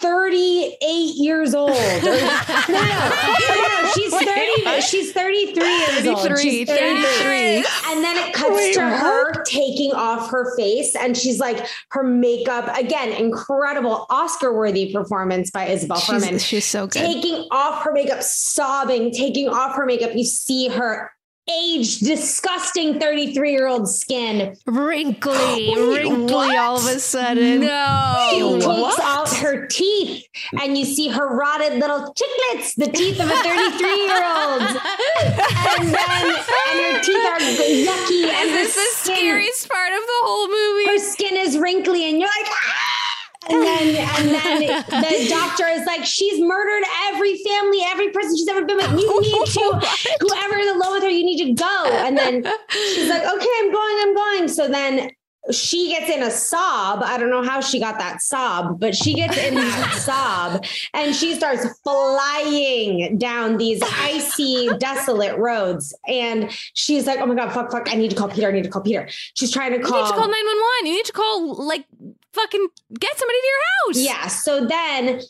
[0.00, 0.76] 38
[1.16, 1.70] years old.
[1.70, 6.20] No, no, no, she's 30, she's 33 years old.
[6.22, 7.56] 33, She's 33.
[7.58, 8.98] And then it cuts Wait, to what?
[8.98, 15.50] her taking off her face and she's like her makeup again, incredible Oscar worthy performance
[15.50, 16.40] by Isabelle She's- Fuhrman.
[16.40, 17.00] she's so good.
[17.00, 20.14] Taking off her makeup, sobbing, taking off her makeup.
[20.14, 21.10] You see her
[21.48, 24.56] aged, disgusting 33 year old skin.
[24.66, 26.56] Wrinkly, wrinkly what?
[26.58, 27.62] all of a sudden.
[27.62, 29.00] She takes What?
[29.00, 30.24] out her teeth
[30.60, 34.62] and you see her rotted little chiclets, the teeth of a 33 year old.
[35.80, 38.24] And then and her teeth are yucky.
[38.28, 40.86] and Is this is the skin- scariest part of the whole movie?
[40.90, 42.89] Her skin is wrinkly and you're like, ah!
[43.50, 48.48] And then, and then the doctor is like, she's murdered every family, every person she's
[48.48, 48.90] ever been with.
[48.90, 49.88] You need to,
[50.20, 51.84] whoever's alone with her, you need to go.
[51.90, 54.48] And then she's like, okay, I'm going, I'm going.
[54.48, 55.10] So then
[55.50, 57.02] she gets in a sob.
[57.02, 61.14] I don't know how she got that sob, but she gets in that sob and
[61.14, 65.94] she starts flying down these icy, desolate roads.
[66.06, 67.92] And she's like, oh my God, fuck, fuck.
[67.92, 68.48] I need to call Peter.
[68.48, 69.08] I need to call Peter.
[69.34, 69.98] She's trying to call.
[69.98, 70.86] You need to call 911.
[70.86, 71.86] You need to call, like,
[72.32, 74.06] fucking get somebody to your house.
[74.06, 74.26] Yeah.
[74.28, 75.20] So then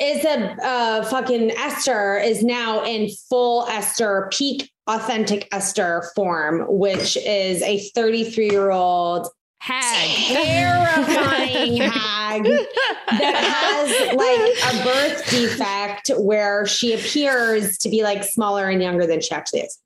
[0.00, 7.16] is a uh, fucking Esther is now in full Esther peak authentic Esther form, which
[7.16, 9.28] is a 33 year old
[9.60, 13.44] hag, terrifying hag that
[13.88, 19.20] has like a birth defect where she appears to be like smaller and younger than
[19.20, 19.78] she actually is.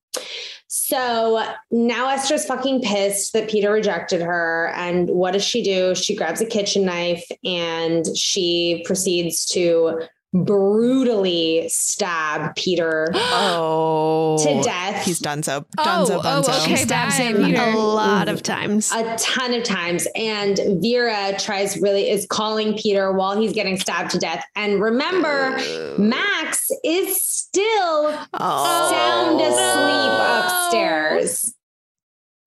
[0.69, 4.70] So now Esther's fucking pissed that Peter rejected her.
[4.74, 5.95] And what does she do?
[5.95, 10.03] She grabs a kitchen knife and she proceeds to
[10.33, 15.05] brutally stab Peter oh, to death.
[15.05, 15.65] He's donezo.
[15.79, 16.63] Oh, Donezo, oh, bunzo.
[16.63, 17.61] okay, She stabs him Peter.
[17.63, 18.93] a lot of times.
[18.93, 20.07] A ton of times.
[20.15, 24.45] And Vera tries really is calling Peter while he's getting stabbed to death.
[24.55, 25.59] And remember,
[25.99, 31.55] Max is still sound asleep upstairs.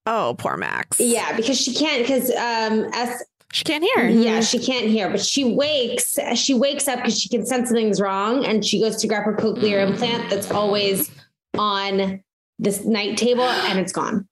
[0.05, 0.99] Oh, poor Max.
[0.99, 4.09] Yeah, because she can't because um S she can't hear.
[4.09, 4.21] Mm-hmm.
[4.21, 6.17] Yeah, she can't hear, but she wakes.
[6.35, 9.35] She wakes up because she can sense something's wrong, and she goes to grab her
[9.35, 9.93] cochlear mm-hmm.
[9.93, 11.11] implant that's always
[11.57, 12.23] on
[12.59, 14.27] this night table, and it's gone.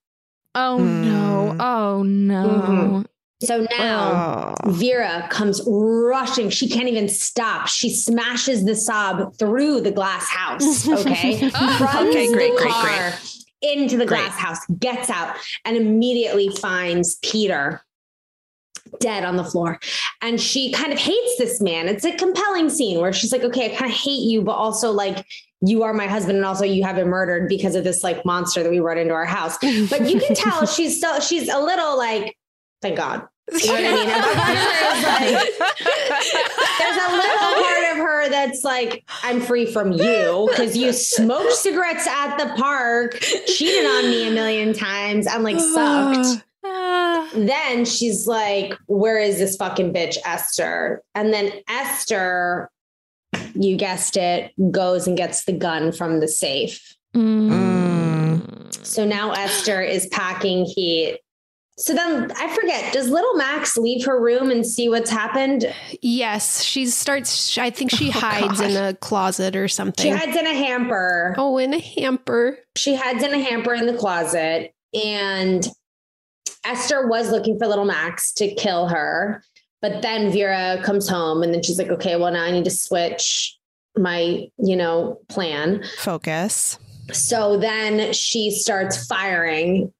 [0.54, 1.04] Oh mm.
[1.04, 1.56] no.
[1.60, 2.46] Oh no.
[2.46, 3.06] Mhm.
[3.42, 4.70] So now oh.
[4.70, 6.50] Vera comes rushing.
[6.50, 7.68] She can't even stop.
[7.68, 10.86] She smashes the sob through the glass house.
[11.00, 11.50] Okay.
[11.54, 13.14] Oh, okay, the great, great, great.
[13.62, 14.20] Into the Great.
[14.20, 15.36] glass house, gets out,
[15.66, 17.82] and immediately finds Peter
[19.00, 19.78] dead on the floor.
[20.22, 21.88] And she kind of hates this man.
[21.88, 24.90] It's a compelling scene where she's like, okay, I kind of hate you, but also
[24.90, 25.24] like
[25.62, 28.62] you are my husband and also you have been murdered because of this like monster
[28.62, 29.58] that we brought into our house.
[29.58, 32.36] But you can tell she's still she's a little like,
[32.82, 33.26] thank God.
[33.52, 34.08] You know what I mean?
[34.08, 35.58] And the part of her is like-
[36.78, 41.52] there's a little part of her that's like, I'm free from you because you smoked
[41.54, 46.44] cigarettes at the park, cheated on me a million times, I'm like sucked.
[46.64, 47.28] Ah.
[47.34, 51.02] then she's like, Where is this fucking bitch, Esther?
[51.14, 52.70] And then Esther,
[53.54, 56.96] you guessed it, goes and gets the gun from the safe.
[57.14, 58.84] Mm.
[58.84, 61.20] So now Esther is packing heat.
[61.78, 65.72] So then I forget, does little Max leave her room and see what's happened?
[66.02, 67.56] Yes, she starts.
[67.56, 70.04] I think she oh, hides in a closet or something.
[70.04, 71.34] She hides in a hamper.
[71.38, 72.58] Oh, in a hamper.
[72.76, 74.74] She hides in a hamper in the closet.
[74.92, 75.66] And
[76.64, 79.42] Esther was looking for little Max to kill her.
[79.82, 82.70] But then Vera comes home and then she's like, okay, well, now I need to
[82.70, 83.56] switch
[83.96, 85.82] my, you know, plan.
[85.98, 86.78] Focus.
[87.12, 89.92] So then she starts firing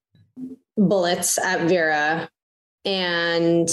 [0.76, 2.28] bullets at Vera.
[2.84, 3.68] And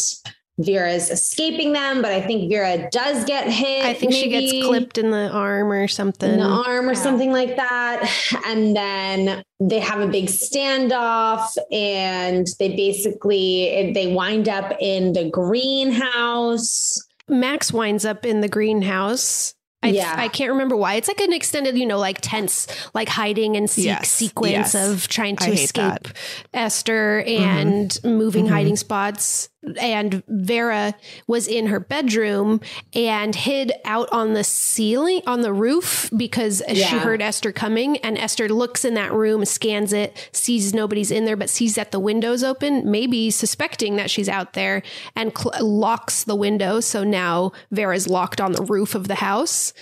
[0.60, 3.86] Vera's escaping them, but I think Vera does get hit.
[3.86, 6.32] I think she gets clipped in the arm or something.
[6.32, 8.10] in the arm or something like that.
[8.46, 15.30] And then they have a big standoff and they basically they wind up in the
[15.30, 16.98] greenhouse.
[17.28, 19.54] Max winds up in the greenhouse.
[19.84, 20.16] I, Yeah.
[20.18, 20.96] I can't remember why.
[20.96, 22.66] It's like an extended, you know, like tense,
[22.96, 24.76] like hiding and seek Yes, sequence yes.
[24.76, 26.14] of trying to escape that.
[26.54, 28.50] Esther and moving Mhm.
[28.50, 29.50] hiding spots.
[29.80, 30.96] And Vera
[31.28, 32.62] was in her bedroom
[32.94, 37.98] and hid out on the ceiling, on the roof, because she heard Esther coming.
[37.98, 41.92] And Esther looks in that room, scans it, sees nobody's in there, but sees that
[41.92, 44.84] the window's open, maybe suspecting that she's out there,
[45.16, 46.80] and cl- locks the window.
[46.80, 49.74] So now Vera's locked on the roof of the house.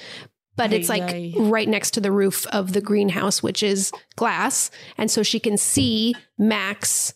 [0.57, 4.71] But it's like right next to the roof of the greenhouse, which is glass.
[4.97, 7.13] And so she can see Max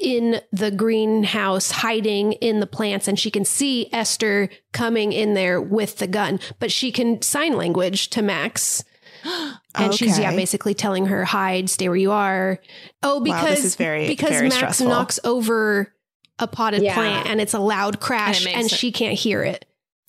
[0.00, 5.60] in the greenhouse hiding in the plants and she can see Esther coming in there
[5.60, 8.82] with the gun but she can sign language to Max.
[9.72, 12.58] And she's yeah basically telling her hide stay where you are.
[13.04, 14.88] Oh because this is very- because very Max stressful.
[14.88, 15.92] knocks over
[16.40, 16.94] a potted Yeah.
[16.94, 19.66] plant and it's a loud crash makes and, she can't hear it.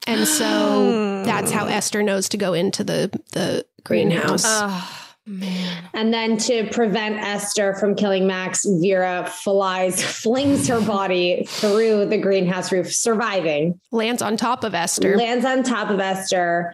[0.07, 4.43] And so that's how Esther knows to go into the the greenhouse.
[4.45, 5.83] Oh man.
[5.93, 12.17] And then to prevent Esther from killing Max, Vera flies, flings her body through the
[12.17, 13.79] greenhouse roof, surviving.
[13.91, 16.73] lands on top of Esther lands on top of Esther,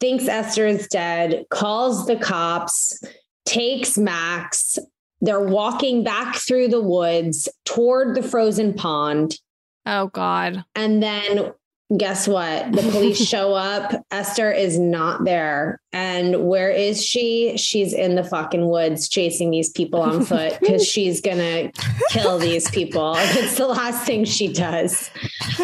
[0.00, 3.02] thinks Esther is dead, calls the cops,
[3.44, 4.78] takes Max.
[5.20, 9.40] They're walking back through the woods toward the frozen pond.
[9.86, 10.64] Oh God.
[10.74, 11.52] And then
[11.96, 12.72] guess what?
[12.72, 13.92] The police show up.
[14.10, 15.80] Esther is not there.
[15.92, 17.56] And where is she?
[17.56, 21.72] She's in the fucking woods chasing these people on foot because she's going to
[22.10, 23.14] kill these people.
[23.36, 25.10] It's the last thing she does.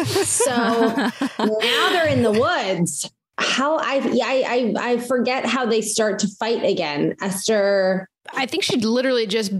[0.05, 3.09] So now they're in the woods.
[3.37, 7.15] How I, I, I, I forget how they start to fight again.
[7.19, 9.53] Esther I think she literally just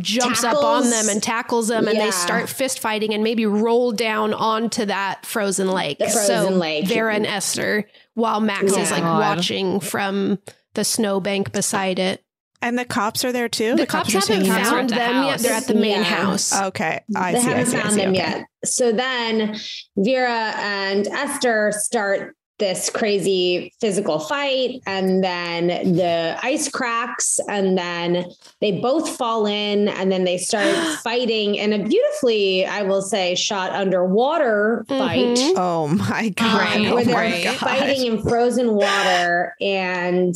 [0.00, 2.06] jumps up on them and tackles them and Yeah.
[2.06, 5.98] they start fist fighting and maybe roll down onto that frozen lake.
[5.98, 6.86] The frozen so lake.
[6.86, 10.38] Vera and Esther, while Max is like watching from
[10.74, 12.24] the snowbank beside it.
[12.62, 13.74] And the cops are there too.
[13.74, 15.40] The, cops, are haven't hanging Cops found the them yet.
[15.40, 16.02] They're at the main Yeah.
[16.04, 16.56] house.
[16.56, 17.46] Okay, I they see.
[17.46, 18.00] I haven't see, I found see.
[18.00, 18.18] them Okay.
[18.18, 18.44] yet.
[18.64, 19.58] So then
[19.96, 25.66] Vera and Esther start this crazy physical fight, and then
[25.96, 28.24] the ice cracks, and then
[28.60, 30.72] they both fall in, and then they start
[31.02, 35.38] fighting in a beautifully, I will say, shot underwater fight.
[35.38, 35.54] Mhm.
[35.56, 36.54] Oh my god!
[36.56, 37.44] Right, oh where they're right.
[37.44, 37.56] god!
[37.58, 40.32] fighting in frozen water and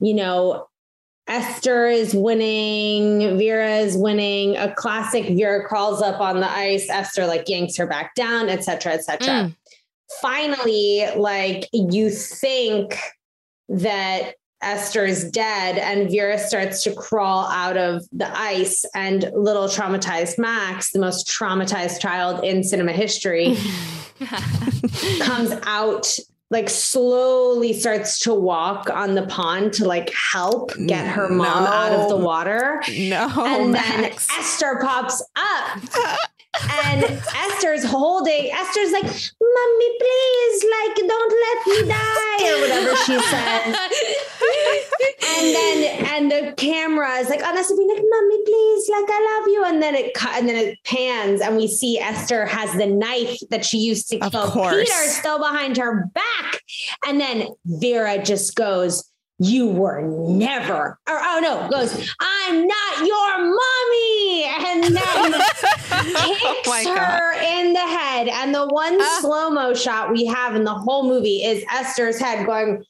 [0.00, 0.68] you know
[1.28, 4.56] Esther is winning, Vera is winning.
[4.56, 8.92] A classic Vera crawls up on the ice, Esther like yanks her back down, etc.,
[8.94, 9.26] etc.
[9.26, 9.54] Mm.
[10.20, 12.98] Finally, like you think
[13.68, 19.66] that Esther is dead, and Vera starts to crawl out of the ice, and little
[19.66, 23.56] traumatized Max, the most traumatized child in cinema history,
[25.20, 26.18] comes out
[26.50, 31.92] like slowly starts to walk on the pond to like help get her mom out
[31.92, 32.80] of the water.
[32.88, 34.28] No, and Max.
[34.28, 36.18] then Esther pops up.
[36.70, 43.18] and Esther's holding, Esther's like, Mommy, please, like, don't let me die, or whatever she
[43.18, 43.76] says.
[45.36, 49.48] and then and the camera is like honestly being like mommy please like i love
[49.48, 49.64] you.
[49.64, 53.38] And then it cut and then it pans and we see esther has the knife
[53.50, 56.62] that she used to kill peter still behind her back.
[57.06, 63.38] And then vera just goes you were never or oh no goes i'm not your
[63.38, 65.32] mommy and then
[66.36, 69.18] hits my her in the head and the one Ah.
[69.20, 72.82] slow-mo shot we have in the whole movie is esther's head going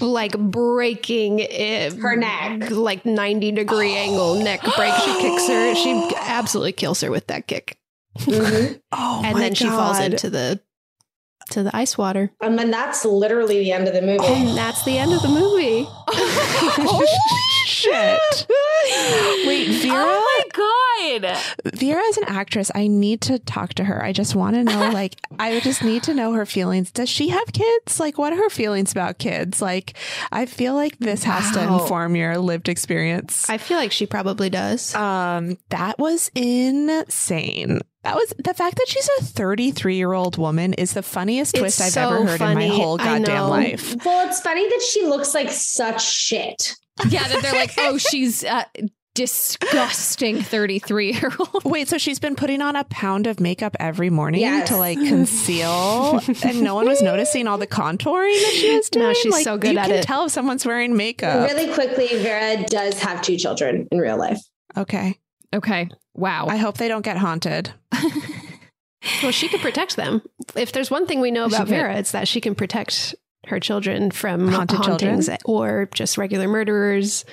[0.00, 2.70] Like breaking it, Her neck.
[2.70, 4.94] like 90 degree angle neck break.
[4.94, 5.74] She kicks her.
[5.74, 7.76] She absolutely kills her with that kick.
[8.20, 8.80] Mhm.
[8.92, 10.60] Oh and then she falls into the
[11.50, 12.32] to the ice water.
[12.40, 14.24] And then that's literally the end of the movie.
[14.24, 15.86] And that's the end of the movie.
[16.14, 17.06] Oh,
[17.66, 18.46] shit.
[19.46, 20.04] Wait, Vera.
[20.06, 21.38] Oh my God.
[21.74, 22.70] Vera is an actress.
[22.74, 24.02] I need to talk to her.
[24.02, 26.90] I just want to know, like, I just need to know her feelings.
[26.90, 27.98] Does she have kids?
[28.00, 29.60] Like, what are her feelings about kids?
[29.62, 29.96] Like,
[30.30, 33.48] I feel like this has to inform your lived experience.
[33.48, 34.94] I feel like she probably does.
[34.94, 37.80] Um, that was insane.
[38.04, 41.60] That was the fact that she's a 33 year old woman is the funniest It's
[41.60, 42.64] twist I've so ever heard funny.
[42.66, 43.94] in my whole goddamn life.
[44.04, 46.74] Well, it's funny that she looks like such shit.
[47.08, 48.64] Yeah, that they're like, oh, she's uh,
[49.14, 51.64] disgusting 33 year old.
[51.64, 54.68] Wait, so she's been putting on a pound of makeup every morning Yes.
[54.68, 59.06] to like conceal, and no one was noticing all the contouring that she was doing.
[59.06, 60.02] No, she's Like, so good you at can it.
[60.04, 61.48] Tell if someone's wearing makeup.
[61.50, 64.38] Really quickly, Vera does have two children in real life.
[64.76, 65.18] Okay.
[65.54, 65.88] Okay.
[66.14, 66.46] Wow.
[66.48, 67.72] I hope they don't get haunted.
[69.20, 70.22] Well, she could protect them.
[70.54, 71.74] If there's one thing we know She about could.
[71.74, 73.16] Vera, it's that she can protect
[73.48, 75.20] her children from Haunted children?
[75.44, 77.24] or just regular murderers.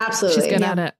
[0.00, 0.42] Absolutely.
[0.42, 0.72] She's good Yeah.
[0.72, 0.94] at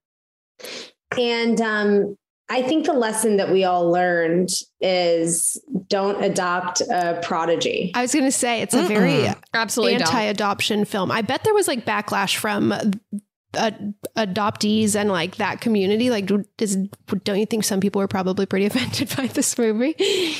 [0.61, 0.93] it.
[1.19, 2.17] And um,
[2.49, 4.49] I think the lesson that we all learned
[4.81, 7.93] is don't adopt a prodigy.
[7.95, 9.39] I was going to say it's a very Mm-mm.
[9.53, 10.09] Absolutely don't.
[10.09, 11.11] anti-adoption film.
[11.11, 12.73] I bet there was like backlash from
[13.55, 13.71] uh,
[14.17, 16.11] adoptees and like that community.
[16.11, 16.77] Like, does,
[17.25, 19.95] don't you think some people were probably pretty offended by this movie?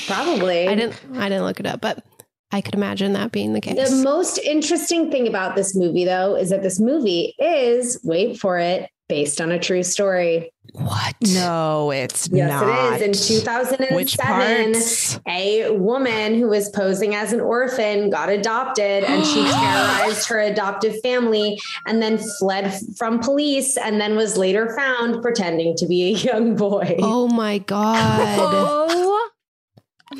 [0.07, 0.67] Probably.
[0.67, 0.99] I didn't.
[1.15, 2.05] I didn't look it up, but
[2.51, 3.89] I could imagine that being the case.
[3.89, 8.57] The most interesting thing about this movie, though, is that this movie is, wait for
[8.57, 10.51] it, based on a true story.
[10.73, 11.15] What?
[11.33, 13.01] No, it's Yes, not.
[13.01, 13.29] it is.
[13.29, 20.29] In 2007, a woman who was posing as an orphan got adopted and she terrorized
[20.29, 25.87] her adoptive family and then fled from police and then was later found pretending to
[25.87, 26.95] be a young boy.
[26.99, 28.37] oh my god.
[29.01, 29.18] Oh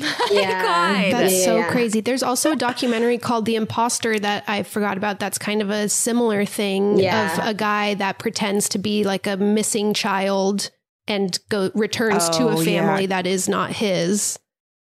[0.00, 0.62] my Yeah.
[0.62, 1.12] God.
[1.12, 1.70] That's Yeah, so yeah.
[1.70, 2.00] crazy.
[2.00, 5.20] There's also a documentary called The Imposter that I forgot about.
[5.20, 7.32] That's kind of a similar thing Yeah.
[7.40, 10.70] of a guy that pretends to be like a missing child
[11.06, 13.08] and go returns to a Oh, family yeah.
[13.08, 14.38] that is not his.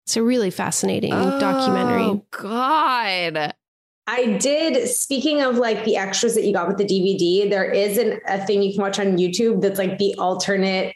[0.05, 2.03] It's a really fascinating documentary.
[2.03, 3.53] Oh, God.
[4.07, 4.87] I did.
[4.87, 8.45] Speaking of like the extras that you got with the DVD, there is an, a
[8.45, 10.93] thing you can watch on YouTube that's like the alternate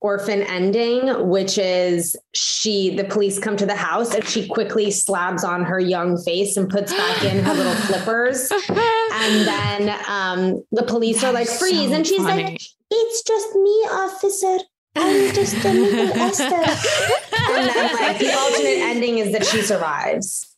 [0.00, 5.44] orphan ending, which is she, the police come to the house and she quickly slabs
[5.44, 8.50] on her young face and puts back in her little flippers.
[8.50, 11.90] And then um, the police are like, freeze.
[11.90, 12.44] so and she's funny.
[12.44, 14.58] like, it's just me, officer.
[14.96, 16.44] I'm just a little Esther.
[16.54, 20.49] and then like the alternate ending is that she survives.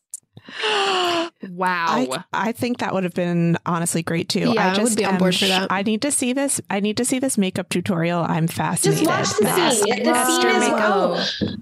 [1.50, 1.86] Wow.
[1.88, 4.52] I, I think that would have been honestly great too.
[4.54, 5.72] Yeah, I I would just be on am board for that.
[5.72, 6.60] I need to see this.
[6.70, 8.20] I need to see this makeup tutorial.
[8.22, 9.04] I'm fascinated.
[9.08, 9.80] Just watch the Yes.
[9.82, 10.04] scene.
[10.04, 10.80] The Esther scene is makeup.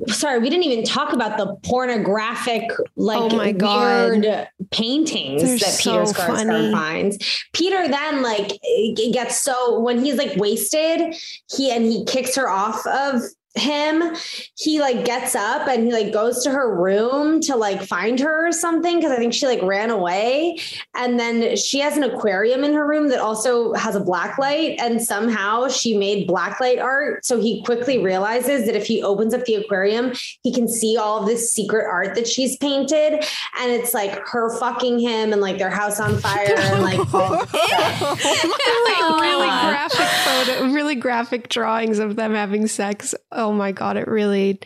[0.07, 2.65] oh, sorry, we didn't even talk about the pornographic,
[2.97, 4.11] like Oh my God.
[4.23, 7.45] weird paintings They're that Peter so Skarsgård finds.
[7.55, 11.15] Peter then like it gets so when he's like wasted,
[11.57, 13.23] he and he kicks her off of
[13.55, 14.15] him
[14.57, 18.49] he like gets up and he like goes to her room to like find her
[18.49, 20.59] or something because i think she like ran away.
[20.95, 24.79] And then she has an aquarium in her room that also has a black light
[24.81, 27.25] and somehow she made black light art.
[27.25, 30.13] So he quickly realizes that if he opens up the aquarium
[30.43, 33.25] he can see all of this secret art that she's painted.
[33.59, 37.47] And it's like her fucking him and like their house on fire and like all
[37.55, 38.45] oh this
[38.89, 43.15] like really graphic photo, really graphic drawings of them having sex.
[43.41, 44.61] Oh my god, it really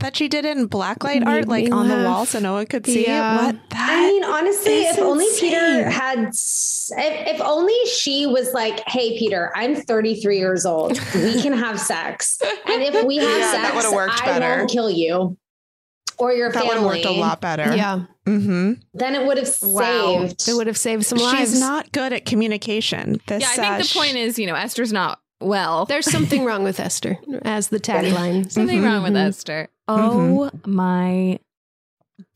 [0.00, 2.86] that she did in blacklight art, like me on the wall, so no one could
[2.86, 3.34] see Yeah.
[3.38, 3.44] it.
[3.44, 3.56] What?
[3.70, 5.26] That I mean, honestly, is if only.
[5.38, 6.90] Peter had, if,
[7.36, 10.98] if only she was like, "Hey, Peter, I'm 33 years old.
[11.14, 14.58] We can have sex, and if we have Yeah, that sex, would've worked I better.
[14.60, 15.36] won't kill you
[16.18, 17.76] or your that would family." have worked a lot better.
[17.76, 18.72] yeah, Mm-hmm.
[18.94, 20.26] Then it would have Wow.
[20.28, 20.48] saved.
[20.48, 21.38] it would have saved some lives.
[21.50, 23.20] She's not good at communication.
[23.26, 25.84] This, Yeah, I think uh, the point is, you know, Esther's not well.
[25.86, 28.50] There's something wrong with Esther, as the tagline.
[28.50, 29.28] something wrong with Mhm.
[29.28, 29.68] Esther.
[29.88, 31.38] Oh my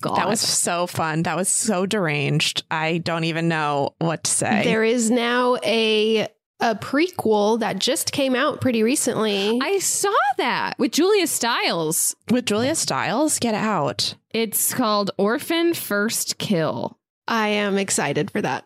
[0.01, 0.17] god.
[0.17, 1.23] That was so fun.
[1.25, 2.65] That was so deranged.
[2.71, 4.63] I don't even know what to say.
[4.65, 6.29] There is now a
[6.61, 9.59] a prequel that just came out pretty recently.
[9.61, 12.15] I saw that with Julia Stiles.
[12.31, 14.15] With Julia Stiles, get out.
[14.31, 16.97] It's called Orphan First Kill.
[17.27, 18.65] I am excited for that.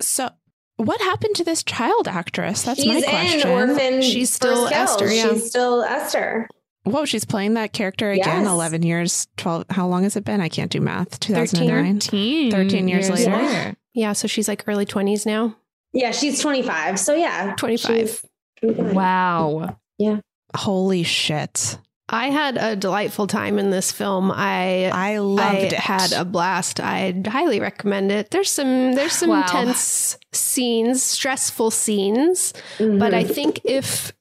[0.00, 0.30] So,
[0.78, 2.62] what happened to this child actress?
[2.62, 3.40] That's She's my question.
[3.40, 4.02] in Orphan.
[4.02, 4.82] She's still First Kill.
[4.82, 5.32] Esther, yeah.
[5.34, 6.48] She's still Esther.
[6.84, 8.42] Whoa, she's playing that character again.
[8.42, 8.48] Yes.
[8.48, 9.64] Eleven years, twelve.
[9.68, 10.40] How long has it been?
[10.40, 11.20] I can't do math.
[11.20, 12.00] Two thousand nine.
[12.00, 13.36] 13, 13 years later.
[13.36, 13.76] later.
[13.92, 15.56] Yeah, so she's like early 20s now.
[15.92, 16.98] Yeah, she's 25.
[16.98, 18.24] So yeah, 25.
[18.62, 19.76] Wow.
[19.98, 20.20] Yeah.
[20.54, 21.78] Holy shit!
[22.10, 24.30] I had a delightful time in this film.
[24.32, 25.72] I I loved I it.
[25.74, 26.80] had a blast.
[26.80, 28.30] I'd highly recommend it.
[28.30, 29.42] There's some there's some Wow.
[29.46, 33.30] tense scenes, stressful scenes, but I Mhm.
[33.34, 34.12] think if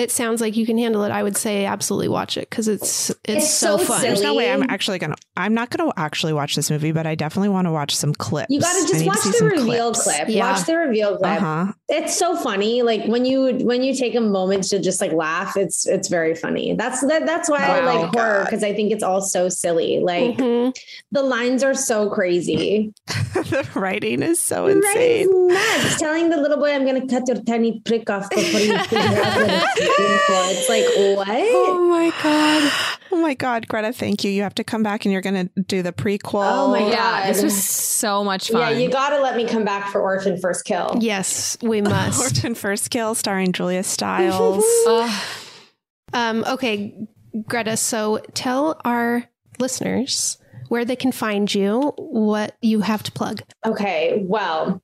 [0.00, 3.10] it sounds like you can handle it, I would say absolutely watch it because it's,
[3.10, 4.02] it's It's so, so fun.
[4.02, 5.16] There's no way I'm actually gonna.
[5.36, 8.48] I'm not gonna actually watch this movie, but I definitely want to watch some clips.
[8.50, 10.02] You gotta just watch see the reveal clips.
[10.04, 10.28] clip.
[10.28, 10.52] Yeah.
[10.52, 11.30] Watch the reveal clip.
[11.30, 11.72] Uh huh.
[11.88, 12.82] it's so funny.
[12.82, 16.34] Like when you when you take a moment to just like laugh, it's it's very
[16.34, 16.74] funny.
[16.74, 18.02] That's that, that's why I Wow.
[18.02, 20.00] like horror because I think it's all so silly.
[20.00, 20.70] Like Mm-hmm.
[21.12, 22.92] the lines are so crazy.
[23.06, 25.48] the writing is so The insane.
[25.48, 25.98] nuts.
[25.98, 28.98] Telling the little boy, "I'm going to cut your tiny prick off before you figure
[29.22, 30.58] out what it's.
[30.60, 30.84] It's like
[31.16, 31.28] what?
[31.28, 32.72] Oh my god.
[33.12, 34.30] Oh my god, Greta, thank you.
[34.30, 36.44] You have to come back and you're going to do the prequel.
[36.44, 37.44] Oh my Yeah, this God.
[37.44, 38.60] was so much fun.
[38.60, 40.96] Yeah, you got to let me come back for Orphan First Kill.
[41.00, 42.20] Yes, we must.
[42.20, 44.64] Orphan First Kill starring Julia Stiles.
[44.86, 45.24] Ugh.
[46.12, 46.94] Um, okay,
[47.46, 49.24] Greta, so tell our
[49.58, 50.38] listeners
[50.68, 53.42] where they can find you, what you have to plug.
[53.66, 54.80] Okay, well,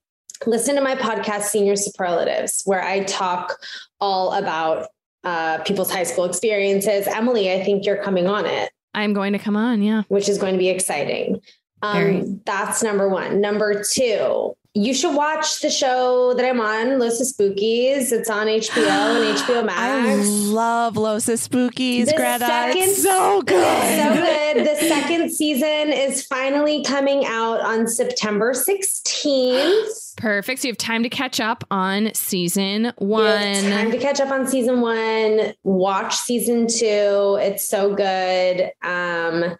[0.46, 3.58] listen to my podcast, Senior Superlatives, where I talk
[4.00, 4.88] all about
[5.26, 7.06] uh, people's high school experiences.
[7.08, 9.82] Emily, I think you're coming on it, I'm going to come on.
[9.82, 10.02] Yeah.
[10.08, 11.40] which is going to be exciting.
[11.82, 13.40] Um, that's number one.
[13.40, 18.12] Number two, you should watch the show that I'm on, Los Espookys.
[18.12, 20.26] It's on HBO and HBO Max.
[20.26, 22.44] I love Los Espookys, The Greta.
[22.46, 23.54] second- it's so good.
[23.56, 24.14] So
[24.54, 24.66] good.
[24.66, 30.14] The second season is finally coming out on September 16th.
[30.16, 30.62] Perfect.
[30.62, 33.62] So you have time to catch up on season one.
[33.64, 35.52] time to catch up on season one.
[35.62, 37.38] Watch season two.
[37.40, 38.70] It's so good.
[38.82, 39.56] Um,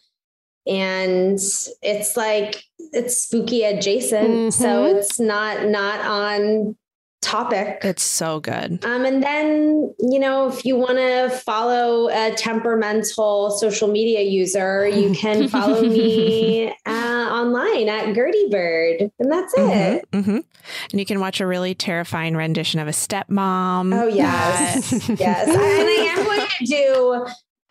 [0.67, 1.39] and
[1.83, 2.63] it's like
[2.93, 4.97] it's spooky adjacent, so Mhm.
[4.97, 6.77] it's not not on
[7.23, 7.79] topic.
[7.83, 8.85] It's so good.
[8.85, 14.87] Um, and then, you know, if you want to follow a temperamental social media user,
[14.87, 19.11] you can follow me uh, online at Gertie Bird.
[19.19, 20.05] And that's it.
[20.13, 20.39] hmm hmm
[20.93, 23.93] And you can watch a really terrifying rendition of a stepmom.
[24.01, 24.93] Oh, yes.
[25.19, 25.49] yes.
[25.49, 27.27] I, and I am going to do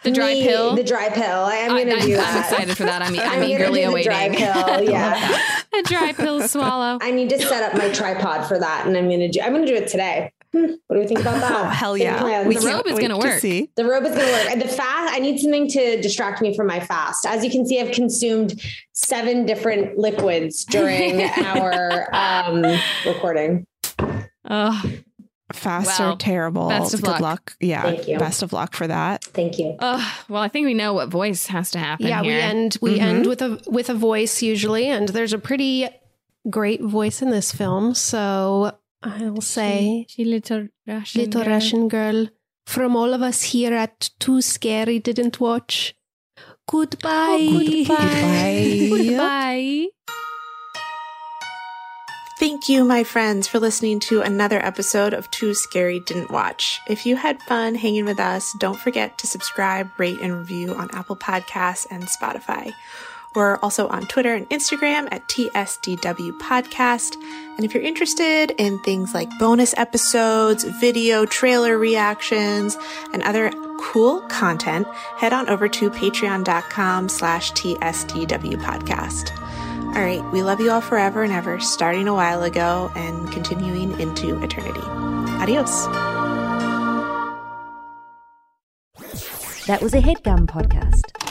[0.05, 0.75] The dry me- pill?
[0.75, 1.23] The dry pill.
[1.23, 2.49] I am going to I'm- do I'm that.
[2.51, 3.01] excited for that.
[3.03, 4.37] I'm- I'm gonna eagerly do the Dry awaiting.
[4.45, 4.83] pill.
[4.91, 5.41] Yeah.
[5.77, 6.97] a dry pill swallow.
[7.01, 8.85] I need to set up my tripod for that.
[8.87, 10.31] And I'm going to do, I'm going to do it today.
[10.53, 11.51] Hmm, What do we think about that?
[11.51, 12.47] Oh, hell yeah.
[12.47, 13.39] We The robe is gonna to work.
[13.39, 13.69] see.
[13.75, 14.63] The robe is going to work.
[14.63, 17.25] The fast, I need something to distract me from my fast.
[17.25, 18.61] As you can see, I've consumed
[18.93, 22.63] seven different liquids during our um,
[23.05, 23.67] recording.
[24.49, 24.81] Oh,
[25.53, 26.69] Fasts Well, are terrible.
[26.69, 27.55] best of Good luck.
[27.59, 27.83] Yeah.
[27.83, 28.17] Thank you.
[28.17, 29.23] Best of luck for that.
[29.25, 29.75] Thank you.
[29.79, 32.07] oh, well, I think we know what voice has to happen.
[32.07, 33.01] yeah, we end we Mhm.
[33.01, 35.87] end with a with a voice usually, and there's a pretty
[36.49, 37.93] great voice in this film.
[37.93, 38.71] So
[39.03, 41.21] I'll say, She little Russian.
[41.21, 41.53] little girl.
[41.53, 42.27] Russian girl,
[42.65, 45.93] from all of us here at Too Scary Didn't Watch.
[46.67, 47.37] Goodbye.
[47.51, 48.87] Oh, Goodbye.
[48.89, 49.87] Goodbye.
[52.37, 56.81] Thank you, my friends, for listening to another episode of Too Scary Didn't Watch.
[56.85, 60.89] If you had fun hanging with us, don't forget to subscribe, rate, and review on
[60.91, 62.73] Apple Podcasts and Spotify.
[63.35, 67.15] We're also on Twitter and Instagram at TSDW Podcast.
[67.55, 72.77] And if you're interested in things like bonus episodes, video trailer reactions,
[73.13, 73.49] and other
[73.79, 74.87] cool content,
[75.17, 79.31] head on over to patreon.com slash TSDW Podcast.
[79.95, 83.97] All right, we love you all forever and ever, starting a while ago and continuing
[83.97, 84.81] into eternity.
[84.81, 85.85] Adios.
[89.67, 91.24] That was a headgum podcast.